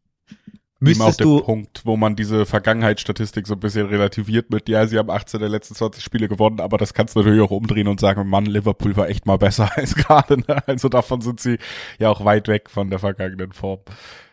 Müsstest 0.80 1.22
auch 1.22 1.38
der 1.38 1.44
Punkt, 1.44 1.82
wo 1.84 1.96
man 1.96 2.14
diese 2.14 2.46
Vergangenheitsstatistik 2.46 3.48
so 3.48 3.54
ein 3.54 3.60
bisschen 3.60 3.86
relativiert 3.86 4.50
mit, 4.50 4.68
ja, 4.68 4.86
sie 4.86 4.96
haben 4.98 5.10
18 5.10 5.40
der 5.40 5.48
letzten 5.48 5.74
20 5.74 6.04
Spiele 6.04 6.28
gewonnen, 6.28 6.60
aber 6.60 6.78
das 6.78 6.94
kannst 6.94 7.16
du 7.16 7.20
natürlich 7.20 7.40
auch 7.40 7.50
umdrehen 7.50 7.88
und 7.88 7.98
sagen, 7.98 8.28
Mann, 8.28 8.46
Liverpool 8.46 8.96
war 8.96 9.08
echt 9.08 9.26
mal 9.26 9.38
besser 9.38 9.70
als 9.76 9.96
gerade. 9.96 10.38
Ne? 10.38 10.66
Also 10.68 10.88
davon 10.88 11.20
sind 11.20 11.40
sie 11.40 11.58
ja 11.98 12.10
auch 12.10 12.24
weit 12.24 12.46
weg 12.46 12.70
von 12.70 12.90
der 12.90 13.00
vergangenen 13.00 13.52
Form. 13.52 13.80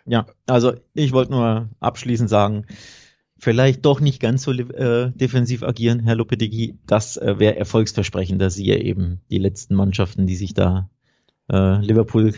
Ja, 0.05 0.27
also 0.45 0.73
ich 0.93 1.13
wollte 1.13 1.31
nur 1.31 1.69
abschließend 1.79 2.29
sagen, 2.29 2.67
vielleicht 3.39 3.83
doch 3.83 3.99
nicht 3.99 4.19
ganz 4.19 4.43
so 4.43 4.51
äh, 4.51 5.11
defensiv 5.15 5.63
agieren, 5.63 6.01
Herr 6.01 6.15
Lopetegui. 6.15 6.77
Das 6.85 7.17
äh, 7.17 7.39
wäre 7.39 7.55
erfolgsversprechender, 7.55 8.51
siehe 8.51 8.77
eben 8.77 9.21
die 9.31 9.39
letzten 9.39 9.73
Mannschaften, 9.73 10.27
die 10.27 10.35
sich 10.35 10.53
da 10.53 10.89
äh, 11.51 11.79
Liverpool 11.79 12.35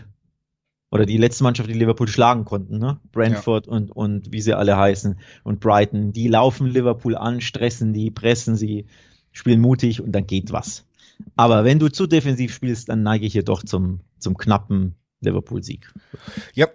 oder 0.89 1.05
die 1.05 1.17
letzte 1.17 1.43
Mannschaft, 1.43 1.69
die 1.69 1.73
Liverpool 1.73 2.07
schlagen 2.07 2.45
konnten, 2.45 2.77
ne? 2.77 2.99
Brentford 3.11 3.67
ja. 3.67 3.73
und, 3.73 3.91
und 3.91 4.31
wie 4.31 4.41
sie 4.41 4.53
alle 4.53 4.77
heißen 4.77 5.19
und 5.43 5.59
Brighton, 5.59 6.13
die 6.13 6.27
laufen 6.27 6.67
Liverpool 6.67 7.15
an, 7.15 7.41
stressen 7.41 7.93
die, 7.93 8.09
pressen 8.09 8.55
sie, 8.55 8.85
spielen 9.31 9.59
mutig 9.59 10.01
und 10.01 10.11
dann 10.13 10.27
geht 10.27 10.51
was. 10.51 10.85
Aber 11.35 11.63
wenn 11.63 11.79
du 11.79 11.89
zu 11.89 12.07
defensiv 12.07 12.53
spielst, 12.53 12.89
dann 12.89 13.03
neige 13.03 13.25
ich 13.25 13.33
hier 13.33 13.43
doch 13.43 13.63
zum, 13.63 14.01
zum 14.19 14.37
knappen 14.37 14.95
Liverpool-Sieg. 15.21 15.91
Ja, 16.53 16.67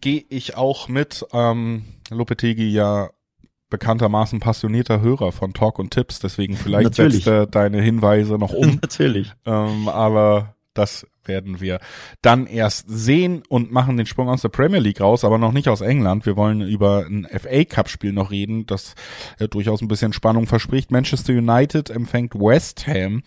gehe 0.00 0.24
ich 0.28 0.56
auch 0.56 0.88
mit. 0.88 1.24
Ähm, 1.32 1.84
Lopetegi 2.10 2.68
ja 2.68 3.10
bekanntermaßen 3.70 4.38
passionierter 4.38 5.00
Hörer 5.00 5.32
von 5.32 5.54
Talk 5.54 5.78
und 5.78 5.90
Tipps, 5.90 6.18
deswegen 6.20 6.56
vielleicht 6.56 6.84
Natürlich. 6.84 7.24
setzt 7.24 7.26
er 7.26 7.46
deine 7.46 7.80
Hinweise 7.80 8.34
noch 8.34 8.52
um. 8.52 8.78
Natürlich. 8.82 9.32
Ähm, 9.46 9.88
aber 9.88 10.54
das 10.74 11.06
werden 11.24 11.60
wir 11.60 11.78
dann 12.20 12.46
erst 12.46 12.86
sehen 12.88 13.42
und 13.48 13.70
machen 13.70 13.96
den 13.96 14.06
Sprung 14.06 14.28
aus 14.28 14.42
der 14.42 14.48
Premier 14.48 14.80
League 14.80 15.00
raus, 15.00 15.24
aber 15.24 15.38
noch 15.38 15.52
nicht 15.52 15.68
aus 15.68 15.80
England. 15.80 16.26
Wir 16.26 16.36
wollen 16.36 16.60
über 16.62 17.06
ein 17.06 17.26
FA 17.26 17.64
Cup 17.64 17.88
Spiel 17.88 18.12
noch 18.12 18.30
reden, 18.30 18.66
das 18.66 18.94
äh, 19.38 19.48
durchaus 19.48 19.82
ein 19.82 19.88
bisschen 19.88 20.12
Spannung 20.12 20.46
verspricht. 20.46 20.90
Manchester 20.90 21.32
United 21.32 21.90
empfängt 21.90 22.34
West 22.34 22.86
Ham 22.86 23.22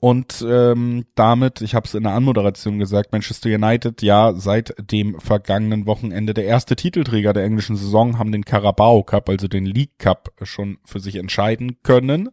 und 0.00 0.42
ähm, 0.48 1.04
damit, 1.14 1.60
ich 1.60 1.74
habe 1.74 1.86
es 1.86 1.94
in 1.94 2.04
der 2.04 2.14
Anmoderation 2.14 2.78
gesagt, 2.78 3.12
Manchester 3.12 3.50
United 3.50 4.00
ja 4.00 4.32
seit 4.32 4.74
dem 4.90 5.20
vergangenen 5.20 5.84
Wochenende 5.84 6.32
der 6.32 6.46
erste 6.46 6.74
Titelträger 6.74 7.34
der 7.34 7.44
englischen 7.44 7.76
Saison 7.76 8.18
haben 8.18 8.32
den 8.32 8.46
Carabao 8.46 9.02
Cup, 9.02 9.28
also 9.28 9.46
den 9.46 9.66
League 9.66 9.98
Cup, 9.98 10.32
schon 10.42 10.78
für 10.86 11.00
sich 11.00 11.16
entscheiden 11.16 11.82
können 11.82 12.30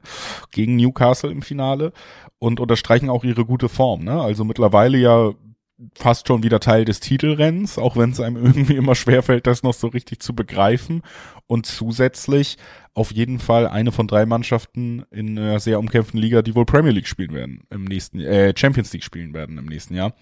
gegen 0.51 0.77
Newcastle 0.77 1.29
im 1.29 1.41
Finale 1.41 1.91
und 2.39 2.61
unterstreichen 2.61 3.09
auch 3.09 3.25
ihre 3.25 3.43
gute 3.43 3.67
Form. 3.67 4.05
Ne? 4.05 4.21
Also 4.21 4.45
mittlerweile 4.45 4.97
ja 4.97 5.33
fast 5.93 6.27
schon 6.27 6.43
wieder 6.43 6.59
Teil 6.59 6.85
des 6.85 6.99
Titelrennens, 6.99 7.77
auch 7.77 7.97
wenn 7.97 8.11
es 8.11 8.19
einem 8.19 8.37
irgendwie 8.43 8.75
immer 8.75 8.95
schwerfällt, 8.95 9.47
das 9.47 9.63
noch 9.63 9.73
so 9.73 9.87
richtig 9.87 10.19
zu 10.19 10.35
begreifen. 10.35 11.01
Und 11.45 11.65
zusätzlich 11.65 12.57
auf 12.93 13.11
jeden 13.11 13.39
Fall 13.39 13.67
eine 13.67 13.91
von 13.91 14.07
drei 14.07 14.25
Mannschaften 14.25 15.05
in 15.11 15.37
einer 15.37 15.59
sehr 15.59 15.79
umkämpften 15.79 16.19
Liga, 16.19 16.41
die 16.41 16.55
wohl 16.55 16.65
Premier 16.65 16.91
League 16.91 17.07
spielen 17.07 17.33
werden 17.33 17.61
im 17.69 17.85
nächsten, 17.85 18.19
äh, 18.19 18.53
Champions 18.57 18.91
League 18.91 19.03
spielen 19.03 19.33
werden 19.33 19.57
im 19.57 19.65
nächsten 19.65 19.93
Jahr. 19.93 20.13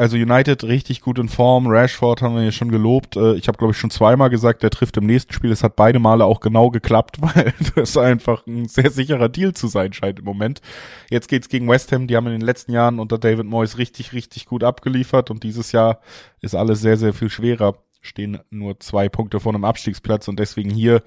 Also 0.00 0.16
United 0.16 0.64
richtig 0.64 1.02
gut 1.02 1.18
in 1.18 1.28
Form. 1.28 1.66
Rashford 1.66 2.22
haben 2.22 2.34
wir 2.34 2.42
ja 2.42 2.52
schon 2.52 2.70
gelobt. 2.70 3.16
Äh, 3.16 3.34
ich 3.34 3.48
habe 3.48 3.58
glaube 3.58 3.72
ich 3.72 3.76
schon 3.76 3.90
zweimal 3.90 4.30
gesagt, 4.30 4.62
der 4.62 4.70
trifft 4.70 4.96
im 4.96 5.04
nächsten 5.04 5.34
Spiel. 5.34 5.52
Es 5.52 5.62
hat 5.62 5.76
beide 5.76 5.98
Male 5.98 6.24
auch 6.24 6.40
genau 6.40 6.70
geklappt, 6.70 7.18
weil 7.20 7.52
das 7.74 7.98
einfach 7.98 8.46
ein 8.46 8.66
sehr 8.66 8.90
sicherer 8.90 9.28
Deal 9.28 9.52
zu 9.52 9.68
sein 9.68 9.92
scheint 9.92 10.20
im 10.20 10.24
Moment. 10.24 10.62
Jetzt 11.10 11.28
geht's 11.28 11.50
gegen 11.50 11.68
West 11.68 11.92
Ham. 11.92 12.06
Die 12.06 12.16
haben 12.16 12.26
in 12.28 12.32
den 12.32 12.40
letzten 12.40 12.72
Jahren 12.72 12.98
unter 12.98 13.18
David 13.18 13.44
Moyes 13.44 13.76
richtig, 13.76 14.14
richtig 14.14 14.46
gut 14.46 14.64
abgeliefert 14.64 15.30
und 15.30 15.44
dieses 15.44 15.70
Jahr 15.72 16.00
ist 16.40 16.54
alles 16.54 16.80
sehr, 16.80 16.96
sehr 16.96 17.12
viel 17.12 17.28
schwerer. 17.28 17.76
Stehen 18.00 18.38
nur 18.48 18.80
zwei 18.80 19.10
Punkte 19.10 19.38
vor 19.38 19.52
einem 19.52 19.66
Abstiegsplatz 19.66 20.28
und 20.28 20.40
deswegen 20.40 20.70
hier, 20.70 21.02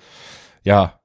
ja, 0.61 0.99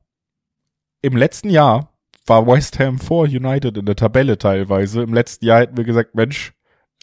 im 1.00 1.16
letzten 1.16 1.48
Jahr 1.48 1.94
war 2.26 2.46
West 2.46 2.78
Ham 2.80 2.98
vor 2.98 3.24
United 3.24 3.78
in 3.78 3.86
der 3.86 3.96
Tabelle 3.96 4.36
teilweise. 4.36 5.00
Im 5.00 5.14
letzten 5.14 5.46
Jahr 5.46 5.60
hätten 5.60 5.78
wir 5.78 5.84
gesagt, 5.84 6.14
Mensch, 6.14 6.52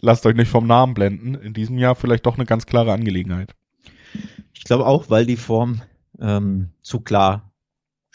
lasst 0.01 0.25
euch 0.25 0.35
nicht 0.35 0.49
vom 0.49 0.67
Namen 0.67 0.93
blenden. 0.93 1.35
In 1.35 1.53
diesem 1.53 1.77
Jahr 1.77 1.95
vielleicht 1.95 2.25
doch 2.25 2.35
eine 2.35 2.45
ganz 2.45 2.65
klare 2.65 2.93
Angelegenheit. 2.93 3.55
Ich 4.53 4.63
glaube 4.63 4.85
auch, 4.85 5.09
weil 5.09 5.25
die 5.25 5.37
Form 5.37 5.81
ähm, 6.19 6.69
zu 6.81 7.01
klar 7.01 7.51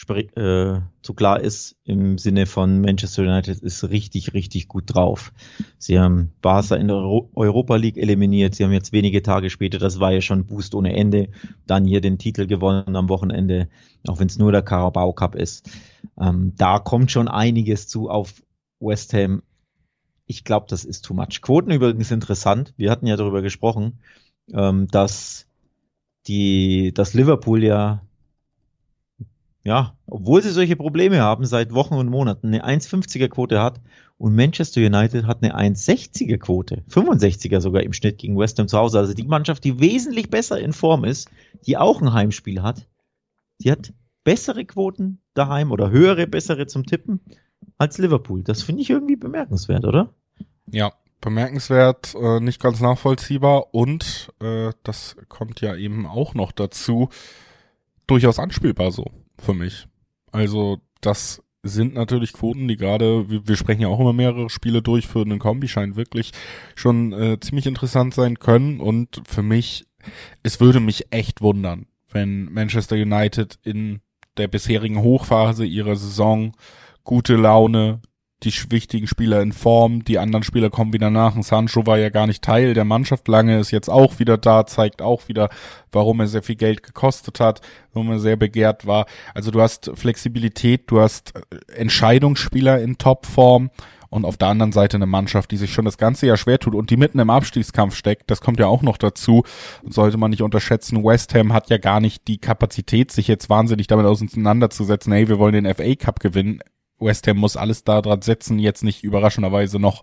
äh, 0.09 0.81
zu 1.03 1.15
klar 1.15 1.41
ist 1.41 1.77
im 1.85 2.19
Sinne 2.19 2.47
von 2.47 2.81
Manchester 2.81 3.23
United 3.23 3.59
ist 3.59 3.89
richtig, 3.91 4.33
richtig 4.35 4.69
gut 4.69 4.85
drauf. 4.87 5.33
Sie 5.79 5.99
haben 5.99 6.33
Barca 6.41 6.77
in 6.77 6.89
der 6.89 6.97
Euro 6.97 7.31
Europa 7.35 7.77
League 7.77 7.97
eliminiert. 7.97 8.55
Sie 8.55 8.65
haben 8.65 8.73
jetzt 8.73 8.93
wenige 8.93 9.23
Tage 9.23 9.51
später, 9.51 9.79
das 9.79 10.01
war 10.01 10.13
ja 10.13 10.21
schon 10.21 10.47
Boost 10.47 10.75
ohne 10.75 10.95
Ende, 10.95 11.29
dann 11.67 11.85
hier 11.85 12.01
den 12.01 12.19
Titel 12.19 12.47
gewonnen 12.47 12.97
am 12.97 13.09
Wochenende, 13.09 13.69
auch 14.07 14.19
wenn 14.19 14.29
es 14.29 14.39
nur 14.39 14.53
der 14.53 14.63
Carabao 14.63 15.13
Cup 15.13 15.35
ist. 15.35 15.69
Ähm, 16.19 16.55
da 16.57 16.79
kommt 16.79 17.11
schon 17.11 17.29
einiges 17.29 17.87
zu 17.87 18.09
auf 18.09 18.43
West 18.81 19.13
Ham 19.13 19.43
ich 20.31 20.45
glaube, 20.45 20.67
das 20.71 20.85
ist 20.85 21.05
too 21.05 21.13
much. 21.13 21.43
Quoten 21.43 21.73
übrigens 21.73 22.13
interessant. 22.13 22.73
Wir 22.77 22.91
hatten 22.93 23.09
ja 23.09 23.17
darüber 23.17 23.43
gesprochen, 23.43 23.99
ähm, 24.53 24.87
dass 24.87 25.47
die, 26.29 26.93
dass 26.95 27.15
Liverpool 27.15 27.65
ja, 27.65 28.03
ja, 29.65 29.97
obwohl 30.07 30.41
sie 30.41 30.51
solche 30.51 30.77
Probleme 30.77 31.21
haben 31.21 31.45
seit 31.47 31.75
Wochen 31.75 31.95
und 31.95 32.09
Monaten, 32.09 32.47
eine 32.47 32.65
1,50er 32.65 33.29
Quote 33.29 33.61
hat 33.61 33.81
und 34.19 34.37
Manchester 34.37 34.81
United 34.81 35.27
hat 35.27 35.43
eine 35.43 35.59
1,60er 35.59 36.39
Quote, 36.39 36.85
65er 36.89 37.61
sogar 37.61 37.83
im 37.83 37.93
Schnitt 37.93 38.19
gegen 38.19 38.39
West 38.39 38.61
Ham 38.61 38.69
zu 38.69 38.79
Hause. 38.79 39.01
Also 39.01 39.15
die 39.15 39.25
Mannschaft, 39.25 39.65
die 39.65 39.81
wesentlich 39.81 40.31
besser 40.31 40.61
in 40.61 40.73
Form 40.73 41.05
ist, 41.05 41.29
die 41.67 41.77
auch 41.77 42.01
ein 42.01 42.13
Heimspiel 42.13 42.63
hat, 42.63 42.87
die 43.61 43.73
hat 43.73 43.93
bessere 44.23 44.65
Quoten 44.65 45.21
daheim 45.35 45.73
oder 45.73 45.91
höhere, 45.91 46.29
bessere 46.29 46.69
zum 46.69 46.87
Tippen 46.87 47.21
als 47.79 47.99
Liverpool. 47.99 48.43
Das 48.43 48.63
finde 48.63 48.83
ich 48.83 48.91
irgendwie 48.91 49.17
bemerkenswert, 49.17 49.85
oder? 49.85 50.15
Ja, 50.73 50.93
bemerkenswert, 51.21 52.15
äh, 52.15 52.41
nicht 52.41 52.61
ganz 52.61 52.81
nachvollziehbar 52.81 53.75
und 53.75 54.33
äh, 54.41 54.71
das 54.83 55.17
kommt 55.29 55.61
ja 55.61 55.77
eben 55.77 56.07
auch 56.07 56.35
noch 56.35 56.53
dazu, 56.53 57.09
durchaus 58.07 58.39
anspielbar 58.39 58.91
so 58.91 59.05
für 59.39 59.55
mich. 59.55 59.87
Also 60.33 60.81
das 61.01 61.43
sind 61.63 61.95
natürlich 61.95 62.33
Quoten, 62.33 62.69
die 62.69 62.77
gerade, 62.77 63.29
wir, 63.29 63.47
wir 63.47 63.57
sprechen 63.57 63.83
ja 63.83 63.89
auch 63.89 64.01
immer 64.01 64.13
mehrere 64.13 64.49
Spiele 64.49 64.83
durch 64.83 65.07
für 65.07 65.21
einen 65.21 65.39
Kombi, 65.39 65.69
scheint 65.69 65.97
wirklich 65.97 66.33
schon 66.75 67.13
äh, 67.13 67.39
ziemlich 67.41 67.67
interessant 67.67 68.15
sein 68.15 68.39
können 68.39 68.81
und 68.81 69.23
für 69.29 69.43
mich, 69.43 69.87
es 70.43 70.61
würde 70.61 70.81
mich 70.81 71.13
echt 71.13 71.43
wundern, 71.43 71.87
wenn 72.11 72.51
Manchester 72.53 72.97
United 72.97 73.59
in 73.63 74.01
der 74.39 74.49
bisherigen 74.49 75.03
Hochphase 75.03 75.67
ihrer 75.67 75.97
Saison 75.97 76.53
gute 77.05 77.37
Laune, 77.37 78.01
die 78.43 78.53
wichtigen 78.71 79.07
Spieler 79.07 79.43
in 79.43 79.53
Form, 79.53 80.05
die 80.05 80.19
anderen 80.19 80.43
Spieler 80.43 80.71
kommen 80.71 80.93
wieder 80.93 81.11
nach. 81.11 81.37
Und 81.37 81.45
Sancho 81.45 81.87
war 81.87 81.99
ja 81.99 82.09
gar 82.09 82.27
nicht 82.27 82.43
Teil 82.43 82.75
der 82.75 82.85
Mannschaft 82.85 83.29
lange, 83.29 83.59
ist 83.59 83.71
jetzt 83.71 83.89
auch 83.91 84.19
wieder 84.19 84.39
da, 84.39 84.67
zeigt 84.67 85.03
auch 85.03 85.29
wieder, 85.29 85.51
warum 85.93 86.21
er 86.21 86.27
sehr 86.27 86.43
viel 86.43 86.57
Geld 86.57 86.83
gekostet 86.83 87.41
hat, 87.41 87.61
warum 87.93 88.11
er 88.11 88.19
sehr 88.19 88.37
begehrt 88.37 88.87
war. 88.87 89.07
Also 89.35 89.51
du 89.51 89.61
hast 89.61 89.91
Flexibilität, 89.95 90.85
du 90.87 91.01
hast 91.01 91.35
äh, 91.37 91.75
Entscheidungsspieler 91.75 92.81
in 92.81 92.97
Topform 92.97 93.71
und 94.11 94.25
auf 94.25 94.37
der 94.37 94.49
anderen 94.49 94.73
Seite 94.73 94.97
eine 94.97 95.07
Mannschaft, 95.07 95.51
die 95.53 95.57
sich 95.57 95.73
schon 95.73 95.85
das 95.85 95.97
ganze 95.97 96.27
Jahr 96.27 96.37
schwer 96.37 96.59
tut 96.59 96.75
und 96.75 96.91
die 96.91 96.97
mitten 96.97 97.21
im 97.21 97.31
Abstiegskampf 97.31 97.95
steckt. 97.95 98.31
Das 98.31 98.41
kommt 98.41 98.59
ja 98.59 98.67
auch 98.67 98.83
noch 98.83 98.97
dazu. 98.97 99.45
sollte 99.89 100.19
man 100.19 100.31
nicht 100.31 100.43
unterschätzen. 100.43 101.05
West 101.05 101.35
Ham 101.35 101.53
hat 101.53 101.71
ja 101.71 101.79
gar 101.79 102.01
nicht 102.01 102.27
die 102.27 102.39
Kapazität, 102.39 103.13
sich 103.13 103.29
jetzt 103.29 103.49
wahnsinnig 103.49 103.87
damit 103.87 104.07
auseinanderzusetzen. 104.07 105.13
Hey, 105.13 105.29
wir 105.29 105.39
wollen 105.39 105.53
den 105.53 105.75
FA 105.75 105.95
Cup 105.95 106.21
gewinnen. 106.21 106.61
West 107.01 107.27
Ham 107.27 107.39
muss 107.39 107.57
alles 107.57 107.85
da 107.85 108.03
dran 108.03 108.23
setzen, 108.23 108.59
jetzt 108.59 108.85
nicht 108.85 109.03
überraschenderweise 109.03 109.79
noch 109.79 110.03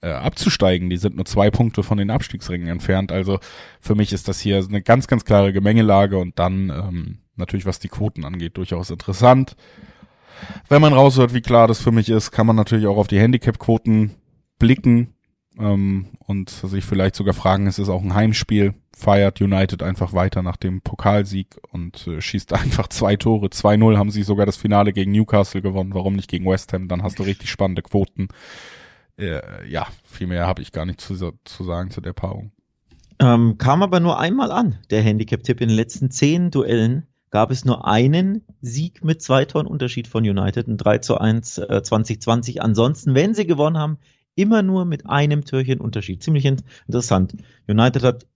äh, 0.00 0.10
abzusteigen. 0.10 0.90
Die 0.90 0.96
sind 0.96 1.16
nur 1.16 1.24
zwei 1.24 1.50
Punkte 1.50 1.82
von 1.82 1.98
den 1.98 2.10
Abstiegsringen 2.10 2.68
entfernt. 2.68 3.10
Also 3.10 3.38
für 3.80 3.94
mich 3.94 4.12
ist 4.12 4.28
das 4.28 4.40
hier 4.40 4.58
eine 4.58 4.82
ganz, 4.82 5.06
ganz 5.06 5.24
klare 5.24 5.52
Gemengelage 5.52 6.18
und 6.18 6.38
dann 6.38 6.70
ähm, 6.70 7.18
natürlich, 7.36 7.66
was 7.66 7.78
die 7.78 7.88
Quoten 7.88 8.24
angeht, 8.24 8.56
durchaus 8.56 8.90
interessant. 8.90 9.56
Wenn 10.68 10.82
man 10.82 10.92
raushört, 10.92 11.32
wie 11.32 11.40
klar 11.40 11.68
das 11.68 11.80
für 11.80 11.92
mich 11.92 12.10
ist, 12.10 12.30
kann 12.30 12.46
man 12.46 12.56
natürlich 12.56 12.86
auch 12.86 12.96
auf 12.96 13.06
die 13.06 13.20
Handicap-Quoten 13.20 14.10
blicken 14.58 15.14
ähm, 15.58 16.08
und 16.18 16.50
sich 16.50 16.84
vielleicht 16.84 17.16
sogar 17.16 17.34
fragen, 17.34 17.66
es 17.66 17.78
ist 17.78 17.88
auch 17.88 18.02
ein 18.02 18.14
Heimspiel 18.14 18.74
feiert 18.96 19.40
United 19.40 19.82
einfach 19.82 20.12
weiter 20.12 20.42
nach 20.42 20.56
dem 20.56 20.80
Pokalsieg 20.80 21.56
und 21.70 22.06
äh, 22.06 22.20
schießt 22.20 22.52
einfach 22.54 22.88
zwei 22.88 23.16
Tore. 23.16 23.46
2-0 23.48 23.96
haben 23.96 24.10
sie 24.10 24.22
sogar 24.22 24.46
das 24.46 24.56
Finale 24.56 24.92
gegen 24.92 25.12
Newcastle 25.12 25.62
gewonnen. 25.62 25.94
Warum 25.94 26.14
nicht 26.14 26.30
gegen 26.30 26.46
West 26.46 26.72
Ham? 26.72 26.88
Dann 26.88 27.02
hast 27.02 27.18
du 27.18 27.22
richtig 27.22 27.50
spannende 27.50 27.82
Quoten. 27.82 28.28
Äh, 29.18 29.68
ja, 29.68 29.86
viel 30.04 30.26
mehr 30.26 30.46
habe 30.46 30.62
ich 30.62 30.72
gar 30.72 30.86
nicht 30.86 31.00
zu, 31.00 31.14
zu 31.44 31.64
sagen 31.64 31.90
zu 31.90 32.00
der 32.00 32.12
Paarung. 32.12 32.52
Ähm, 33.20 33.58
kam 33.58 33.82
aber 33.82 34.00
nur 34.00 34.18
einmal 34.18 34.50
an, 34.50 34.78
der 34.90 35.02
Handicap-Tipp. 35.02 35.60
In 35.60 35.68
den 35.68 35.76
letzten 35.76 36.10
zehn 36.10 36.50
Duellen 36.50 37.06
gab 37.30 37.50
es 37.50 37.64
nur 37.64 37.86
einen 37.86 38.44
Sieg 38.60 39.04
mit 39.04 39.22
zwei 39.22 39.44
Toren 39.44 39.66
Unterschied 39.66 40.08
von 40.08 40.24
United, 40.24 40.66
ein 40.66 40.76
3 40.76 40.98
zu 40.98 41.18
1 41.18 41.58
äh, 41.58 41.82
2020. 41.82 42.62
Ansonsten, 42.62 43.14
wenn 43.14 43.34
sie 43.34 43.46
gewonnen 43.46 43.78
haben, 43.78 43.98
immer 44.34 44.62
nur 44.62 44.84
mit 44.84 45.06
einem 45.06 45.44
Türchen 45.44 45.80
Unterschied. 45.80 46.22
Ziemlich 46.22 46.44
interessant. 46.44 47.34
United 47.68 48.02
hat 48.02 48.26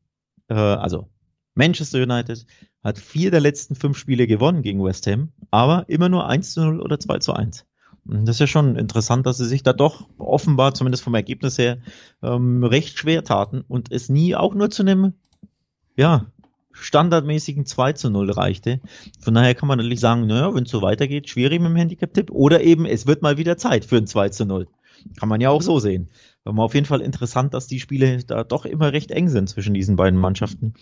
äh, 0.49 0.55
also 0.55 1.09
Manchester 1.55 2.03
United 2.03 2.47
hat 2.83 2.99
vier 2.99 3.31
der 3.31 3.41
letzten 3.41 3.75
fünf 3.75 3.99
Spiele 3.99 4.27
gewonnen 4.27 4.63
gegen 4.63 4.83
West 4.83 5.07
Ham, 5.07 5.33
aber 5.51 5.89
immer 5.89 6.09
nur 6.09 6.29
1 6.29 6.53
zu 6.55 6.61
0 6.61 6.81
oder 6.81 7.01
2 7.01 7.19
zu 7.19 7.33
1. 7.33 7.67
Und 8.07 8.27
das 8.27 8.37
ist 8.37 8.41
ja 8.41 8.47
schon 8.47 8.77
interessant, 8.77 9.27
dass 9.27 9.39
sie 9.39 9.45
sich 9.45 9.63
da 9.63 9.73
doch 9.73 10.09
offenbar, 10.19 10.75
zumindest 10.75 11.03
vom 11.03 11.15
Ergebnis 11.15 11.59
her, 11.59 11.79
ähm, 12.23 12.65
recht 12.65 12.97
schwer 12.99 13.25
taten 13.25 13.63
und 13.67 13.93
es 13.93 14.09
nie 14.09 14.35
auch 14.35 14.55
nur 14.55 14.71
zu 14.71 14.83
einem, 14.83 15.15
ja, 15.97 16.27
standardmäßigen 16.71 17.67
2 17.67 17.95
zu 17.95 18.09
0 18.09 18.31
reichte. 18.31 18.81
Von 19.19 19.35
daher 19.35 19.57
kann 19.57 19.67
man 19.67 19.79
natürlich 19.79 20.01
sagen, 20.01 20.29
naja, 20.29 20.55
wenn 20.55 20.63
es 20.63 20.71
so 20.71 20.81
weitergeht, 20.81 21.29
schwierig 21.29 21.61
mit 21.61 21.71
dem 21.71 21.77
Handicap-Tipp. 21.77 22.31
Oder 22.31 22.63
eben, 22.63 22.87
es 22.87 23.09
wird 23.09 23.21
mal 23.21 23.37
wieder 23.37 23.57
Zeit 23.57 23.85
für 23.85 23.97
ein 23.97 24.07
2 24.07 24.29
zu 24.29 24.47
0. 24.47 24.69
Kann 25.17 25.29
man 25.29 25.41
ja 25.41 25.51
auch 25.51 25.63
so 25.63 25.79
sehen. 25.79 26.09
War 26.45 26.65
auf 26.65 26.75
jeden 26.75 26.87
Fall 26.87 27.01
interessant, 27.01 27.53
dass 27.55 27.67
die 27.67 27.81
Spiele 27.81 28.25
da 28.25 28.45
doch 28.45 28.65
immer 28.65 28.93
recht 28.93 29.11
eng 29.11 29.29
sind 29.29 29.49
zwischen 29.49 29.75
diesen 29.75 29.97
beiden 29.97 30.19
Mannschaften. 30.19 30.75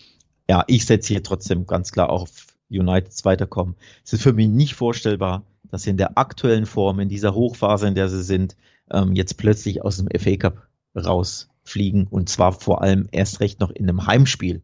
Ja, 0.49 0.63
ich 0.67 0.85
setze 0.85 1.09
hier 1.09 1.23
trotzdem 1.23 1.67
ganz 1.67 1.91
klar 1.91 2.09
auf 2.09 2.47
United 2.69 3.25
weiterkommen. 3.25 3.75
Es 4.05 4.13
ist 4.13 4.23
für 4.23 4.33
mich 4.33 4.47
nicht 4.47 4.75
vorstellbar, 4.75 5.43
dass 5.69 5.83
sie 5.83 5.89
in 5.89 5.97
der 5.97 6.17
aktuellen 6.17 6.65
Form, 6.65 6.99
in 6.99 7.09
dieser 7.09 7.33
Hochphase, 7.33 7.87
in 7.87 7.95
der 7.95 8.09
sie 8.09 8.23
sind, 8.23 8.55
ähm, 8.91 9.13
jetzt 9.13 9.37
plötzlich 9.37 9.83
aus 9.83 9.97
dem 9.97 10.07
FA 10.17 10.37
Cup 10.37 10.67
rausfliegen 10.95 12.07
und 12.07 12.29
zwar 12.29 12.53
vor 12.53 12.81
allem 12.81 13.07
erst 13.11 13.39
recht 13.41 13.59
noch 13.59 13.71
in 13.71 13.89
einem 13.89 14.07
Heimspiel. 14.07 14.61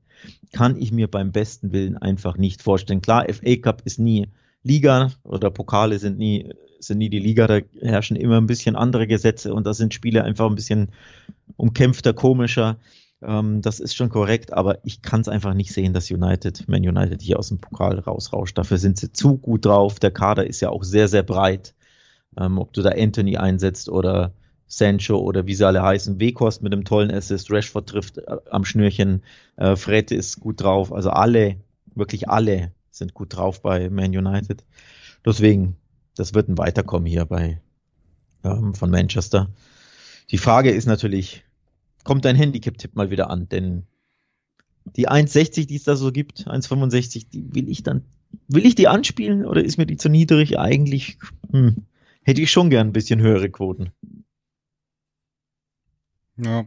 Kann 0.54 0.78
ich 0.78 0.92
mir 0.92 1.10
beim 1.10 1.32
besten 1.32 1.74
Willen 1.74 1.98
einfach 1.98 2.38
nicht 2.38 2.62
vorstellen. 2.62 3.02
Klar, 3.02 3.26
FA 3.30 3.56
Cup 3.58 3.82
ist 3.84 4.00
nie 4.00 4.30
Liga 4.64 5.12
oder 5.24 5.52
Pokale 5.52 6.00
sind 6.00 6.18
nie 6.18 6.54
sind 6.80 6.98
nie 6.98 7.10
die 7.10 7.20
Liga, 7.20 7.48
da 7.48 7.60
herrschen 7.82 8.18
immer 8.18 8.38
ein 8.38 8.48
bisschen 8.48 8.76
andere 8.76 9.08
Gesetze 9.08 9.54
und 9.54 9.66
da 9.66 9.74
sind 9.74 9.94
Spiele 9.94 10.24
einfach 10.24 10.50
ein 10.50 10.56
bisschen 10.56 10.90
umkämpfter, 11.56 12.14
komischer. 12.14 12.78
Ähm, 13.22 13.62
das 13.62 13.80
ist 13.80 13.96
schon 13.96 14.10
korrekt, 14.10 14.54
aber 14.54 14.80
ich 14.86 15.02
kann 15.02 15.22
es 15.22 15.28
einfach 15.28 15.54
nicht 15.54 15.72
sehen, 15.72 15.94
dass 15.94 16.12
United, 16.12 16.68
Man 16.68 16.82
United 16.82 17.22
hier 17.22 17.40
aus 17.40 17.50
dem 17.50 17.60
Pokal 17.60 18.00
rausrauscht. 18.00 18.58
Dafür 18.58 18.78
sind 18.78 18.98
sie 18.98 19.12
zu 19.12 19.38
gut 19.38 19.66
drauf. 19.66 20.00
Der 20.00 20.12
Kader 20.12 20.46
ist 20.46 20.62
ja 20.62 20.70
auch 20.70 20.84
sehr, 20.84 21.08
sehr 21.08 21.24
breit. 21.24 21.74
Ähm, 22.38 22.58
ob 22.58 22.74
du 22.74 22.82
da 22.82 22.90
Anthony 22.90 23.38
einsetzt 23.38 23.90
oder 23.90 24.34
Sancho 24.68 25.18
oder 25.20 25.46
wie 25.46 25.54
sie 25.54 25.68
alle 25.68 25.84
heißen, 25.84 26.20
Wekost 26.20 26.64
mit 26.64 26.74
einem 26.74 26.84
tollen 26.84 27.12
Assist, 27.12 27.52
Rashford 27.52 27.88
trifft 27.88 28.18
äh, 28.18 28.38
am 28.50 28.66
Schnürchen, 28.66 29.22
äh, 29.56 29.76
Fred 29.76 30.12
ist 30.12 30.40
gut 30.40 30.62
drauf, 30.62 30.92
also 30.92 31.12
alle, 31.12 31.58
wirklich 31.94 32.28
alle 32.30 32.72
sind 32.96 33.14
gut 33.14 33.36
drauf 33.36 33.62
bei 33.62 33.90
Man 33.90 34.16
United. 34.16 34.64
Deswegen 35.26 35.78
das 36.16 36.34
wird 36.34 36.50
ein 36.50 36.58
Weiterkommen 36.58 37.08
hier 37.08 37.26
bei 37.26 37.60
ähm, 38.44 38.74
von 38.74 38.90
Manchester. 38.90 39.50
Die 40.30 40.38
Frage 40.38 40.72
ist 40.72 40.86
natürlich, 40.86 41.44
kommt 42.04 42.26
dein 42.26 42.36
Handicap-Tipp 42.36 42.96
mal 42.96 43.10
wieder 43.10 43.30
an? 43.30 43.50
Denn 43.50 43.84
die 44.86 45.10
1,60, 45.10 45.68
die 45.68 45.76
es 45.76 45.84
da 45.84 45.96
so 45.96 46.12
gibt, 46.12 46.48
1,65, 46.48 47.28
die 47.32 47.56
will 47.56 47.70
ich 47.70 47.84
dann, 47.84 48.04
will 48.48 48.66
ich 48.66 48.76
die 48.76 48.88
anspielen 48.88 49.46
oder 49.46 49.64
ist 49.64 49.78
mir 49.78 49.86
die 49.86 49.98
zu 49.98 50.10
niedrig? 50.10 50.60
Eigentlich 50.60 51.18
hm, 51.52 51.86
hätte 52.24 52.42
ich 52.42 52.52
schon 52.52 52.70
gern 52.70 52.88
ein 52.88 52.94
bisschen 52.94 53.22
höhere 53.22 53.50
Quoten. 53.50 53.92
Ja. 56.38 56.66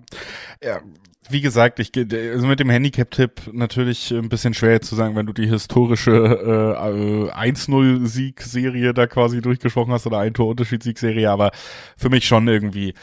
ja, 0.62 0.81
wie 1.29 1.40
gesagt, 1.40 1.81
ich 1.81 1.90
also 1.96 2.46
mit 2.46 2.61
dem 2.61 2.70
Handicap-Tipp 2.70 3.50
natürlich 3.52 4.12
ein 4.12 4.29
bisschen 4.29 4.55
schwer 4.55 4.81
zu 4.81 4.94
sagen, 4.94 5.16
wenn 5.16 5.26
du 5.26 5.33
die 5.33 5.48
historische 5.48 6.12
äh, 6.12 7.33
1-0-Sieg-Serie 7.33 8.94
da 8.94 9.07
quasi 9.07 9.40
durchgesprochen 9.40 9.92
hast 9.92 10.07
oder 10.07 10.18
ein 10.18 10.35
Tor-Unterschied-Sieg-Serie, 10.35 11.31
aber 11.31 11.50
für 11.96 12.11
mich 12.11 12.26
schon 12.26 12.46
irgendwie 12.46 12.94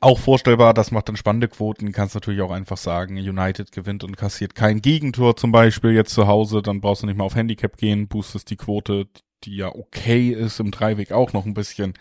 auch 0.00 0.18
vorstellbar, 0.18 0.74
das 0.74 0.90
macht 0.90 1.08
dann 1.08 1.16
spannende 1.16 1.48
Quoten, 1.48 1.92
kannst 1.92 2.14
natürlich 2.14 2.42
auch 2.42 2.50
einfach 2.50 2.76
sagen, 2.76 3.16
United 3.16 3.72
gewinnt 3.72 4.04
und 4.04 4.16
kassiert 4.16 4.54
kein 4.54 4.82
Gegentor 4.82 5.36
zum 5.36 5.52
Beispiel 5.52 5.92
jetzt 5.92 6.12
zu 6.12 6.26
Hause, 6.26 6.62
dann 6.62 6.80
brauchst 6.80 7.02
du 7.02 7.06
nicht 7.06 7.16
mal 7.16 7.24
auf 7.24 7.34
Handicap 7.34 7.76
gehen, 7.76 8.08
boostest 8.08 8.50
die 8.50 8.56
Quote, 8.56 9.06
die 9.44 9.56
ja 9.56 9.68
okay 9.68 10.30
ist 10.30 10.60
im 10.60 10.70
Dreiweg 10.70 11.12
auch 11.12 11.32
noch 11.32 11.46
ein 11.46 11.54
bisschen. 11.54 11.94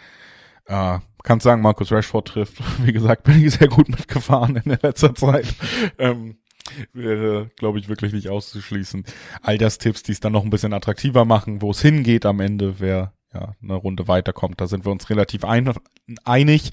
Äh, 0.67 0.99
kannst 1.23 1.43
sagen, 1.43 1.61
Markus 1.61 1.91
Rashford 1.91 2.27
trifft. 2.27 2.57
Wie 2.85 2.93
gesagt, 2.93 3.23
bin 3.23 3.43
ich 3.43 3.53
sehr 3.55 3.67
gut 3.67 3.89
mitgefahren 3.89 4.57
in 4.57 4.69
der 4.69 4.79
letzter 4.81 5.13
Zeit. 5.15 5.53
Ähm, 5.97 6.37
wäre, 6.93 7.51
glaube 7.57 7.79
ich, 7.79 7.89
wirklich 7.89 8.13
nicht 8.13 8.29
auszuschließen. 8.29 9.05
All 9.41 9.57
das 9.57 9.77
Tipps, 9.77 10.03
die 10.03 10.13
es 10.13 10.19
dann 10.19 10.33
noch 10.33 10.43
ein 10.43 10.49
bisschen 10.49 10.73
attraktiver 10.73 11.25
machen, 11.25 11.61
wo 11.61 11.71
es 11.71 11.81
hingeht 11.81 12.25
am 12.25 12.39
Ende, 12.39 12.79
wer 12.79 13.13
ja 13.33 13.53
eine 13.61 13.75
Runde 13.75 14.07
weiterkommt. 14.07 14.61
Da 14.61 14.67
sind 14.67 14.85
wir 14.85 14.91
uns 14.91 15.09
relativ 15.09 15.43
ein, 15.43 15.73
einig. 16.23 16.71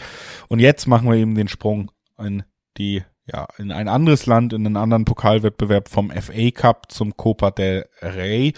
Und 0.49 0.61
jetzt 0.61 0.87
machen 0.87 1.11
wir 1.11 1.17
eben 1.17 1.35
den 1.35 1.49
Sprung 1.49 1.91
in 2.19 2.45
die 2.79 3.03
ja, 3.27 3.47
in 3.57 3.71
ein 3.71 3.89
anderes 3.89 4.27
Land, 4.27 4.53
in 4.53 4.67
einen 4.67 4.77
anderen 4.77 5.05
Pokalwettbewerb 5.05 5.89
vom 5.89 6.11
FA 6.11 6.51
Cup 6.51 6.91
zum 6.91 7.17
Copa 7.17 7.53
del 7.53 7.87
Rey 8.01 8.53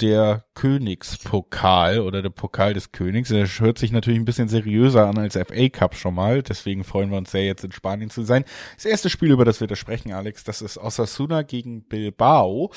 der 0.00 0.44
Königspokal 0.54 2.00
oder 2.00 2.22
der 2.22 2.30
Pokal 2.30 2.74
des 2.74 2.92
Königs. 2.92 3.30
Der 3.30 3.46
hört 3.46 3.78
sich 3.78 3.92
natürlich 3.92 4.18
ein 4.18 4.24
bisschen 4.24 4.48
seriöser 4.48 5.06
an 5.06 5.18
als 5.18 5.34
FA 5.34 5.68
Cup 5.68 5.94
schon 5.94 6.14
mal. 6.14 6.42
Deswegen 6.42 6.84
freuen 6.84 7.10
wir 7.10 7.18
uns 7.18 7.30
sehr, 7.30 7.44
jetzt 7.44 7.64
in 7.64 7.72
Spanien 7.72 8.10
zu 8.10 8.22
sein. 8.22 8.44
Das 8.74 8.84
erste 8.84 9.10
Spiel, 9.10 9.30
über 9.30 9.44
das 9.44 9.60
wir 9.60 9.66
da 9.66 9.76
sprechen, 9.76 10.12
Alex, 10.12 10.44
das 10.44 10.62
ist 10.62 10.78
Osasuna 10.78 11.42
gegen 11.42 11.84
Bilbao. 11.84 12.72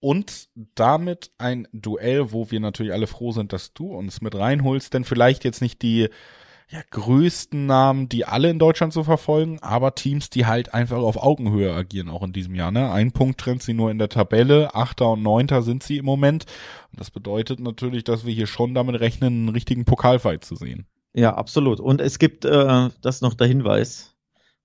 Und 0.00 0.48
damit 0.74 1.30
ein 1.38 1.66
Duell, 1.72 2.32
wo 2.32 2.50
wir 2.50 2.60
natürlich 2.60 2.92
alle 2.92 3.06
froh 3.06 3.32
sind, 3.32 3.54
dass 3.54 3.72
du 3.72 3.94
uns 3.94 4.20
mit 4.20 4.34
reinholst, 4.34 4.92
denn 4.92 5.04
vielleicht 5.04 5.44
jetzt 5.44 5.62
nicht 5.62 5.80
die 5.80 6.10
ja, 6.70 6.80
größten 6.90 7.66
Namen, 7.66 8.08
die 8.08 8.24
alle 8.24 8.50
in 8.50 8.58
Deutschland 8.58 8.92
so 8.92 9.04
verfolgen, 9.04 9.58
aber 9.60 9.94
Teams, 9.94 10.30
die 10.30 10.46
halt 10.46 10.74
einfach 10.74 10.96
auf 10.96 11.16
Augenhöhe 11.16 11.72
agieren, 11.72 12.08
auch 12.08 12.22
in 12.22 12.32
diesem 12.32 12.54
Jahr. 12.54 12.70
Ne? 12.70 12.90
Ein 12.90 13.12
Punkt 13.12 13.38
trennt 13.38 13.62
sie 13.62 13.74
nur 13.74 13.90
in 13.90 13.98
der 13.98 14.08
Tabelle, 14.08 14.74
Achter 14.74 15.10
und 15.12 15.22
Neunter 15.22 15.62
sind 15.62 15.82
sie 15.82 15.98
im 15.98 16.04
Moment. 16.04 16.46
Und 16.90 17.00
das 17.00 17.10
bedeutet 17.10 17.60
natürlich, 17.60 18.04
dass 18.04 18.24
wir 18.24 18.32
hier 18.32 18.46
schon 18.46 18.74
damit 18.74 18.98
rechnen, 18.98 19.34
einen 19.34 19.48
richtigen 19.50 19.84
Pokalfight 19.84 20.44
zu 20.44 20.56
sehen. 20.56 20.86
Ja, 21.14 21.34
absolut. 21.34 21.80
Und 21.80 22.00
es 22.00 22.18
gibt, 22.18 22.44
äh, 22.44 22.88
das 23.02 23.20
noch 23.20 23.34
der 23.34 23.46
Hinweis, 23.46 24.14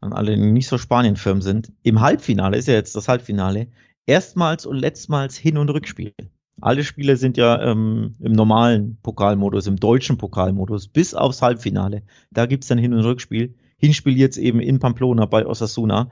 an 0.02 0.14
alle, 0.14 0.36
die 0.36 0.52
nicht 0.52 0.68
so 0.68 0.78
Spanien-firm 0.78 1.42
sind. 1.42 1.72
Im 1.84 2.00
Halbfinale 2.00 2.58
ist 2.58 2.68
ja 2.68 2.74
jetzt 2.74 2.96
das 2.96 3.08
Halbfinale. 3.08 3.68
Erstmals 4.06 4.66
und 4.66 4.78
letztmals 4.78 5.38
Hin- 5.38 5.58
und 5.58 5.70
Rückspiel. 5.70 6.14
Alle 6.62 6.84
Spiele 6.84 7.18
sind 7.18 7.38
ja 7.38 7.62
ähm, 7.62 8.16
im 8.20 8.32
normalen 8.32 8.98
Pokalmodus, 9.02 9.68
im 9.68 9.78
deutschen 9.78 10.18
Pokalmodus, 10.18 10.88
bis 10.88 11.14
aufs 11.14 11.42
Halbfinale. 11.42 12.04
Da 12.32 12.46
gibt's 12.46 12.68
dann 12.68 12.78
Hin- 12.78 12.94
und 12.94 13.06
Rückspiel. 13.06 13.56
Hinspiel 13.78 14.18
jetzt 14.18 14.38
eben 14.38 14.60
in 14.60 14.80
Pamplona 14.80 15.26
bei 15.26 15.46
Osasuna. 15.46 16.10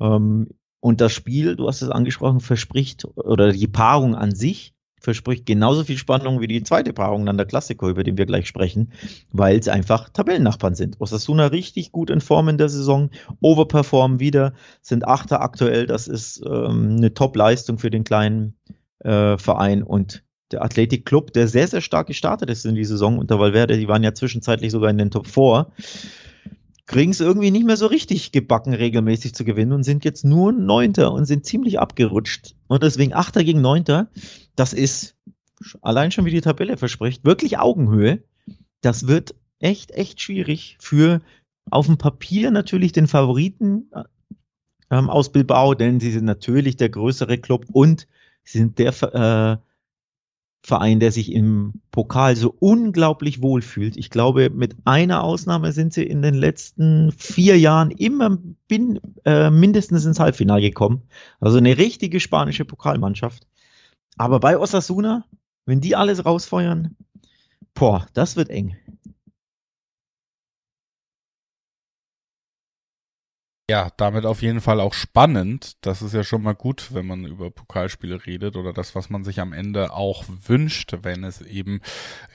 Ähm, 0.00 0.48
und 0.80 1.00
das 1.00 1.12
Spiel, 1.12 1.56
du 1.56 1.66
hast 1.66 1.82
es 1.82 1.90
angesprochen, 1.90 2.40
verspricht, 2.40 3.04
oder 3.16 3.52
die 3.52 3.66
Paarung 3.66 4.14
an 4.14 4.34
sich 4.34 4.74
verspricht 5.00 5.46
genauso 5.46 5.84
viel 5.84 5.98
Spannung 5.98 6.40
wie 6.40 6.48
die 6.48 6.62
zweite 6.62 6.92
Paarung 6.92 7.28
an 7.28 7.36
der 7.36 7.46
Klassiker, 7.46 7.88
über 7.88 8.02
den 8.02 8.18
wir 8.18 8.26
gleich 8.26 8.48
sprechen, 8.48 8.92
weil 9.30 9.58
es 9.58 9.68
einfach 9.68 10.08
Tabellennachbarn 10.08 10.74
sind. 10.74 11.00
Osasuna 11.00 11.46
richtig 11.46 11.92
gut 11.92 12.10
in 12.10 12.20
Form 12.20 12.48
in 12.48 12.58
der 12.58 12.68
Saison, 12.68 13.10
overperformen 13.40 14.20
wieder, 14.20 14.54
sind 14.82 15.06
Achter 15.06 15.42
aktuell, 15.42 15.86
das 15.86 16.08
ist 16.08 16.42
ähm, 16.44 16.96
eine 16.96 17.14
Top-Leistung 17.14 17.78
für 17.78 17.90
den 17.90 18.04
kleinen 18.04 18.56
äh, 19.00 19.36
Verein 19.38 19.82
und 19.82 20.22
der 20.52 20.62
Athletic 20.62 21.04
Club, 21.04 21.32
der 21.32 21.48
sehr, 21.48 21.66
sehr 21.66 21.80
stark 21.80 22.06
gestartet 22.06 22.50
ist 22.50 22.64
in 22.64 22.74
die 22.74 22.84
Saison 22.84 23.18
unter 23.18 23.38
Valverde, 23.40 23.76
die 23.76 23.88
waren 23.88 24.04
ja 24.04 24.14
zwischenzeitlich 24.14 24.70
sogar 24.70 24.90
in 24.90 24.98
den 24.98 25.10
Top 25.10 25.26
4, 25.26 25.66
kriegen 26.86 27.10
es 27.10 27.20
irgendwie 27.20 27.50
nicht 27.50 27.66
mehr 27.66 27.76
so 27.76 27.86
richtig 27.86 28.30
gebacken, 28.30 28.72
regelmäßig 28.72 29.34
zu 29.34 29.44
gewinnen 29.44 29.72
und 29.72 29.82
sind 29.82 30.04
jetzt 30.04 30.24
nur 30.24 30.52
Neunter 30.52 31.12
und 31.12 31.24
sind 31.26 31.44
ziemlich 31.44 31.80
abgerutscht. 31.80 32.54
Und 32.68 32.84
deswegen 32.84 33.12
Achter 33.12 33.42
gegen 33.42 33.60
Neunter, 33.60 34.08
das 34.54 34.72
ist 34.72 35.16
allein 35.82 36.12
schon 36.12 36.26
wie 36.26 36.30
die 36.30 36.40
Tabelle 36.40 36.76
verspricht, 36.76 37.24
wirklich 37.24 37.58
Augenhöhe. 37.58 38.22
Das 38.82 39.08
wird 39.08 39.34
echt, 39.58 39.90
echt 39.90 40.20
schwierig 40.20 40.76
für 40.78 41.20
auf 41.70 41.86
dem 41.86 41.98
Papier 41.98 42.52
natürlich 42.52 42.92
den 42.92 43.08
Favoriten 43.08 43.90
ähm, 44.90 45.10
aus 45.10 45.32
Bilbao, 45.32 45.74
denn 45.74 45.98
sie 45.98 46.12
sind 46.12 46.24
natürlich 46.24 46.76
der 46.76 46.90
größere 46.90 47.38
Club 47.38 47.64
und 47.72 48.06
sie 48.46 48.58
sind 48.58 48.78
der 48.78 48.92
äh, 49.02 49.58
Verein, 50.62 50.98
der 50.98 51.12
sich 51.12 51.30
im 51.30 51.74
Pokal 51.92 52.34
so 52.34 52.54
unglaublich 52.58 53.40
wohl 53.40 53.62
fühlt. 53.62 53.96
Ich 53.96 54.10
glaube, 54.10 54.50
mit 54.50 54.74
einer 54.84 55.22
Ausnahme 55.22 55.72
sind 55.72 55.92
sie 55.92 56.02
in 56.02 56.22
den 56.22 56.34
letzten 56.34 57.12
vier 57.12 57.58
Jahren 57.58 57.90
immer 57.92 58.38
bin, 58.66 59.00
äh, 59.24 59.50
mindestens 59.50 60.04
ins 60.06 60.18
Halbfinale 60.18 60.62
gekommen. 60.62 61.02
Also 61.38 61.58
eine 61.58 61.78
richtige 61.78 62.18
spanische 62.18 62.64
Pokalmannschaft. 62.64 63.46
Aber 64.16 64.40
bei 64.40 64.58
Osasuna, 64.58 65.24
wenn 65.66 65.80
die 65.80 65.94
alles 65.94 66.24
rausfeuern, 66.24 66.96
boah, 67.74 68.06
das 68.14 68.34
wird 68.36 68.50
eng. 68.50 68.76
Ja, 73.68 73.88
damit 73.96 74.26
auf 74.26 74.42
jeden 74.42 74.60
Fall 74.60 74.78
auch 74.78 74.94
spannend. 74.94 75.72
Das 75.80 76.00
ist 76.00 76.14
ja 76.14 76.22
schon 76.22 76.40
mal 76.40 76.54
gut, 76.54 76.94
wenn 76.94 77.04
man 77.04 77.24
über 77.24 77.50
Pokalspiele 77.50 78.24
redet 78.24 78.56
oder 78.56 78.72
das, 78.72 78.94
was 78.94 79.10
man 79.10 79.24
sich 79.24 79.40
am 79.40 79.52
Ende 79.52 79.92
auch 79.92 80.22
wünscht, 80.46 80.96
wenn 81.02 81.24
es 81.24 81.40
eben 81.40 81.80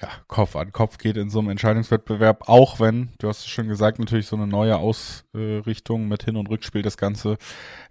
ja, 0.02 0.10
Kopf 0.28 0.58
an 0.58 0.74
Kopf 0.74 0.98
geht 0.98 1.16
in 1.16 1.30
so 1.30 1.40
einem 1.40 1.48
Entscheidungswettbewerb. 1.48 2.50
Auch 2.50 2.82
wenn, 2.82 3.14
du 3.20 3.30
hast 3.30 3.40
es 3.40 3.48
schon 3.48 3.70
gesagt, 3.70 3.98
natürlich 3.98 4.28
so 4.28 4.36
eine 4.36 4.46
neue 4.46 4.76
Ausrichtung 4.78 6.10
mit 6.10 6.24
Hin- 6.24 6.36
und 6.36 6.50
Rückspiel 6.50 6.82
das 6.82 6.98
Ganze 6.98 7.38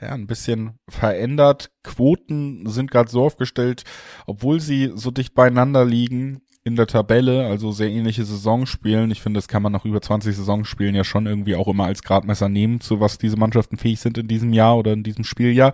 ja, 0.03 0.11
ein 0.11 0.26
bisschen 0.26 0.79
verändert. 0.87 1.70
Quoten 1.83 2.66
sind 2.66 2.90
gerade 2.90 3.11
so 3.11 3.24
aufgestellt, 3.24 3.85
obwohl 4.26 4.61
sie 4.61 4.92
so 4.94 5.11
dicht 5.11 5.33
beieinander 5.33 5.87
liegen, 5.87 6.42
in 6.62 6.77
der 6.77 6.87
Tabelle, 6.87 7.46
also 7.46 7.73
sehr 7.73 7.88
ähnliche 7.88 8.25
Saison 8.25 8.66
spielen. 8.66 9.11
Ich 9.11 9.23
finde, 9.23 9.38
das 9.38 9.49
kann 9.49 9.62
man 9.62 9.73
nach 9.73 9.87
über 9.87 10.03
20 10.03 10.37
Saisonspielen 10.37 10.94
ja 10.94 11.05
schon 11.05 11.27
irgendwie 11.27 11.57
auch 11.57 11.68
immer 11.68 11.87
als 11.87 12.03
Gradmesser 12.03 12.51
nehmen, 12.51 12.81
zu 12.81 13.01
was 13.01 13.16
diese 13.16 13.38
Mannschaften 13.38 13.79
fähig 13.79 14.01
sind 14.01 14.18
in 14.18 14.29
diesem 14.29 14.53
Jahr 14.53 14.77
oder 14.77 14.92
in 14.92 15.03
diesem 15.03 15.25
Spieljahr. 15.25 15.73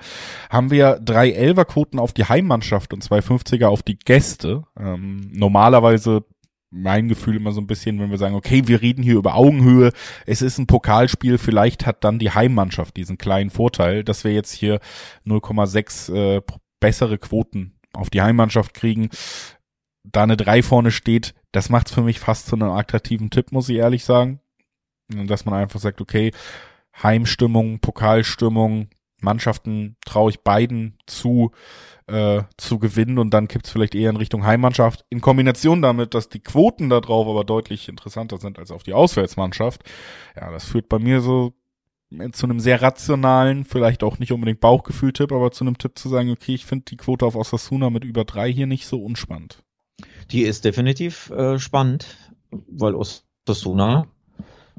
Haben 0.48 0.70
wir 0.70 1.00
drei 1.04 1.30
Elferquoten 1.30 1.98
auf 1.98 2.12
die 2.12 2.26
Heimmannschaft 2.26 2.92
und 2.92 3.02
zwei 3.02 3.18
50er 3.18 3.66
auf 3.66 3.82
die 3.82 3.98
Gäste. 3.98 4.62
Ähm, 4.78 5.28
normalerweise 5.32 6.24
mein 6.70 7.08
Gefühl 7.08 7.36
immer 7.36 7.52
so 7.52 7.60
ein 7.60 7.66
bisschen, 7.66 7.98
wenn 7.98 8.10
wir 8.10 8.18
sagen, 8.18 8.34
okay, 8.34 8.62
wir 8.66 8.80
reden 8.80 9.02
hier 9.02 9.16
über 9.16 9.34
Augenhöhe, 9.34 9.92
es 10.26 10.42
ist 10.42 10.58
ein 10.58 10.66
Pokalspiel, 10.66 11.38
vielleicht 11.38 11.86
hat 11.86 12.04
dann 12.04 12.18
die 12.18 12.30
Heimmannschaft 12.30 12.96
diesen 12.96 13.18
kleinen 13.18 13.50
Vorteil, 13.50 14.04
dass 14.04 14.24
wir 14.24 14.32
jetzt 14.32 14.52
hier 14.52 14.80
0,6 15.26 16.36
äh, 16.36 16.42
bessere 16.80 17.18
Quoten 17.18 17.72
auf 17.92 18.10
die 18.10 18.20
Heimmannschaft 18.20 18.74
kriegen 18.74 19.08
da 20.12 20.22
eine 20.22 20.36
3 20.36 20.62
vorne 20.62 20.90
steht, 20.90 21.34
das 21.52 21.68
macht's 21.68 21.92
für 21.92 22.02
mich 22.02 22.20
fast 22.20 22.46
zu 22.46 22.56
einem 22.56 22.70
attraktiven 22.70 23.30
Tipp, 23.30 23.52
muss 23.52 23.68
ich 23.68 23.76
ehrlich 23.76 24.04
sagen. 24.04 24.40
Dass 25.08 25.44
man 25.44 25.54
einfach 25.54 25.80
sagt, 25.80 26.00
okay, 26.00 26.32
Heimstimmung, 27.02 27.80
Pokalstimmung, 27.80 28.88
Mannschaften 29.20 29.96
traue 30.04 30.30
ich 30.30 30.40
beiden 30.40 30.98
zu, 31.06 31.52
äh, 32.06 32.42
zu 32.56 32.78
gewinnen 32.78 33.18
und 33.18 33.32
dann 33.32 33.48
kippt's 33.48 33.70
vielleicht 33.70 33.94
eher 33.94 34.10
in 34.10 34.16
Richtung 34.16 34.44
Heimmannschaft. 34.44 35.04
In 35.08 35.20
Kombination 35.20 35.82
damit, 35.82 36.14
dass 36.14 36.28
die 36.28 36.40
Quoten 36.40 36.88
da 36.88 37.00
drauf 37.00 37.26
aber 37.26 37.44
deutlich 37.44 37.88
interessanter 37.88 38.38
sind 38.38 38.58
als 38.58 38.70
auf 38.70 38.82
die 38.82 38.92
Auswärtsmannschaft. 38.92 39.82
Ja, 40.34 40.50
das 40.50 40.64
führt 40.64 40.88
bei 40.88 40.98
mir 40.98 41.20
so 41.20 41.54
zu 42.32 42.46
einem 42.46 42.60
sehr 42.60 42.82
rationalen, 42.82 43.64
vielleicht 43.64 44.04
auch 44.04 44.18
nicht 44.18 44.32
unbedingt 44.32 44.60
Bauchgefühl-Tipp, 44.60 45.32
aber 45.32 45.50
zu 45.50 45.64
einem 45.64 45.76
Tipp 45.76 45.98
zu 45.98 46.08
sagen, 46.08 46.30
okay, 46.30 46.54
ich 46.54 46.64
finde 46.64 46.84
die 46.84 46.96
Quote 46.96 47.26
auf 47.26 47.34
Osasuna 47.34 47.90
mit 47.90 48.04
über 48.04 48.24
drei 48.24 48.52
hier 48.52 48.66
nicht 48.66 48.86
so 48.86 49.02
unspannend. 49.02 49.64
Die 50.30 50.42
ist 50.42 50.64
definitiv 50.64 51.30
äh, 51.30 51.58
spannend, 51.58 52.16
weil 52.50 52.94
Osasuna 52.94 54.06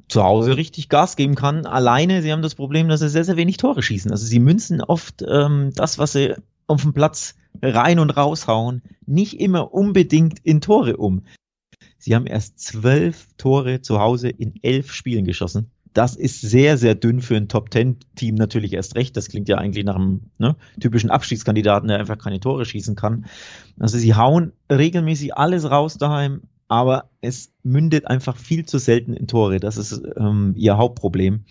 zu 0.08 0.24
Hause 0.24 0.58
richtig 0.58 0.90
Gas 0.90 1.16
geben 1.16 1.36
kann. 1.36 1.66
Alleine, 1.66 2.22
sie 2.22 2.32
haben 2.32 2.42
das 2.42 2.56
Problem, 2.56 2.88
dass 2.88 3.02
sie 3.02 3.10
sehr, 3.10 3.24
sehr 3.24 3.38
wenig 3.38 3.58
Tore 3.58 3.82
schießen. 3.82 4.12
Also 4.12 4.26
sie 4.26 4.40
münzen 4.40 4.82
oft 4.82 5.24
ähm, 5.28 5.72
das, 5.76 5.98
was 6.00 6.14
sie 6.14 6.36
auf 6.68 6.82
dem 6.82 6.94
Platz 6.94 7.36
rein 7.62 8.00
und 8.00 8.12
raushauen, 8.12 8.82
nicht 9.06 9.40
immer 9.40 9.74
unbedingt 9.74 10.40
in 10.40 10.62
Tore 10.62 10.98
um. 10.98 11.24
Sie 11.98 12.16
haben 12.16 12.28
erst 12.28 12.60
zwölf 12.60 13.28
Tore 13.38 13.82
zu 13.82 14.00
Hause 14.00 14.30
in 14.30 14.54
elf 14.62 14.94
Spielen 14.94 15.26
geschossen. 15.26 15.72
Das 15.98 16.16
ist 16.16 16.42
sehr, 16.42 16.78
sehr 16.78 16.94
dünn 16.94 17.22
für 17.22 17.36
ein 17.36 17.48
Top-10-Team 17.48 18.36
natürlich 18.36 18.74
erst 18.74 18.96
recht. 18.96 19.18
Das 19.18 19.30
klingt 19.30 19.50
ja 19.50 19.58
eigentlich 19.58 19.84
nach 19.84 19.96
einem 19.96 20.30
ne, 20.38 20.56
typischen 20.80 21.10
Abstiegskandidaten, 21.10 21.88
der 21.88 21.98
einfach 21.98 22.20
keine 22.20 22.40
Tore 22.40 22.66
schießen 22.66 22.96
kann. 22.96 23.26
Also 23.80 23.98
sie 23.98 24.14
hauen 24.14 24.52
regelmäßig 24.72 25.36
alles 25.36 25.72
raus 25.72 25.98
daheim, 25.98 26.44
aber 26.68 27.10
es 27.22 27.52
mündet 27.64 28.06
einfach 28.06 28.38
viel 28.38 28.64
zu 28.64 28.78
selten 28.78 29.14
in 29.16 29.26
Tore. 29.26 29.60
Das 29.60 29.78
ist 29.78 30.00
ähm, 30.18 30.54
ihr 30.56 30.78
Hauptproblem. 30.78 31.46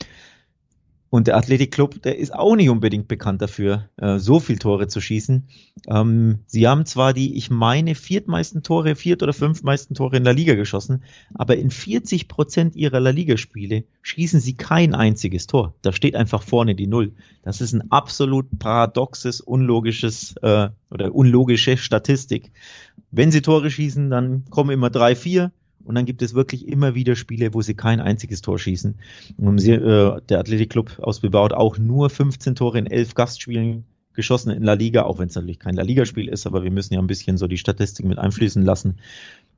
Und 1.09 1.29
der 1.29 1.37
Athletic 1.37 1.73
Club, 1.73 2.03
der 2.03 2.19
ist 2.19 2.35
auch 2.35 2.57
nicht 2.57 2.69
unbedingt 2.69 3.07
bekannt 3.07 3.41
dafür, 3.41 3.89
äh, 3.97 4.19
so 4.19 4.41
viel 4.41 4.59
Tore 4.59 4.89
zu 4.89 5.01
schießen. 5.01 5.47
Ähm, 5.89 6.41
sie 6.47 6.67
haben 6.67 6.85
zwar 6.85 7.13
die, 7.13 7.37
ich 7.37 7.49
meine, 7.49 7.95
viertmeisten 7.95 8.63
Tore, 8.63 8.97
viert 8.97 9.23
oder 9.23 9.33
fünftmeisten 9.33 9.95
Tore 9.95 10.17
in 10.17 10.25
der 10.25 10.35
Liga 10.35 10.55
geschossen, 10.55 11.05
aber 11.35 11.57
in 11.57 11.71
40 11.71 12.29
Prozent 12.29 12.75
ihrer 12.75 13.01
La 13.01 13.11
Liga-Spiele 13.11 13.85
schießen 14.03 14.41
sie 14.41 14.57
kein 14.57 14.95
einziges 14.95 15.47
Tor. 15.47 15.75
Da 15.83 15.93
steht 15.93 16.17
einfach 16.17 16.43
vorne 16.43 16.75
die 16.75 16.89
Null. 16.89 17.13
Das 17.43 17.61
ist 17.61 17.73
ein 17.73 17.91
absolut 17.93 18.59
paradoxes, 18.59 19.41
unlogisches 19.41 20.35
äh, 20.43 20.71
oder 20.91 21.15
unlogische 21.15 21.77
Statistik. 21.77 22.51
Wenn 23.13 23.31
sie 23.31 23.43
Tore 23.43 23.71
schießen, 23.71 24.11
dann 24.11 24.45
kommen 24.51 24.71
immer 24.71 24.91
drei, 24.91 25.15
vier 25.15 25.53
und 25.87 25.95
dann 25.95 26.05
gibt 26.05 26.23
es 26.23 26.35
wirklich 26.35 26.67
immer 26.69 26.95
wieder 26.95 27.17
Spiele, 27.17 27.55
wo 27.55 27.63
sie 27.63 27.75
kein 27.75 28.01
einziges 28.01 28.43
Tor 28.43 28.59
schießen. 28.59 28.97
Und 29.37 29.59
sie, 29.59 29.73
äh, 29.73 30.21
der 30.29 30.41
Athletic 30.41 30.71
Club 30.71 30.99
aus 30.99 31.21
Bilbao 31.21 31.47
auch 31.47 31.79
nur 31.79 32.11
15 32.11 32.57
Tore 32.57 32.79
in 32.79 32.87
elf 32.87 33.15
Gastspielen 33.15 33.85
geschossen 34.15 34.51
in 34.51 34.65
La 34.65 34.73
Liga, 34.73 35.03
auch 35.03 35.19
wenn 35.19 35.29
es 35.29 35.37
natürlich 35.37 35.61
kein 35.61 35.75
La 35.75 35.83
Liga-Spiel 35.83 36.29
ist, 36.29 36.47
aber 36.47 36.65
wir 36.65 36.71
müssen 36.71 36.95
ja 36.95 37.01
ein 37.01 37.07
bisschen 37.07 37.37
so 37.37 37.47
die 37.47 37.59
Statistik 37.59 38.07
mit 38.07 38.19
einfließen 38.19 38.65
lassen. 38.65 38.97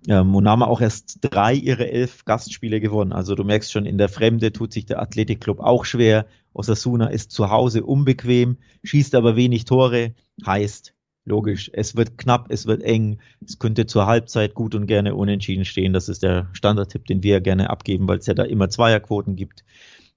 Und 0.06 0.48
haben 0.48 0.62
auch 0.62 0.80
erst 0.80 1.18
drei 1.22 1.54
ihre 1.54 1.90
elf 1.90 2.24
Gastspiele 2.24 2.80
gewonnen. 2.80 3.12
Also 3.12 3.34
du 3.34 3.44
merkst 3.44 3.72
schon, 3.72 3.86
in 3.86 3.98
der 3.98 4.08
Fremde 4.08 4.52
tut 4.52 4.72
sich 4.72 4.86
der 4.86 5.00
Athletic 5.00 5.40
Club 5.40 5.60
auch 5.60 5.84
schwer. 5.84 6.26
Osasuna 6.52 7.08
ist 7.08 7.30
zu 7.30 7.50
Hause 7.50 7.84
unbequem, 7.84 8.58
schießt 8.84 9.14
aber 9.14 9.34
wenig 9.34 9.64
Tore, 9.64 10.14
heißt 10.44 10.94
logisch, 11.28 11.70
es 11.72 11.96
wird 11.96 12.18
knapp, 12.18 12.46
es 12.50 12.66
wird 12.66 12.82
eng, 12.82 13.18
es 13.44 13.58
könnte 13.58 13.86
zur 13.86 14.06
Halbzeit 14.06 14.54
gut 14.54 14.74
und 14.74 14.86
gerne 14.86 15.14
unentschieden 15.14 15.64
stehen. 15.64 15.92
Das 15.92 16.08
ist 16.08 16.22
der 16.22 16.48
Standardtipp, 16.52 17.06
den 17.06 17.22
wir 17.22 17.40
gerne 17.40 17.70
abgeben, 17.70 18.08
weil 18.08 18.18
es 18.18 18.26
ja 18.26 18.34
da 18.34 18.42
immer 18.42 18.68
Zweierquoten 18.68 19.36
gibt. 19.36 19.64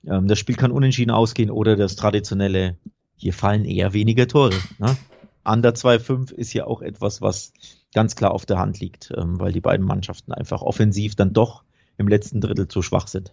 Ähm, 0.06 0.28
das 0.28 0.40
Spiel 0.40 0.56
kann 0.56 0.72
unentschieden 0.72 1.12
ausgehen 1.12 1.52
oder 1.52 1.76
das 1.76 1.96
traditionelle, 1.96 2.78
hier 3.16 3.34
fallen 3.34 3.66
eher 3.66 3.94
weniger 3.94 4.28
Tore. 4.28 4.56
Ne? 4.80 4.98
Under 5.44 5.72
2,5 5.72 6.34
ist 6.34 6.54
ja 6.54 6.66
auch 6.66 6.82
etwas, 6.82 7.22
was 7.22 7.54
ganz 7.94 8.16
klar 8.16 8.32
auf 8.32 8.46
der 8.46 8.58
Hand 8.58 8.80
liegt, 8.80 9.12
ähm, 9.16 9.40
weil 9.40 9.52
die 9.52 9.62
beiden 9.62 9.86
Mannschaften 9.86 10.32
einfach 10.32 10.62
offensiv 10.62 11.16
dann 11.16 11.34
doch 11.34 11.64
im 11.98 12.08
letzten 12.08 12.42
Drittel 12.42 12.68
zu 12.68 12.82
schwach 12.82 13.08
sind. 13.08 13.32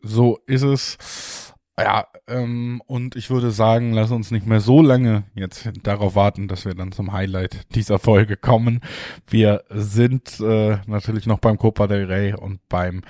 So 0.00 0.38
ist 0.46 0.62
es. 0.62 1.51
Ja, 1.78 2.06
ähm, 2.28 2.82
und 2.86 3.16
ich 3.16 3.30
würde 3.30 3.50
sagen, 3.50 3.92
lass 3.92 4.10
uns 4.10 4.30
nicht 4.30 4.46
mehr 4.46 4.60
so 4.60 4.82
lange 4.82 5.24
jetzt 5.34 5.70
darauf 5.82 6.14
warten, 6.14 6.46
dass 6.46 6.66
wir 6.66 6.74
dann 6.74 6.92
zum 6.92 7.12
Highlight 7.12 7.74
dieser 7.74 7.98
Folge 7.98 8.36
kommen. 8.36 8.80
Wir 9.26 9.64
sind 9.70 10.38
äh, 10.40 10.78
natürlich 10.86 11.26
noch 11.26 11.38
beim 11.38 11.56
Copa 11.56 11.86
del 11.86 12.04
Rey 12.04 12.34
und 12.34 12.60
beim 12.68 13.00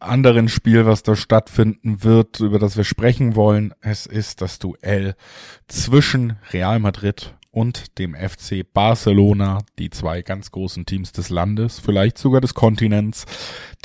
anderen 0.00 0.48
Spiel, 0.48 0.84
was 0.84 1.04
da 1.04 1.14
stattfinden 1.14 2.02
wird, 2.02 2.40
über 2.40 2.58
das 2.58 2.76
wir 2.76 2.84
sprechen 2.84 3.36
wollen. 3.36 3.72
Es 3.80 4.06
ist 4.06 4.40
das 4.40 4.58
Duell 4.58 5.14
zwischen 5.68 6.38
Real 6.52 6.80
Madrid 6.80 7.34
und 7.50 7.98
dem 7.98 8.14
FC 8.14 8.64
Barcelona, 8.72 9.58
die 9.78 9.90
zwei 9.90 10.22
ganz 10.22 10.50
großen 10.50 10.86
Teams 10.86 11.12
des 11.12 11.30
Landes, 11.30 11.78
vielleicht 11.78 12.18
sogar 12.18 12.40
des 12.40 12.54
Kontinents, 12.54 13.26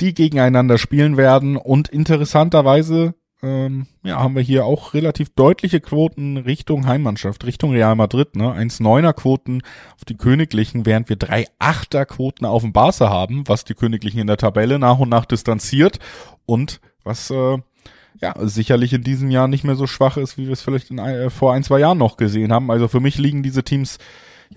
die 0.00 0.12
gegeneinander 0.12 0.78
spielen 0.78 1.16
werden 1.16 1.56
und 1.56 1.88
interessanterweise 1.88 3.14
ähm, 3.44 3.86
ja, 4.02 4.18
haben 4.18 4.34
wir 4.34 4.42
hier 4.42 4.64
auch 4.64 4.94
relativ 4.94 5.28
deutliche 5.28 5.80
Quoten 5.80 6.38
Richtung 6.38 6.86
Heimmannschaft, 6.86 7.44
Richtung 7.44 7.72
Real 7.72 7.94
Madrid, 7.94 8.36
ne? 8.36 8.44
1,9er 8.54 9.12
Quoten 9.12 9.60
auf 9.96 10.06
die 10.06 10.16
Königlichen, 10.16 10.86
während 10.86 11.10
wir 11.10 11.16
drei 11.16 11.46
Achter 11.58 12.06
Quoten 12.06 12.46
auf 12.46 12.62
dem 12.62 12.72
Barca 12.72 13.10
haben, 13.10 13.46
was 13.46 13.64
die 13.64 13.74
Königlichen 13.74 14.18
in 14.18 14.26
der 14.26 14.38
Tabelle 14.38 14.78
nach 14.78 14.98
und 14.98 15.10
nach 15.10 15.26
distanziert 15.26 15.98
und 16.46 16.80
was 17.04 17.30
äh, 17.30 17.58
ja 18.18 18.34
sicherlich 18.38 18.94
in 18.94 19.02
diesem 19.02 19.30
Jahr 19.30 19.46
nicht 19.46 19.64
mehr 19.64 19.76
so 19.76 19.86
schwach 19.86 20.16
ist, 20.16 20.38
wie 20.38 20.46
wir 20.46 20.52
es 20.54 20.62
vielleicht 20.62 20.90
in, 20.90 20.98
äh, 20.98 21.28
vor 21.28 21.52
ein, 21.52 21.64
zwei 21.64 21.80
Jahren 21.80 21.98
noch 21.98 22.16
gesehen 22.16 22.50
haben. 22.50 22.70
Also 22.70 22.88
für 22.88 23.00
mich 23.00 23.18
liegen 23.18 23.42
diese 23.42 23.62
Teams 23.62 23.98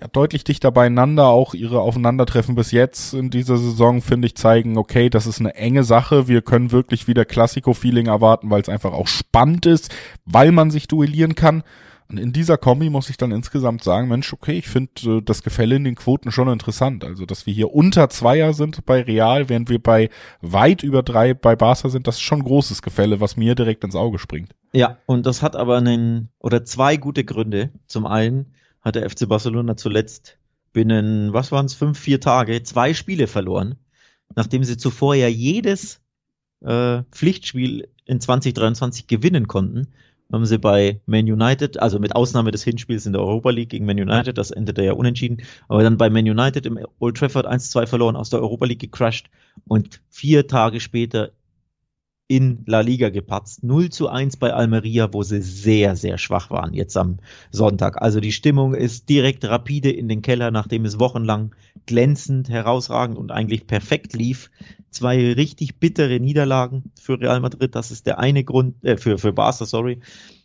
ja, 0.00 0.08
deutlich 0.08 0.44
dichter 0.44 0.70
beieinander. 0.70 1.26
Auch 1.26 1.54
ihre 1.54 1.80
Aufeinandertreffen 1.80 2.54
bis 2.54 2.70
jetzt 2.70 3.14
in 3.14 3.30
dieser 3.30 3.58
Saison, 3.58 4.00
finde 4.02 4.26
ich, 4.26 4.36
zeigen, 4.36 4.78
okay, 4.78 5.10
das 5.10 5.26
ist 5.26 5.40
eine 5.40 5.54
enge 5.54 5.84
Sache. 5.84 6.28
Wir 6.28 6.42
können 6.42 6.72
wirklich 6.72 7.08
wieder 7.08 7.24
Klassiko-Feeling 7.24 8.06
erwarten, 8.06 8.50
weil 8.50 8.62
es 8.62 8.68
einfach 8.68 8.92
auch 8.92 9.08
spannend 9.08 9.66
ist, 9.66 9.94
weil 10.24 10.52
man 10.52 10.70
sich 10.70 10.88
duellieren 10.88 11.34
kann. 11.34 11.62
Und 12.10 12.18
in 12.18 12.32
dieser 12.32 12.56
Kombi 12.56 12.88
muss 12.88 13.10
ich 13.10 13.18
dann 13.18 13.32
insgesamt 13.32 13.84
sagen, 13.84 14.08
Mensch, 14.08 14.32
okay, 14.32 14.52
ich 14.52 14.68
finde 14.68 15.18
äh, 15.18 15.22
das 15.22 15.42
Gefälle 15.42 15.76
in 15.76 15.84
den 15.84 15.94
Quoten 15.94 16.32
schon 16.32 16.48
interessant. 16.48 17.04
Also, 17.04 17.26
dass 17.26 17.44
wir 17.44 17.52
hier 17.52 17.74
unter 17.74 18.08
Zweier 18.08 18.54
sind 18.54 18.86
bei 18.86 19.02
Real, 19.02 19.50
während 19.50 19.68
wir 19.68 19.78
bei 19.78 20.08
weit 20.40 20.82
über 20.82 21.02
drei 21.02 21.34
bei 21.34 21.54
Barca 21.54 21.90
sind, 21.90 22.06
das 22.06 22.16
ist 22.16 22.22
schon 22.22 22.42
großes 22.42 22.80
Gefälle, 22.80 23.20
was 23.20 23.36
mir 23.36 23.54
direkt 23.54 23.84
ins 23.84 23.94
Auge 23.94 24.18
springt. 24.18 24.54
Ja, 24.72 24.96
und 25.04 25.26
das 25.26 25.42
hat 25.42 25.54
aber 25.54 25.76
einen 25.76 26.30
oder 26.38 26.64
zwei 26.64 26.96
gute 26.96 27.24
Gründe. 27.24 27.72
Zum 27.86 28.06
einen, 28.06 28.54
hat 28.88 28.96
der 28.96 29.08
FC 29.08 29.28
Barcelona 29.28 29.76
zuletzt 29.76 30.38
binnen, 30.72 31.32
was 31.32 31.52
waren 31.52 31.66
es, 31.66 31.74
fünf, 31.74 31.98
vier 31.98 32.20
Tage, 32.20 32.62
zwei 32.62 32.94
Spiele 32.94 33.26
verloren, 33.26 33.76
nachdem 34.34 34.64
sie 34.64 34.76
zuvor 34.76 35.14
ja 35.14 35.28
jedes 35.28 36.00
äh, 36.60 37.02
Pflichtspiel 37.10 37.88
in 38.04 38.20
2023 38.20 39.06
gewinnen 39.06 39.46
konnten, 39.46 39.88
haben 40.32 40.44
sie 40.44 40.58
bei 40.58 41.00
Man 41.06 41.30
United, 41.30 41.80
also 41.80 41.98
mit 41.98 42.14
Ausnahme 42.14 42.50
des 42.50 42.64
Hinspiels 42.64 43.06
in 43.06 43.12
der 43.12 43.22
Europa 43.22 43.50
League 43.50 43.70
gegen 43.70 43.86
Man 43.86 43.98
United, 43.98 44.36
das 44.36 44.50
endete 44.50 44.82
ja 44.84 44.92
unentschieden, 44.92 45.42
aber 45.68 45.82
dann 45.82 45.96
bei 45.96 46.10
Man 46.10 46.28
United 46.28 46.66
im 46.66 46.78
Old 46.98 47.16
Trafford 47.16 47.46
1-2 47.46 47.86
verloren, 47.86 48.16
aus 48.16 48.30
der 48.30 48.40
Europa 48.40 48.66
League 48.66 48.80
gecrashed 48.80 49.30
und 49.66 50.00
vier 50.10 50.46
Tage 50.46 50.80
später 50.80 51.32
in 52.28 52.62
La 52.66 52.80
Liga 52.80 53.08
gepatzt. 53.08 53.64
0 53.64 53.88
zu 53.88 54.08
1 54.08 54.36
bei 54.36 54.52
Almeria, 54.52 55.12
wo 55.12 55.22
sie 55.22 55.40
sehr, 55.40 55.96
sehr 55.96 56.18
schwach 56.18 56.50
waren 56.50 56.74
jetzt 56.74 56.94
am 56.98 57.18
Sonntag. 57.50 58.00
Also 58.02 58.20
die 58.20 58.32
Stimmung 58.32 58.74
ist 58.74 59.08
direkt 59.08 59.46
rapide 59.46 59.90
in 59.90 60.08
den 60.08 60.20
Keller, 60.20 60.50
nachdem 60.50 60.84
es 60.84 61.00
wochenlang 61.00 61.54
glänzend, 61.86 62.50
herausragend 62.50 63.16
und 63.16 63.32
eigentlich 63.32 63.66
perfekt 63.66 64.12
lief. 64.12 64.50
Zwei 64.90 65.32
richtig 65.32 65.76
bittere 65.76 66.20
Niederlagen 66.20 66.92
für 67.00 67.18
Real 67.18 67.40
Madrid. 67.40 67.74
Das 67.74 67.90
ist 67.90 68.06
der 68.06 68.18
eine 68.18 68.44
Grund, 68.44 68.84
äh, 68.84 68.98
für, 68.98 69.16
für 69.16 69.32
Barca, 69.32 69.64
sorry. 69.64 70.00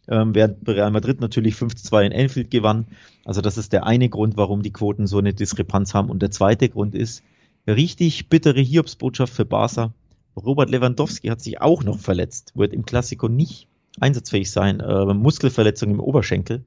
Ähm, 0.08 0.34
während 0.34 0.68
Real 0.68 0.92
Madrid 0.92 1.20
natürlich 1.20 1.56
5-2 1.56 2.06
in 2.06 2.12
Enfield 2.14 2.50
gewann. 2.50 2.88
Also 3.26 3.42
das 3.42 3.58
ist 3.58 3.74
der 3.74 3.86
eine 3.86 4.08
Grund, 4.08 4.38
warum 4.38 4.64
die 4.64 4.72
Quoten 4.72 5.06
so 5.06 5.18
eine 5.18 5.34
Diskrepanz 5.34 5.94
haben. 5.94 6.10
Und 6.10 6.22
der 6.22 6.32
zweite 6.32 6.70
Grund 6.70 6.96
ist, 6.96 7.24
richtig 7.68 8.30
bittere 8.30 8.62
Hiobsbotschaft 8.62 9.34
für 9.34 9.46
Barca 9.46 9.94
Robert 10.36 10.70
Lewandowski 10.70 11.28
hat 11.28 11.42
sich 11.42 11.62
auch 11.62 11.84
noch 11.84 12.00
verletzt, 12.00 12.54
wird 12.56 12.74
im 12.74 12.86
Klassiko 12.86 13.28
nicht 13.28 13.68
einsatzfähig 14.00 14.52
sein. 14.52 14.80
Äh, 14.80 15.14
Muskelverletzung 15.14 15.92
im 15.92 16.00
Oberschenkel, 16.00 16.66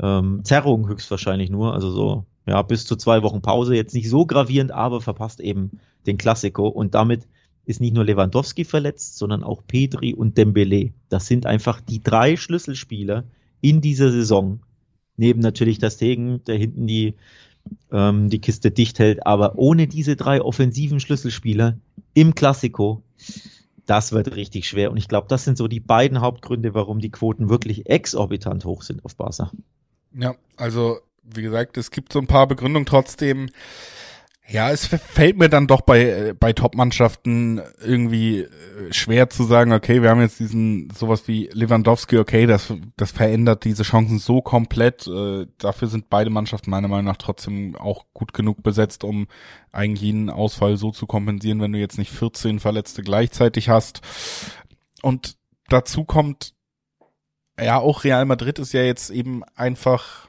ähm, 0.00 0.40
Zerrung 0.44 0.88
höchstwahrscheinlich 0.88 1.50
nur, 1.50 1.74
also 1.74 1.90
so 1.90 2.26
ja 2.46 2.60
bis 2.62 2.84
zu 2.84 2.96
zwei 2.96 3.22
Wochen 3.22 3.42
Pause. 3.42 3.76
Jetzt 3.76 3.94
nicht 3.94 4.08
so 4.08 4.26
gravierend, 4.26 4.72
aber 4.72 5.00
verpasst 5.00 5.40
eben 5.40 5.78
den 6.06 6.18
Klassiko 6.18 6.68
und 6.68 6.94
damit 6.94 7.26
ist 7.64 7.80
nicht 7.80 7.94
nur 7.94 8.04
Lewandowski 8.04 8.64
verletzt, 8.64 9.16
sondern 9.16 9.42
auch 9.42 9.62
Pedri 9.66 10.14
und 10.14 10.36
Dembele. 10.36 10.92
Das 11.08 11.26
sind 11.26 11.46
einfach 11.46 11.80
die 11.80 12.02
drei 12.02 12.36
Schlüsselspieler 12.36 13.24
in 13.60 13.80
dieser 13.80 14.10
Saison. 14.10 14.60
Neben 15.16 15.40
natürlich 15.40 15.78
das 15.78 15.96
Tegen, 15.96 16.44
der 16.44 16.58
hinten 16.58 16.86
die 16.86 17.14
ähm, 17.92 18.30
die 18.30 18.40
Kiste 18.40 18.70
dicht 18.70 18.98
hält. 18.98 19.26
Aber 19.26 19.56
ohne 19.56 19.86
diese 19.86 20.16
drei 20.16 20.40
offensiven 20.42 21.00
Schlüsselspieler 21.00 21.76
im 22.14 22.34
Klassiko, 22.34 23.02
das 23.86 24.12
wird 24.12 24.34
richtig 24.36 24.68
schwer. 24.68 24.90
Und 24.90 24.96
ich 24.96 25.08
glaube, 25.08 25.28
das 25.28 25.44
sind 25.44 25.58
so 25.58 25.68
die 25.68 25.80
beiden 25.80 26.20
Hauptgründe, 26.20 26.74
warum 26.74 27.00
die 27.00 27.10
Quoten 27.10 27.48
wirklich 27.48 27.86
exorbitant 27.86 28.64
hoch 28.64 28.82
sind 28.82 29.04
auf 29.04 29.16
Barca. 29.16 29.50
Ja, 30.12 30.34
also 30.56 30.98
wie 31.22 31.42
gesagt, 31.42 31.76
es 31.76 31.90
gibt 31.90 32.12
so 32.12 32.18
ein 32.18 32.26
paar 32.26 32.46
Begründungen 32.46 32.86
trotzdem. 32.86 33.48
Ja, 34.46 34.70
es 34.70 34.86
fällt 34.86 35.38
mir 35.38 35.48
dann 35.48 35.66
doch 35.66 35.80
bei, 35.80 36.02
äh, 36.02 36.34
bei 36.38 36.52
Top-Mannschaften 36.52 37.62
irgendwie 37.82 38.40
äh, 38.40 38.92
schwer 38.92 39.30
zu 39.30 39.44
sagen, 39.44 39.72
okay, 39.72 40.02
wir 40.02 40.10
haben 40.10 40.20
jetzt 40.20 40.38
diesen, 40.38 40.90
sowas 40.90 41.26
wie 41.26 41.48
Lewandowski, 41.52 42.18
okay, 42.18 42.44
das, 42.44 42.72
das 42.98 43.10
verändert 43.10 43.64
diese 43.64 43.84
Chancen 43.84 44.18
so 44.18 44.42
komplett. 44.42 45.06
Äh, 45.06 45.46
dafür 45.56 45.88
sind 45.88 46.10
beide 46.10 46.28
Mannschaften 46.28 46.68
meiner 46.70 46.88
Meinung 46.88 47.06
nach 47.06 47.16
trotzdem 47.16 47.74
auch 47.76 48.04
gut 48.12 48.34
genug 48.34 48.62
besetzt, 48.62 49.02
um 49.02 49.28
eigentlich 49.72 50.02
jeden 50.02 50.28
Ausfall 50.28 50.76
so 50.76 50.90
zu 50.90 51.06
kompensieren, 51.06 51.62
wenn 51.62 51.72
du 51.72 51.78
jetzt 51.78 51.96
nicht 51.96 52.12
14 52.12 52.60
Verletzte 52.60 53.02
gleichzeitig 53.02 53.70
hast. 53.70 54.02
Und 55.00 55.38
dazu 55.68 56.04
kommt, 56.04 56.52
ja, 57.58 57.78
auch 57.78 58.04
Real 58.04 58.26
Madrid 58.26 58.58
ist 58.58 58.74
ja 58.74 58.82
jetzt 58.82 59.08
eben 59.08 59.42
einfach 59.54 60.28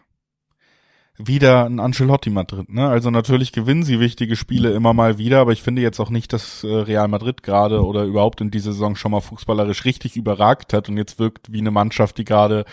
wieder 1.17 1.65
ein 1.65 1.79
Ancelotti 1.79 2.29
Madrid. 2.29 2.69
Ne? 2.69 2.87
Also 2.87 3.09
natürlich 3.09 3.51
gewinnen 3.51 3.83
sie 3.83 3.99
wichtige 3.99 4.35
Spiele 4.35 4.73
immer 4.73 4.93
mal 4.93 5.17
wieder, 5.17 5.39
aber 5.39 5.53
ich 5.53 5.61
finde 5.61 5.81
jetzt 5.81 5.99
auch 5.99 6.09
nicht, 6.09 6.33
dass 6.33 6.63
äh, 6.63 6.67
Real 6.67 7.07
Madrid 7.07 7.43
gerade 7.43 7.85
oder 7.85 8.03
überhaupt 8.03 8.41
in 8.41 8.51
dieser 8.51 8.73
Saison 8.73 8.95
schon 8.95 9.11
mal 9.11 9.21
fußballerisch 9.21 9.85
richtig 9.85 10.17
überragt 10.17 10.73
hat 10.73 10.89
und 10.89 10.97
jetzt 10.97 11.17
wirkt 11.19 11.51
wie 11.51 11.59
eine 11.59 11.71
Mannschaft, 11.71 12.17
die 12.17 12.25
gerade 12.25 12.65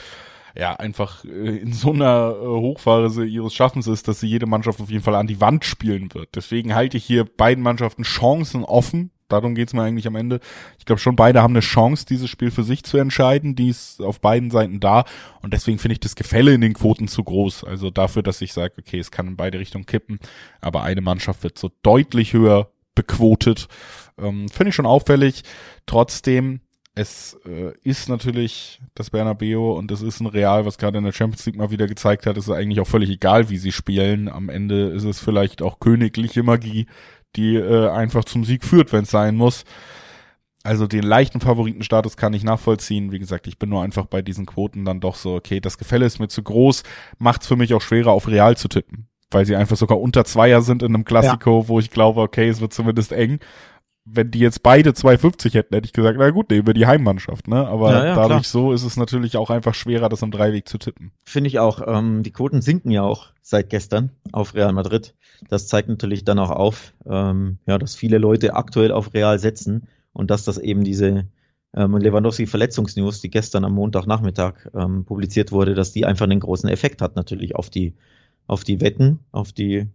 ja 0.56 0.74
einfach 0.74 1.24
äh, 1.24 1.56
in 1.58 1.72
so 1.72 1.92
einer 1.92 2.34
äh, 2.40 2.46
Hochphase 2.46 3.24
ihres 3.24 3.54
Schaffens 3.54 3.86
ist, 3.86 4.08
dass 4.08 4.20
sie 4.20 4.28
jede 4.28 4.46
Mannschaft 4.46 4.80
auf 4.80 4.90
jeden 4.90 5.04
Fall 5.04 5.14
an 5.14 5.26
die 5.26 5.40
Wand 5.40 5.64
spielen 5.64 6.12
wird. 6.14 6.30
Deswegen 6.34 6.74
halte 6.74 6.96
ich 6.96 7.04
hier 7.04 7.24
beiden 7.24 7.62
Mannschaften 7.62 8.02
Chancen 8.02 8.64
offen, 8.64 9.10
darum 9.32 9.54
geht's 9.54 9.72
mir 9.72 9.82
eigentlich 9.82 10.06
am 10.06 10.16
Ende. 10.16 10.40
Ich 10.78 10.84
glaube 10.84 11.00
schon, 11.00 11.16
beide 11.16 11.42
haben 11.42 11.52
eine 11.52 11.60
Chance, 11.60 12.06
dieses 12.06 12.30
Spiel 12.30 12.50
für 12.50 12.64
sich 12.64 12.84
zu 12.84 12.98
entscheiden. 12.98 13.54
Die 13.56 13.68
ist 13.68 14.00
auf 14.00 14.20
beiden 14.20 14.50
Seiten 14.50 14.80
da. 14.80 15.04
Und 15.40 15.52
deswegen 15.52 15.78
finde 15.78 15.94
ich 15.94 16.00
das 16.00 16.14
Gefälle 16.14 16.54
in 16.54 16.60
den 16.60 16.74
Quoten 16.74 17.08
zu 17.08 17.24
groß. 17.24 17.64
Also 17.64 17.90
dafür, 17.90 18.22
dass 18.22 18.40
ich 18.40 18.52
sage, 18.52 18.74
okay, 18.78 18.98
es 18.98 19.10
kann 19.10 19.28
in 19.28 19.36
beide 19.36 19.58
Richtungen 19.58 19.86
kippen. 19.86 20.18
Aber 20.60 20.82
eine 20.82 21.00
Mannschaft 21.00 21.42
wird 21.42 21.58
so 21.58 21.70
deutlich 21.82 22.32
höher 22.32 22.70
bequotet. 22.94 23.68
Ähm, 24.18 24.48
finde 24.48 24.70
ich 24.70 24.74
schon 24.74 24.86
auffällig. 24.86 25.42
Trotzdem, 25.86 26.60
es 26.94 27.38
äh, 27.46 27.72
ist 27.82 28.08
natürlich 28.08 28.80
das 28.94 29.10
Bernabeo 29.10 29.78
und 29.78 29.90
es 29.90 30.02
ist 30.02 30.20
ein 30.20 30.26
Real, 30.26 30.66
was 30.66 30.76
gerade 30.76 30.98
in 30.98 31.04
der 31.04 31.12
Champions 31.12 31.46
League 31.46 31.56
mal 31.56 31.70
wieder 31.70 31.86
gezeigt 31.86 32.26
hat, 32.26 32.36
es 32.36 32.48
ist 32.48 32.54
eigentlich 32.54 32.80
auch 32.80 32.86
völlig 32.86 33.08
egal, 33.08 33.48
wie 33.48 33.56
sie 33.56 33.72
spielen. 33.72 34.28
Am 34.28 34.50
Ende 34.50 34.88
ist 34.88 35.04
es 35.04 35.18
vielleicht 35.18 35.62
auch 35.62 35.80
königliche 35.80 36.42
Magie, 36.42 36.86
die 37.36 37.56
äh, 37.56 37.88
einfach 37.88 38.24
zum 38.24 38.44
Sieg 38.44 38.64
führt, 38.64 38.92
wenn 38.92 39.04
es 39.04 39.10
sein 39.10 39.36
muss. 39.36 39.64
Also 40.64 40.86
den 40.86 41.02
leichten 41.02 41.40
Favoritenstatus 41.40 42.16
kann 42.16 42.34
ich 42.34 42.44
nachvollziehen. 42.44 43.10
Wie 43.10 43.18
gesagt, 43.18 43.46
ich 43.46 43.58
bin 43.58 43.70
nur 43.70 43.82
einfach 43.82 44.06
bei 44.06 44.22
diesen 44.22 44.46
Quoten 44.46 44.84
dann 44.84 45.00
doch 45.00 45.16
so, 45.16 45.34
okay, 45.34 45.60
das 45.60 45.76
Gefälle 45.76 46.06
ist 46.06 46.20
mir 46.20 46.28
zu 46.28 46.42
groß, 46.42 46.84
macht 47.18 47.42
es 47.42 47.48
für 47.48 47.56
mich 47.56 47.74
auch 47.74 47.82
schwerer, 47.82 48.12
auf 48.12 48.28
Real 48.28 48.56
zu 48.56 48.68
tippen. 48.68 49.08
Weil 49.30 49.46
sie 49.46 49.56
einfach 49.56 49.76
sogar 49.76 50.00
unter 50.00 50.24
Zweier 50.24 50.62
sind 50.62 50.82
in 50.82 50.94
einem 50.94 51.04
Klassiko, 51.04 51.62
ja. 51.62 51.68
wo 51.68 51.80
ich 51.80 51.90
glaube, 51.90 52.20
okay, 52.20 52.48
es 52.48 52.60
wird 52.60 52.72
zumindest 52.72 53.12
eng 53.12 53.40
wenn 54.04 54.30
die 54.30 54.40
jetzt 54.40 54.62
beide 54.62 54.90
2,50 54.90 55.54
hätten, 55.54 55.74
hätte 55.74 55.86
ich 55.86 55.92
gesagt, 55.92 56.18
na 56.18 56.30
gut, 56.30 56.50
nehmen 56.50 56.66
wir 56.66 56.74
die 56.74 56.86
Heimmannschaft, 56.86 57.46
ne? 57.46 57.66
Aber 57.68 57.92
ja, 57.92 58.04
ja, 58.06 58.14
dadurch 58.14 58.50
klar. 58.50 58.62
so 58.62 58.72
ist 58.72 58.82
es 58.82 58.96
natürlich 58.96 59.36
auch 59.36 59.50
einfach 59.50 59.74
schwerer, 59.74 60.08
das 60.08 60.22
am 60.22 60.32
Dreiweg 60.32 60.68
zu 60.68 60.78
tippen. 60.78 61.12
Finde 61.24 61.48
ich 61.48 61.60
auch. 61.60 61.80
Ähm, 61.86 62.22
die 62.22 62.32
Quoten 62.32 62.62
sinken 62.62 62.90
ja 62.90 63.02
auch 63.02 63.28
seit 63.42 63.70
gestern 63.70 64.10
auf 64.32 64.54
Real 64.54 64.72
Madrid. 64.72 65.14
Das 65.48 65.68
zeigt 65.68 65.88
natürlich 65.88 66.24
dann 66.24 66.38
auch 66.38 66.50
auf, 66.50 66.94
ähm, 67.06 67.58
ja, 67.66 67.78
dass 67.78 67.94
viele 67.94 68.18
Leute 68.18 68.54
aktuell 68.54 68.90
auf 68.90 69.14
Real 69.14 69.38
setzen 69.38 69.86
und 70.12 70.30
dass 70.30 70.44
das 70.44 70.58
eben 70.58 70.82
diese 70.82 71.26
ähm, 71.74 71.96
Lewandowski 71.96 72.46
Verletzungsnews, 72.46 73.20
die 73.20 73.30
gestern 73.30 73.64
am 73.64 73.74
Montagnachmittag 73.74 74.54
ähm, 74.74 75.04
publiziert 75.04 75.52
wurde, 75.52 75.74
dass 75.74 75.92
die 75.92 76.06
einfach 76.06 76.24
einen 76.24 76.40
großen 76.40 76.68
Effekt 76.68 77.02
hat 77.02 77.16
natürlich 77.16 77.54
auf 77.54 77.70
die 77.70 77.94
auf 78.48 78.64
die 78.64 78.80
Wetten, 78.80 79.20
auf 79.30 79.52
die 79.52 79.86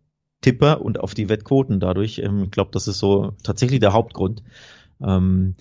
Tipper 0.42 0.82
und 0.82 1.00
auf 1.00 1.14
die 1.14 1.30
Wettquoten 1.30 1.80
dadurch. 1.80 2.20
Ähm, 2.20 2.44
ich 2.46 2.52
glaube, 2.52 2.72
das 2.74 2.88
ist 2.88 3.00
so 3.00 3.34
tatsächlich 3.44 3.80
der 3.80 3.94
Hauptgrund. 3.94 4.44
Ähm, 5.02 5.56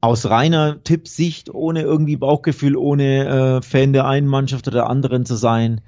aus 0.00 0.26
reiner 0.30 0.82
Tippsicht, 0.82 1.52
ohne 1.52 1.82
irgendwie 1.82 2.16
Bauchgefühl, 2.16 2.76
ohne 2.76 3.58
äh, 3.58 3.62
Fan 3.62 3.92
der 3.92 4.06
einen 4.06 4.26
Mannschaft 4.26 4.66
oder 4.66 4.78
der 4.78 4.88
anderen 4.88 5.26
zu 5.26 5.36
sein, 5.36 5.82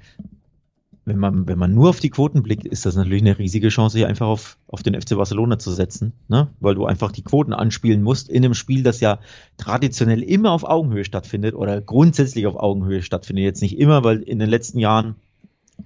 wenn 1.05 1.17
man, 1.17 1.47
wenn 1.47 1.57
man 1.57 1.73
nur 1.73 1.89
auf 1.89 1.99
die 1.99 2.09
Quoten 2.09 2.43
blickt, 2.43 2.65
ist 2.65 2.85
das 2.85 2.95
natürlich 2.95 3.21
eine 3.21 3.37
riesige 3.37 3.69
Chance, 3.69 3.97
hier 3.97 4.07
einfach 4.07 4.27
auf, 4.27 4.57
auf 4.67 4.83
den 4.83 4.99
FC 4.99 5.17
Barcelona 5.17 5.59
zu 5.59 5.71
setzen, 5.71 6.13
ne? 6.29 6.47
weil 6.59 6.75
du 6.75 6.85
einfach 6.85 7.11
die 7.11 7.23
Quoten 7.23 7.53
anspielen 7.53 8.01
musst 8.01 8.29
in 8.29 8.45
einem 8.45 8.53
Spiel, 8.53 8.83
das 8.83 9.01
ja 9.01 9.19
traditionell 9.57 10.23
immer 10.23 10.51
auf 10.51 10.63
Augenhöhe 10.63 11.03
stattfindet 11.03 11.55
oder 11.55 11.81
grundsätzlich 11.81 12.47
auf 12.47 12.55
Augenhöhe 12.55 13.01
stattfindet. 13.01 13.43
Jetzt 13.43 13.61
nicht 13.61 13.77
immer, 13.77 14.03
weil 14.03 14.21
in 14.21 14.39
den 14.39 14.49
letzten 14.49 14.79
Jahren 14.79 15.15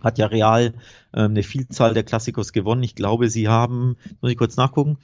hat 0.02 0.18
ja 0.18 0.28
Real 0.28 0.74
ähm, 1.14 1.32
eine 1.32 1.44
Vielzahl 1.44 1.94
der 1.94 2.04
Klassikos 2.04 2.54
gewonnen. 2.54 2.84
Ich 2.84 2.96
glaube, 2.96 3.30
sie 3.30 3.48
haben, 3.48 3.98
muss 4.22 4.32
ich 4.32 4.38
kurz 4.38 4.58
nachgucken, 4.58 4.98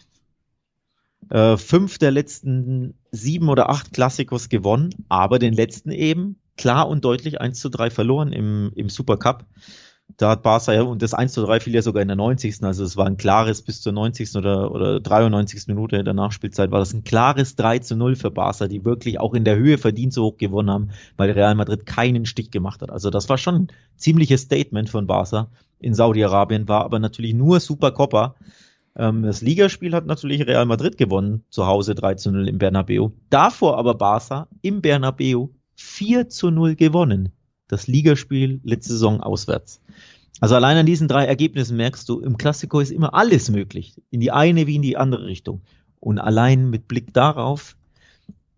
äh, 1.29 1.57
fünf 1.57 1.97
der 1.97 2.11
letzten 2.11 2.95
sieben 3.11 3.49
oder 3.49 3.69
acht 3.69 3.93
Klassikos 3.93 4.49
gewonnen, 4.49 4.89
aber 5.09 5.39
den 5.39 5.53
letzten 5.53 5.91
eben 5.91 6.38
klar 6.57 6.88
und 6.88 7.03
deutlich 7.05 7.41
1 7.41 7.59
zu 7.59 7.69
3 7.69 7.89
verloren 7.89 8.31
im, 8.34 8.71
im 8.75 8.89
Supercup. 8.89 9.45
Da 10.18 10.30
hat 10.30 10.43
Barca 10.43 10.74
ja, 10.74 10.84
und 10.84 11.01
das 11.01 11.14
1 11.14 11.34
zu 11.34 11.43
3 11.43 11.59
fiel 11.59 11.74
ja 11.74 11.82
sogar 11.82 12.01
in 12.01 12.07
der 12.07 12.18
90. 12.18 12.64
Also 12.64 12.84
es 12.84 12.97
war 12.97 13.05
ein 13.05 13.18
klares 13.18 13.61
bis 13.61 13.82
zur 13.82 13.93
90. 13.93 14.36
oder, 14.36 14.72
oder 14.72 14.99
93. 14.99 15.68
Minute 15.68 16.03
der 16.03 16.14
Nachspielzeit 16.14 16.72
war 16.72 16.80
das 16.80 16.93
ein 16.93 17.03
klares 17.03 17.55
3 17.55 17.80
zu 17.80 17.95
0 17.95 18.16
für 18.16 18.30
Barca, 18.30 18.68
die 18.68 18.86
wirklich 18.86 19.20
auch 19.20 19.34
in 19.34 19.43
der 19.43 19.55
Höhe 19.55 19.78
verdient 19.78 20.14
so 20.14 20.26
hoch 20.26 20.38
gewonnen 20.38 20.70
haben, 20.70 20.89
weil 21.18 21.32
Real 21.32 21.55
Madrid 21.55 21.86
keinen 21.86 22.26
Stich 22.26 22.51
gemacht 22.51 22.82
hat. 22.82 22.91
Also 22.91 23.09
das 23.09 23.28
war 23.30 23.38
schon 23.38 23.55
ein 23.55 23.68
ziemliches 23.95 24.41
Statement 24.41 24.89
von 24.89 25.07
Barca 25.07 25.49
in 25.80 25.93
Saudi-Arabien, 25.93 26.68
war 26.68 26.86
aber 26.86 26.99
natürlich 26.99 27.34
nur 27.34 27.59
Supercopa. 27.59 28.36
Ähm, 28.95 29.24
das 29.24 29.41
Ligaspiel 29.41 29.93
hat 29.93 30.05
natürlich 30.05 30.45
Real 30.45 30.66
Madrid 30.66 30.97
gewonnen, 30.97 31.43
zu 31.49 31.66
Hause 31.66 31.95
3 31.95 32.16
zu 32.16 32.32
0 32.32 32.47
im 32.47 32.59
Bernabeu. 32.59 33.09
Davor 33.30 33.78
aber 33.78 33.95
Barca 33.95 34.47
im 34.61 34.82
Bernabeu 34.82 35.47
4 35.76 36.30
zu 36.30 36.51
0 36.51 36.76
gewonnen 36.76 37.34
das 37.68 37.88
Ligaspiel 37.88 38.59
letzte 38.64 38.93
Saison 38.93 39.22
auswärts. 39.22 39.82
Also 40.39 40.55
allein 40.55 40.78
an 40.78 40.86
diesen 40.86 41.07
drei 41.07 41.26
Ergebnissen 41.26 41.78
merkst 41.78 42.07
du, 42.09 42.20
im 42.20 42.38
Klassiko 42.38 42.80
ist 42.80 42.91
immer 42.91 43.14
alles 43.14 43.49
möglich. 43.49 44.01
In 44.09 44.20
die 44.20 44.32
eine 44.32 44.68
wie 44.68 44.76
in 44.76 44.82
die 44.82 44.97
andere 44.97 45.26
Richtung. 45.26 45.61
Und 45.99 46.20
allein 46.20 46.70
mit 46.70 46.88
Blick 46.88 47.14
darauf, 47.14 47.78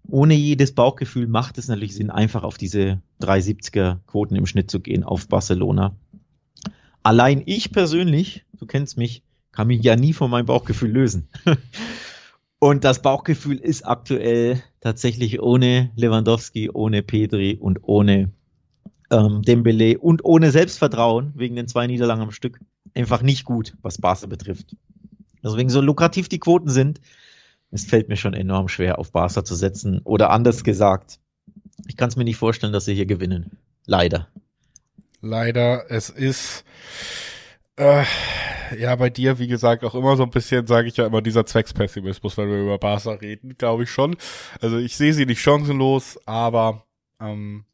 ohne 0.08 0.34
jedes 0.34 0.74
Bauchgefühl 0.74 1.28
macht 1.28 1.58
es 1.58 1.68
natürlich 1.68 1.96
Sinn, 1.96 2.10
einfach 2.10 2.44
auf 2.44 2.58
diese 2.58 3.02
370er 3.22 4.00
Quoten 4.08 4.36
im 4.36 4.46
Schnitt 4.46 4.72
zu 4.72 4.80
gehen 4.80 5.04
auf 5.04 5.28
Barcelona. 5.28 5.96
Allein 7.04 7.44
ich 7.46 7.72
persönlich, 7.72 8.46
du 8.58 8.66
kennst 8.66 8.98
mich, 8.98 9.24
kann 9.52 9.68
mich 9.68 9.84
ja 9.84 9.96
nie 9.96 10.14
von 10.14 10.32
meinem 10.32 10.48
Bauchgefühl 10.48 10.92
lösen. 10.92 11.28
Und 12.60 12.84
das 12.84 13.02
Bauchgefühl 13.02 13.58
ist 13.58 13.86
aktuell 13.86 14.62
tatsächlich 14.80 15.40
ohne 15.40 15.92
Lewandowski, 15.96 16.72
ohne 16.72 17.04
Pedri 17.04 17.58
und 17.60 17.80
ohne 17.84 18.32
ähm, 19.12 19.42
Dembele 19.42 19.98
und 20.00 20.24
ohne 20.24 20.52
Selbstvertrauen 20.52 21.34
wegen 21.36 21.56
den 21.56 21.68
zwei 21.68 21.88
Niederlagen 21.88 22.22
am 22.22 22.32
Stück 22.32 22.60
einfach 22.94 23.22
nicht 23.22 23.46
gut, 23.46 23.76
was 23.82 24.00
Barca 24.00 24.28
betrifft. 24.28 24.76
Deswegen 25.44 25.70
so 25.70 25.82
lukrativ 25.82 26.28
die 26.28 26.40
Quoten 26.40 26.70
sind, 26.70 27.02
es 27.72 27.86
fällt 27.86 28.10
mir 28.10 28.18
schon 28.18 28.34
enorm 28.34 28.68
schwer, 28.68 29.00
auf 29.00 29.12
Barca 29.12 29.44
zu 29.44 29.54
setzen. 29.54 30.02
Oder 30.04 30.30
anders 30.30 30.64
gesagt, 30.64 31.20
ich 31.88 31.98
kann 31.98 32.10
es 32.10 32.16
mir 32.16 32.24
nicht 32.24 32.38
vorstellen, 32.38 32.74
dass 32.74 32.86
sie 32.86 32.96
hier 32.96 33.06
gewinnen. 33.06 33.58
Leider. 33.86 34.28
Leider, 35.22 35.90
es 35.90 36.10
ist 36.10 36.64
äh, 37.76 38.04
ja 38.78 38.96
bei 38.96 39.10
dir, 39.10 39.40
wie 39.40 39.48
gesagt, 39.48 39.84
auch 39.84 39.96
immer 39.96 40.16
so 40.16 40.24
ein 40.24 40.30
bisschen, 40.30 40.68
sage 40.68 40.88
ich 40.88 40.98
ja 40.98 41.06
immer, 41.06 41.22
dieser 41.22 41.46
Zweckspessimismus, 41.46 42.38
wenn 42.38 42.50
wir 42.50 42.62
über 42.62 42.78
Barca 42.78 43.12
reden, 43.12 43.58
glaube 43.58 43.84
ich 43.84 43.92
schon. 43.92 44.16
Also 44.62 44.78
ich 44.78 44.96
sehe 44.96 45.14
sie 45.14 45.26
nicht 45.26 45.42
chancenlos, 45.42 46.20
aber 46.26 46.86
ähm, 47.20 47.66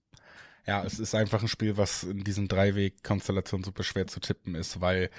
ja, 0.68 0.84
es 0.84 0.99
ist 0.99 1.16
einfach 1.16 1.41
ein 1.41 1.47
Spiel, 1.47 1.78
was 1.78 2.03
in 2.03 2.24
diesen 2.24 2.47
Dreiweg-Konstellationen 2.47 3.64
super 3.64 3.84
schwer 3.84 4.07
zu 4.07 4.20
tippen 4.20 4.55
ist, 4.55 4.82
weil 4.82 5.09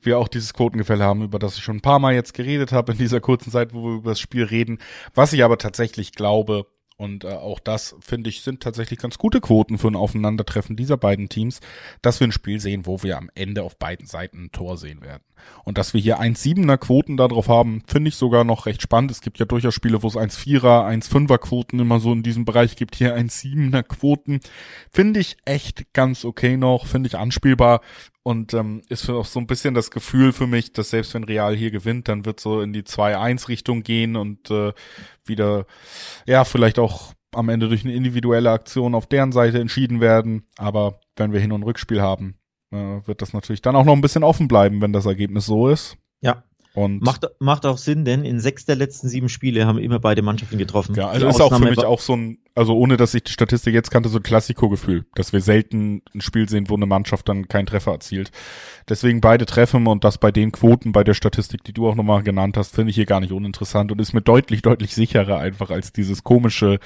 wir 0.00 0.18
auch 0.18 0.28
dieses 0.28 0.54
Quotengefälle 0.54 1.04
haben, 1.04 1.22
über 1.22 1.38
das 1.38 1.56
ich 1.56 1.64
schon 1.64 1.76
ein 1.76 1.82
paar 1.82 1.98
Mal 1.98 2.14
jetzt 2.14 2.34
geredet 2.34 2.72
habe 2.72 2.92
in 2.92 2.98
dieser 2.98 3.20
kurzen 3.20 3.50
Zeit, 3.50 3.74
wo 3.74 3.84
wir 3.84 3.96
über 3.96 4.10
das 4.10 4.20
Spiel 4.20 4.44
reden. 4.44 4.78
Was 5.14 5.32
ich 5.32 5.44
aber 5.44 5.58
tatsächlich 5.58 6.12
glaube, 6.12 6.66
und 6.96 7.24
äh, 7.24 7.28
auch 7.28 7.60
das, 7.60 7.94
finde 8.00 8.30
ich, 8.30 8.40
sind 8.40 8.62
tatsächlich 8.62 8.98
ganz 8.98 9.18
gute 9.18 9.40
Quoten 9.40 9.76
für 9.76 9.88
ein 9.88 9.96
Aufeinandertreffen 9.96 10.76
dieser 10.76 10.96
beiden 10.96 11.28
Teams, 11.28 11.60
dass 12.00 12.20
wir 12.20 12.26
ein 12.26 12.32
Spiel 12.32 12.58
sehen, 12.58 12.86
wo 12.86 13.02
wir 13.02 13.18
am 13.18 13.30
Ende 13.34 13.62
auf 13.62 13.76
beiden 13.78 14.06
Seiten 14.06 14.44
ein 14.44 14.52
Tor 14.52 14.78
sehen 14.78 15.02
werden. 15.02 15.22
Und 15.64 15.76
dass 15.76 15.92
wir 15.92 16.00
hier 16.00 16.20
1,7er 16.20 16.78
Quoten 16.78 17.18
darauf 17.18 17.48
haben, 17.48 17.82
finde 17.86 18.08
ich 18.08 18.16
sogar 18.16 18.44
noch 18.44 18.64
recht 18.64 18.80
spannend. 18.80 19.10
Es 19.10 19.20
gibt 19.20 19.38
ja 19.38 19.44
durchaus 19.44 19.74
Spiele, 19.74 20.02
wo 20.02 20.08
es 20.08 20.16
1,4er, 20.16 20.86
1,5er 20.86 21.38
Quoten 21.38 21.78
immer 21.78 22.00
so 22.00 22.12
in 22.12 22.22
diesem 22.22 22.46
Bereich 22.46 22.76
gibt. 22.76 22.96
Hier 22.96 23.14
1,7er 23.14 23.82
Quoten. 23.82 24.40
Finde 24.90 25.20
ich 25.20 25.36
echt 25.44 25.92
ganz 25.92 26.24
okay 26.24 26.56
noch, 26.56 26.86
finde 26.86 27.08
ich 27.08 27.18
anspielbar. 27.18 27.82
Und 28.26 28.54
ähm, 28.54 28.82
ist 28.88 29.08
auch 29.08 29.24
so 29.24 29.38
ein 29.38 29.46
bisschen 29.46 29.74
das 29.74 29.92
Gefühl 29.92 30.32
für 30.32 30.48
mich, 30.48 30.72
dass 30.72 30.90
selbst 30.90 31.14
wenn 31.14 31.22
Real 31.22 31.54
hier 31.54 31.70
gewinnt, 31.70 32.08
dann 32.08 32.24
wird 32.24 32.40
so 32.40 32.60
in 32.60 32.72
die 32.72 32.82
2-1-Richtung 32.82 33.84
gehen 33.84 34.16
und 34.16 34.50
äh, 34.50 34.72
wieder, 35.24 35.64
ja, 36.26 36.42
vielleicht 36.42 36.80
auch 36.80 37.12
am 37.32 37.48
Ende 37.48 37.68
durch 37.68 37.84
eine 37.84 37.94
individuelle 37.94 38.50
Aktion 38.50 38.96
auf 38.96 39.06
deren 39.06 39.30
Seite 39.30 39.60
entschieden 39.60 40.00
werden. 40.00 40.42
Aber 40.58 40.98
wenn 41.14 41.32
wir 41.32 41.38
Hin- 41.38 41.52
und 41.52 41.62
Rückspiel 41.62 42.02
haben, 42.02 42.34
äh, 42.72 43.06
wird 43.06 43.22
das 43.22 43.32
natürlich 43.32 43.62
dann 43.62 43.76
auch 43.76 43.84
noch 43.84 43.94
ein 43.94 44.00
bisschen 44.00 44.24
offen 44.24 44.48
bleiben, 44.48 44.82
wenn 44.82 44.92
das 44.92 45.06
Ergebnis 45.06 45.46
so 45.46 45.68
ist. 45.68 45.96
Ja, 46.20 46.42
und 46.76 47.02
macht, 47.02 47.24
macht 47.38 47.64
auch 47.64 47.78
Sinn, 47.78 48.04
denn 48.04 48.22
in 48.22 48.38
sechs 48.38 48.66
der 48.66 48.76
letzten 48.76 49.08
sieben 49.08 49.30
Spiele 49.30 49.66
haben 49.66 49.78
immer 49.78 49.98
beide 49.98 50.20
Mannschaften 50.20 50.58
getroffen. 50.58 50.94
Ja, 50.94 51.08
also 51.08 51.26
ist 51.26 51.40
auch 51.40 51.56
für 51.56 51.64
mich 51.64 51.78
auch 51.78 52.00
so 52.00 52.14
ein, 52.14 52.36
also 52.54 52.76
ohne 52.76 52.98
dass 52.98 53.14
ich 53.14 53.24
die 53.24 53.32
Statistik 53.32 53.72
jetzt 53.72 53.90
kannte, 53.90 54.10
so 54.10 54.18
ein 54.18 54.22
Klassiko-Gefühl, 54.22 55.06
dass 55.14 55.32
wir 55.32 55.40
selten 55.40 56.02
ein 56.14 56.20
Spiel 56.20 56.50
sehen, 56.50 56.68
wo 56.68 56.74
eine 56.74 56.84
Mannschaft 56.84 57.30
dann 57.30 57.48
keinen 57.48 57.64
Treffer 57.64 57.92
erzielt. 57.92 58.30
Deswegen 58.90 59.22
beide 59.22 59.46
treffen 59.46 59.86
und 59.86 60.04
das 60.04 60.18
bei 60.18 60.30
den 60.30 60.52
Quoten, 60.52 60.92
bei 60.92 61.02
der 61.02 61.14
Statistik, 61.14 61.64
die 61.64 61.72
du 61.72 61.88
auch 61.88 61.94
nochmal 61.94 62.22
genannt 62.22 62.58
hast, 62.58 62.74
finde 62.74 62.90
ich 62.90 62.96
hier 62.96 63.06
gar 63.06 63.20
nicht 63.20 63.32
uninteressant 63.32 63.90
und 63.90 63.98
ist 63.98 64.12
mir 64.12 64.20
deutlich, 64.20 64.60
deutlich 64.60 64.94
sicherer 64.94 65.38
einfach 65.38 65.70
als 65.70 65.94
dieses 65.94 66.24
komische 66.24 66.78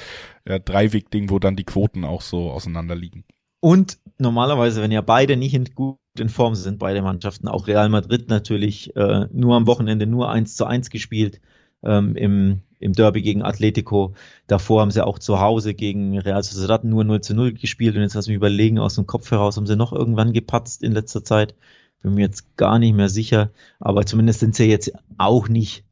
äh, 0.44 0.60
Dreiweg-Ding, 0.60 1.30
wo 1.30 1.40
dann 1.40 1.56
die 1.56 1.64
Quoten 1.64 2.04
auch 2.04 2.22
so 2.22 2.52
auseinander 2.52 2.94
liegen. 2.94 3.24
Und 3.60 3.98
normalerweise, 4.18 4.82
wenn 4.82 4.90
ja 4.90 5.02
beide 5.02 5.36
nicht 5.36 5.54
in 5.54 5.64
gut 5.74 5.98
in 6.18 6.28
Form 6.28 6.54
sind, 6.54 6.78
beide 6.78 7.02
Mannschaften, 7.02 7.48
auch 7.48 7.66
Real 7.66 7.88
Madrid 7.88 8.28
natürlich 8.28 8.96
äh, 8.96 9.26
nur 9.32 9.54
am 9.54 9.66
Wochenende 9.66 10.06
nur 10.06 10.30
1 10.30 10.56
zu 10.56 10.66
1 10.66 10.90
gespielt 10.90 11.40
ähm, 11.82 12.16
im, 12.16 12.62
im 12.78 12.92
Derby 12.92 13.22
gegen 13.22 13.42
Atletico. 13.42 14.14
Davor 14.46 14.80
haben 14.80 14.90
sie 14.90 15.04
auch 15.04 15.18
zu 15.18 15.40
Hause 15.40 15.74
gegen 15.74 16.18
Real 16.18 16.42
Sociedad 16.42 16.84
nur 16.84 17.04
0 17.04 17.20
zu 17.20 17.34
0 17.34 17.52
gespielt 17.52 17.96
und 17.96 18.02
jetzt 18.02 18.14
lass 18.14 18.26
mich 18.26 18.36
überlegen, 18.36 18.78
aus 18.78 18.96
dem 18.96 19.06
Kopf 19.06 19.30
heraus 19.30 19.56
haben 19.56 19.66
sie 19.66 19.76
noch 19.76 19.92
irgendwann 19.92 20.32
gepatzt 20.32 20.82
in 20.82 20.92
letzter 20.92 21.22
Zeit. 21.22 21.54
Bin 22.02 22.14
mir 22.14 22.22
jetzt 22.22 22.56
gar 22.56 22.78
nicht 22.78 22.94
mehr 22.94 23.10
sicher, 23.10 23.50
aber 23.78 24.06
zumindest 24.06 24.40
sind 24.40 24.56
sie 24.56 24.64
jetzt 24.64 24.92
auch 25.18 25.48
nicht 25.48 25.84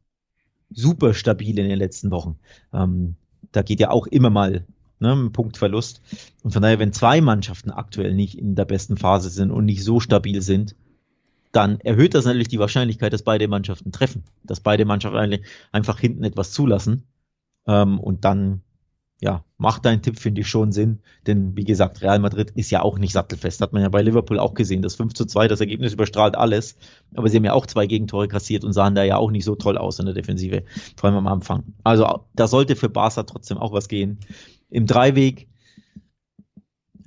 super 0.71 1.13
stabil 1.13 1.57
in 1.57 1.69
den 1.69 1.77
letzten 1.77 2.11
Wochen. 2.11 2.39
Ähm, 2.73 3.15
da 3.51 3.61
geht 3.61 3.79
ja 3.79 3.91
auch 3.91 4.07
immer 4.07 4.29
mal 4.29 4.65
ne, 4.99 5.29
Punktverlust. 5.31 6.01
Und 6.43 6.51
von 6.51 6.61
daher, 6.61 6.79
wenn 6.79 6.93
zwei 6.93 7.21
Mannschaften 7.21 7.71
aktuell 7.71 8.13
nicht 8.13 8.37
in 8.37 8.55
der 8.55 8.65
besten 8.65 8.97
Phase 8.97 9.29
sind 9.29 9.51
und 9.51 9.65
nicht 9.65 9.83
so 9.83 9.99
stabil 9.99 10.41
sind, 10.41 10.75
dann 11.51 11.79
erhöht 11.79 12.13
das 12.13 12.25
natürlich 12.25 12.47
die 12.47 12.59
Wahrscheinlichkeit, 12.59 13.11
dass 13.11 13.23
beide 13.23 13.47
Mannschaften 13.47 13.91
treffen, 13.91 14.23
dass 14.43 14.59
beide 14.59 14.85
Mannschaften 14.85 15.17
eigentlich 15.17 15.45
einfach 15.71 15.99
hinten 15.99 16.23
etwas 16.23 16.51
zulassen. 16.51 17.03
Ähm, 17.65 17.99
und 17.99 18.23
dann, 18.23 18.61
ja, 19.19 19.43
macht 19.57 19.83
dein 19.85 20.03
Tipp, 20.03 20.19
finde 20.19 20.41
ich, 20.41 20.47
schon 20.47 20.71
Sinn. 20.71 20.99
Denn 21.25 21.57
wie 21.57 21.63
gesagt, 21.63 22.01
Real 22.03 22.19
Madrid 22.19 22.51
ist 22.51 22.69
ja 22.69 22.83
auch 22.83 22.99
nicht 22.99 23.13
sattelfest. 23.13 23.61
Hat 23.61 23.73
man 23.73 23.81
ja 23.81 23.89
bei 23.89 24.03
Liverpool 24.03 24.37
auch 24.37 24.53
gesehen. 24.53 24.83
Das 24.83 24.95
5 24.95 25.13
zu 25.15 25.25
2, 25.25 25.47
das 25.47 25.59
Ergebnis 25.59 25.93
überstrahlt 25.93 26.35
alles. 26.35 26.77
Aber 27.15 27.27
sie 27.29 27.37
haben 27.37 27.45
ja 27.45 27.53
auch 27.53 27.65
zwei 27.65 27.87
Gegentore 27.87 28.27
kassiert 28.27 28.63
und 28.63 28.73
sahen 28.73 28.95
da 28.95 29.03
ja 29.03 29.17
auch 29.17 29.31
nicht 29.31 29.43
so 29.43 29.55
toll 29.55 29.77
aus 29.77 29.99
in 29.99 30.05
der 30.05 30.15
Defensive, 30.15 30.63
vor 30.95 31.09
allem 31.09 31.17
am 31.17 31.27
Anfang. 31.27 31.63
Also 31.83 32.25
da 32.35 32.47
sollte 32.47 32.75
für 32.75 32.89
Barca 32.89 33.23
trotzdem 33.23 33.57
auch 33.57 33.73
was 33.73 33.87
gehen 33.87 34.19
im 34.69 34.85
Dreiweg 34.85 35.47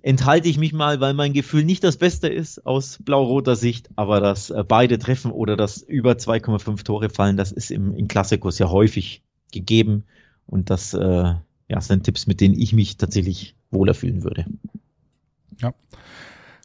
enthalte 0.02 0.48
ich 0.48 0.58
mich 0.58 0.72
mal, 0.72 1.00
weil 1.00 1.14
mein 1.14 1.32
Gefühl 1.32 1.64
nicht 1.64 1.84
das 1.84 1.96
Beste 1.96 2.28
ist 2.28 2.66
aus 2.66 2.98
blau-roter 3.00 3.56
Sicht, 3.56 3.88
aber 3.96 4.20
dass 4.20 4.50
äh, 4.50 4.64
beide 4.66 4.98
treffen 4.98 5.30
oder 5.30 5.56
dass 5.56 5.80
über 5.80 6.12
2,5 6.12 6.84
Tore 6.84 7.08
fallen, 7.08 7.36
das 7.36 7.52
ist 7.52 7.70
im, 7.70 7.94
in 7.94 8.08
Klassikos 8.08 8.58
ja 8.58 8.68
häufig 8.68 9.22
gegeben 9.52 10.04
und 10.46 10.70
das 10.70 10.92
äh, 10.94 11.34
ja, 11.68 11.80
sind 11.80 12.04
Tipps, 12.04 12.26
mit 12.26 12.40
denen 12.40 12.58
ich 12.58 12.72
mich 12.72 12.96
tatsächlich 12.96 13.54
wohler 13.70 13.94
fühlen 13.94 14.24
würde. 14.24 14.44
Ja. 15.60 15.72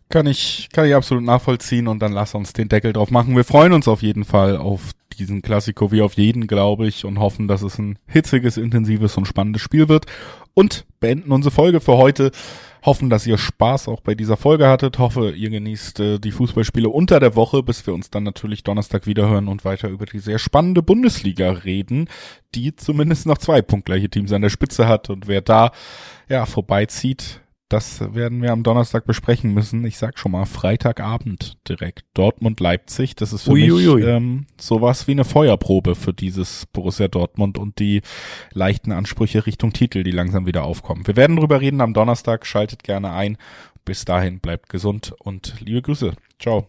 Kann 0.10 0.26
ich, 0.26 0.70
kann 0.74 0.88
ich 0.88 0.96
absolut 0.96 1.24
nachvollziehen 1.24 1.88
und 1.88 2.00
dann 2.00 2.14
lass 2.14 2.34
uns 2.34 2.54
den 2.54 2.70
Deckel 2.70 2.94
drauf 2.94 3.12
machen. 3.12 3.36
Wir 3.36 3.44
freuen 3.44 3.74
uns 3.74 3.88
auf 3.88 4.02
jeden 4.02 4.24
Fall 4.24 4.58
auf 4.58 4.94
diesen 5.20 5.42
Klassiko 5.42 5.92
wie 5.92 6.02
auf 6.02 6.14
jeden, 6.14 6.48
glaube 6.48 6.88
ich, 6.88 7.06
und 7.06 7.20
hoffen, 7.20 7.48
dass 7.48 7.62
es 7.62 7.78
ein 7.78 8.00
hitziges, 8.08 8.58
intensives 8.58 9.18
und 9.18 9.26
spannendes 9.26 9.62
Spiel 9.62 9.90
wird. 9.90 10.06
Und 10.54 10.86
beenden 11.00 11.32
unsere 11.32 11.54
Folge 11.54 11.80
für 11.80 11.98
heute. 11.98 12.32
Hoffen, 12.86 13.10
dass 13.10 13.28
ihr 13.28 13.38
Spaß 13.38 13.90
auch 13.90 14.02
bei 14.02 14.16
dieser 14.16 14.38
Folge 14.38 14.68
hattet. 14.68 14.98
Hoffe, 14.98 15.32
ihr 15.32 15.50
genießt 15.50 16.00
äh, 16.00 16.20
die 16.20 16.32
Fußballspiele 16.32 16.88
unter 16.88 17.20
der 17.20 17.36
Woche, 17.36 17.62
bis 17.62 17.86
wir 17.86 17.94
uns 17.94 18.10
dann 18.12 18.24
natürlich 18.24 18.64
Donnerstag 18.64 19.08
wiederhören 19.08 19.48
und 19.48 19.66
weiter 19.66 19.90
über 19.90 20.06
die 20.06 20.20
sehr 20.20 20.40
spannende 20.40 20.82
Bundesliga 20.82 21.52
reden, 21.52 22.08
die 22.56 22.76
zumindest 22.76 23.26
noch 23.26 23.40
zwei 23.40 23.62
punktgleiche 23.62 24.10
Teams 24.10 24.32
an 24.32 24.42
der 24.42 24.50
Spitze 24.50 24.88
hat. 24.88 25.10
Und 25.10 25.28
wer 25.28 25.42
da 25.42 25.72
ja 26.30 26.46
vorbeizieht, 26.46 27.42
das 27.70 28.14
werden 28.14 28.42
wir 28.42 28.54
am 28.54 28.64
Donnerstag 28.64 29.06
besprechen 29.06 29.54
müssen. 29.54 29.86
Ich 29.86 29.98
sag 29.98 30.18
schon 30.18 30.32
mal, 30.32 30.46
Freitagabend 30.46 31.58
direkt. 31.68 32.06
Dortmund 32.14 32.60
Leipzig. 32.60 33.16
Das 33.16 33.34
ist 33.34 33.44
für 33.44 33.52
ui, 33.52 33.70
mich. 33.70 34.06
Ähm, 34.06 34.46
sowas 34.60 35.08
wie 35.08 35.12
eine 35.12 35.26
Feuerprobe 35.26 35.96
für 35.96 36.14
dieses 36.14 36.66
Borussia 36.68 37.08
Dortmund 37.10 37.58
und 37.58 37.80
die 37.80 38.02
leichten 38.54 38.92
Ansprüche 38.92 39.46
Richtung 39.46 39.74
Titel, 39.74 40.04
die 40.04 40.12
langsam 40.12 40.46
wieder 40.46 40.64
aufkommen. 40.64 41.06
Wir 41.08 41.18
werden 41.18 41.36
drüber 41.36 41.60
reden 41.60 41.82
am 41.82 41.94
Donnerstag. 41.94 42.46
Schaltet 42.46 42.84
gerne 42.84 43.12
ein. 43.12 43.38
Bis 43.84 44.06
dahin 44.06 44.40
bleibt 44.40 44.70
gesund 44.70 45.14
und 45.20 45.56
liebe 45.60 45.82
Grüße. 45.82 46.14
Ciao. 46.40 46.68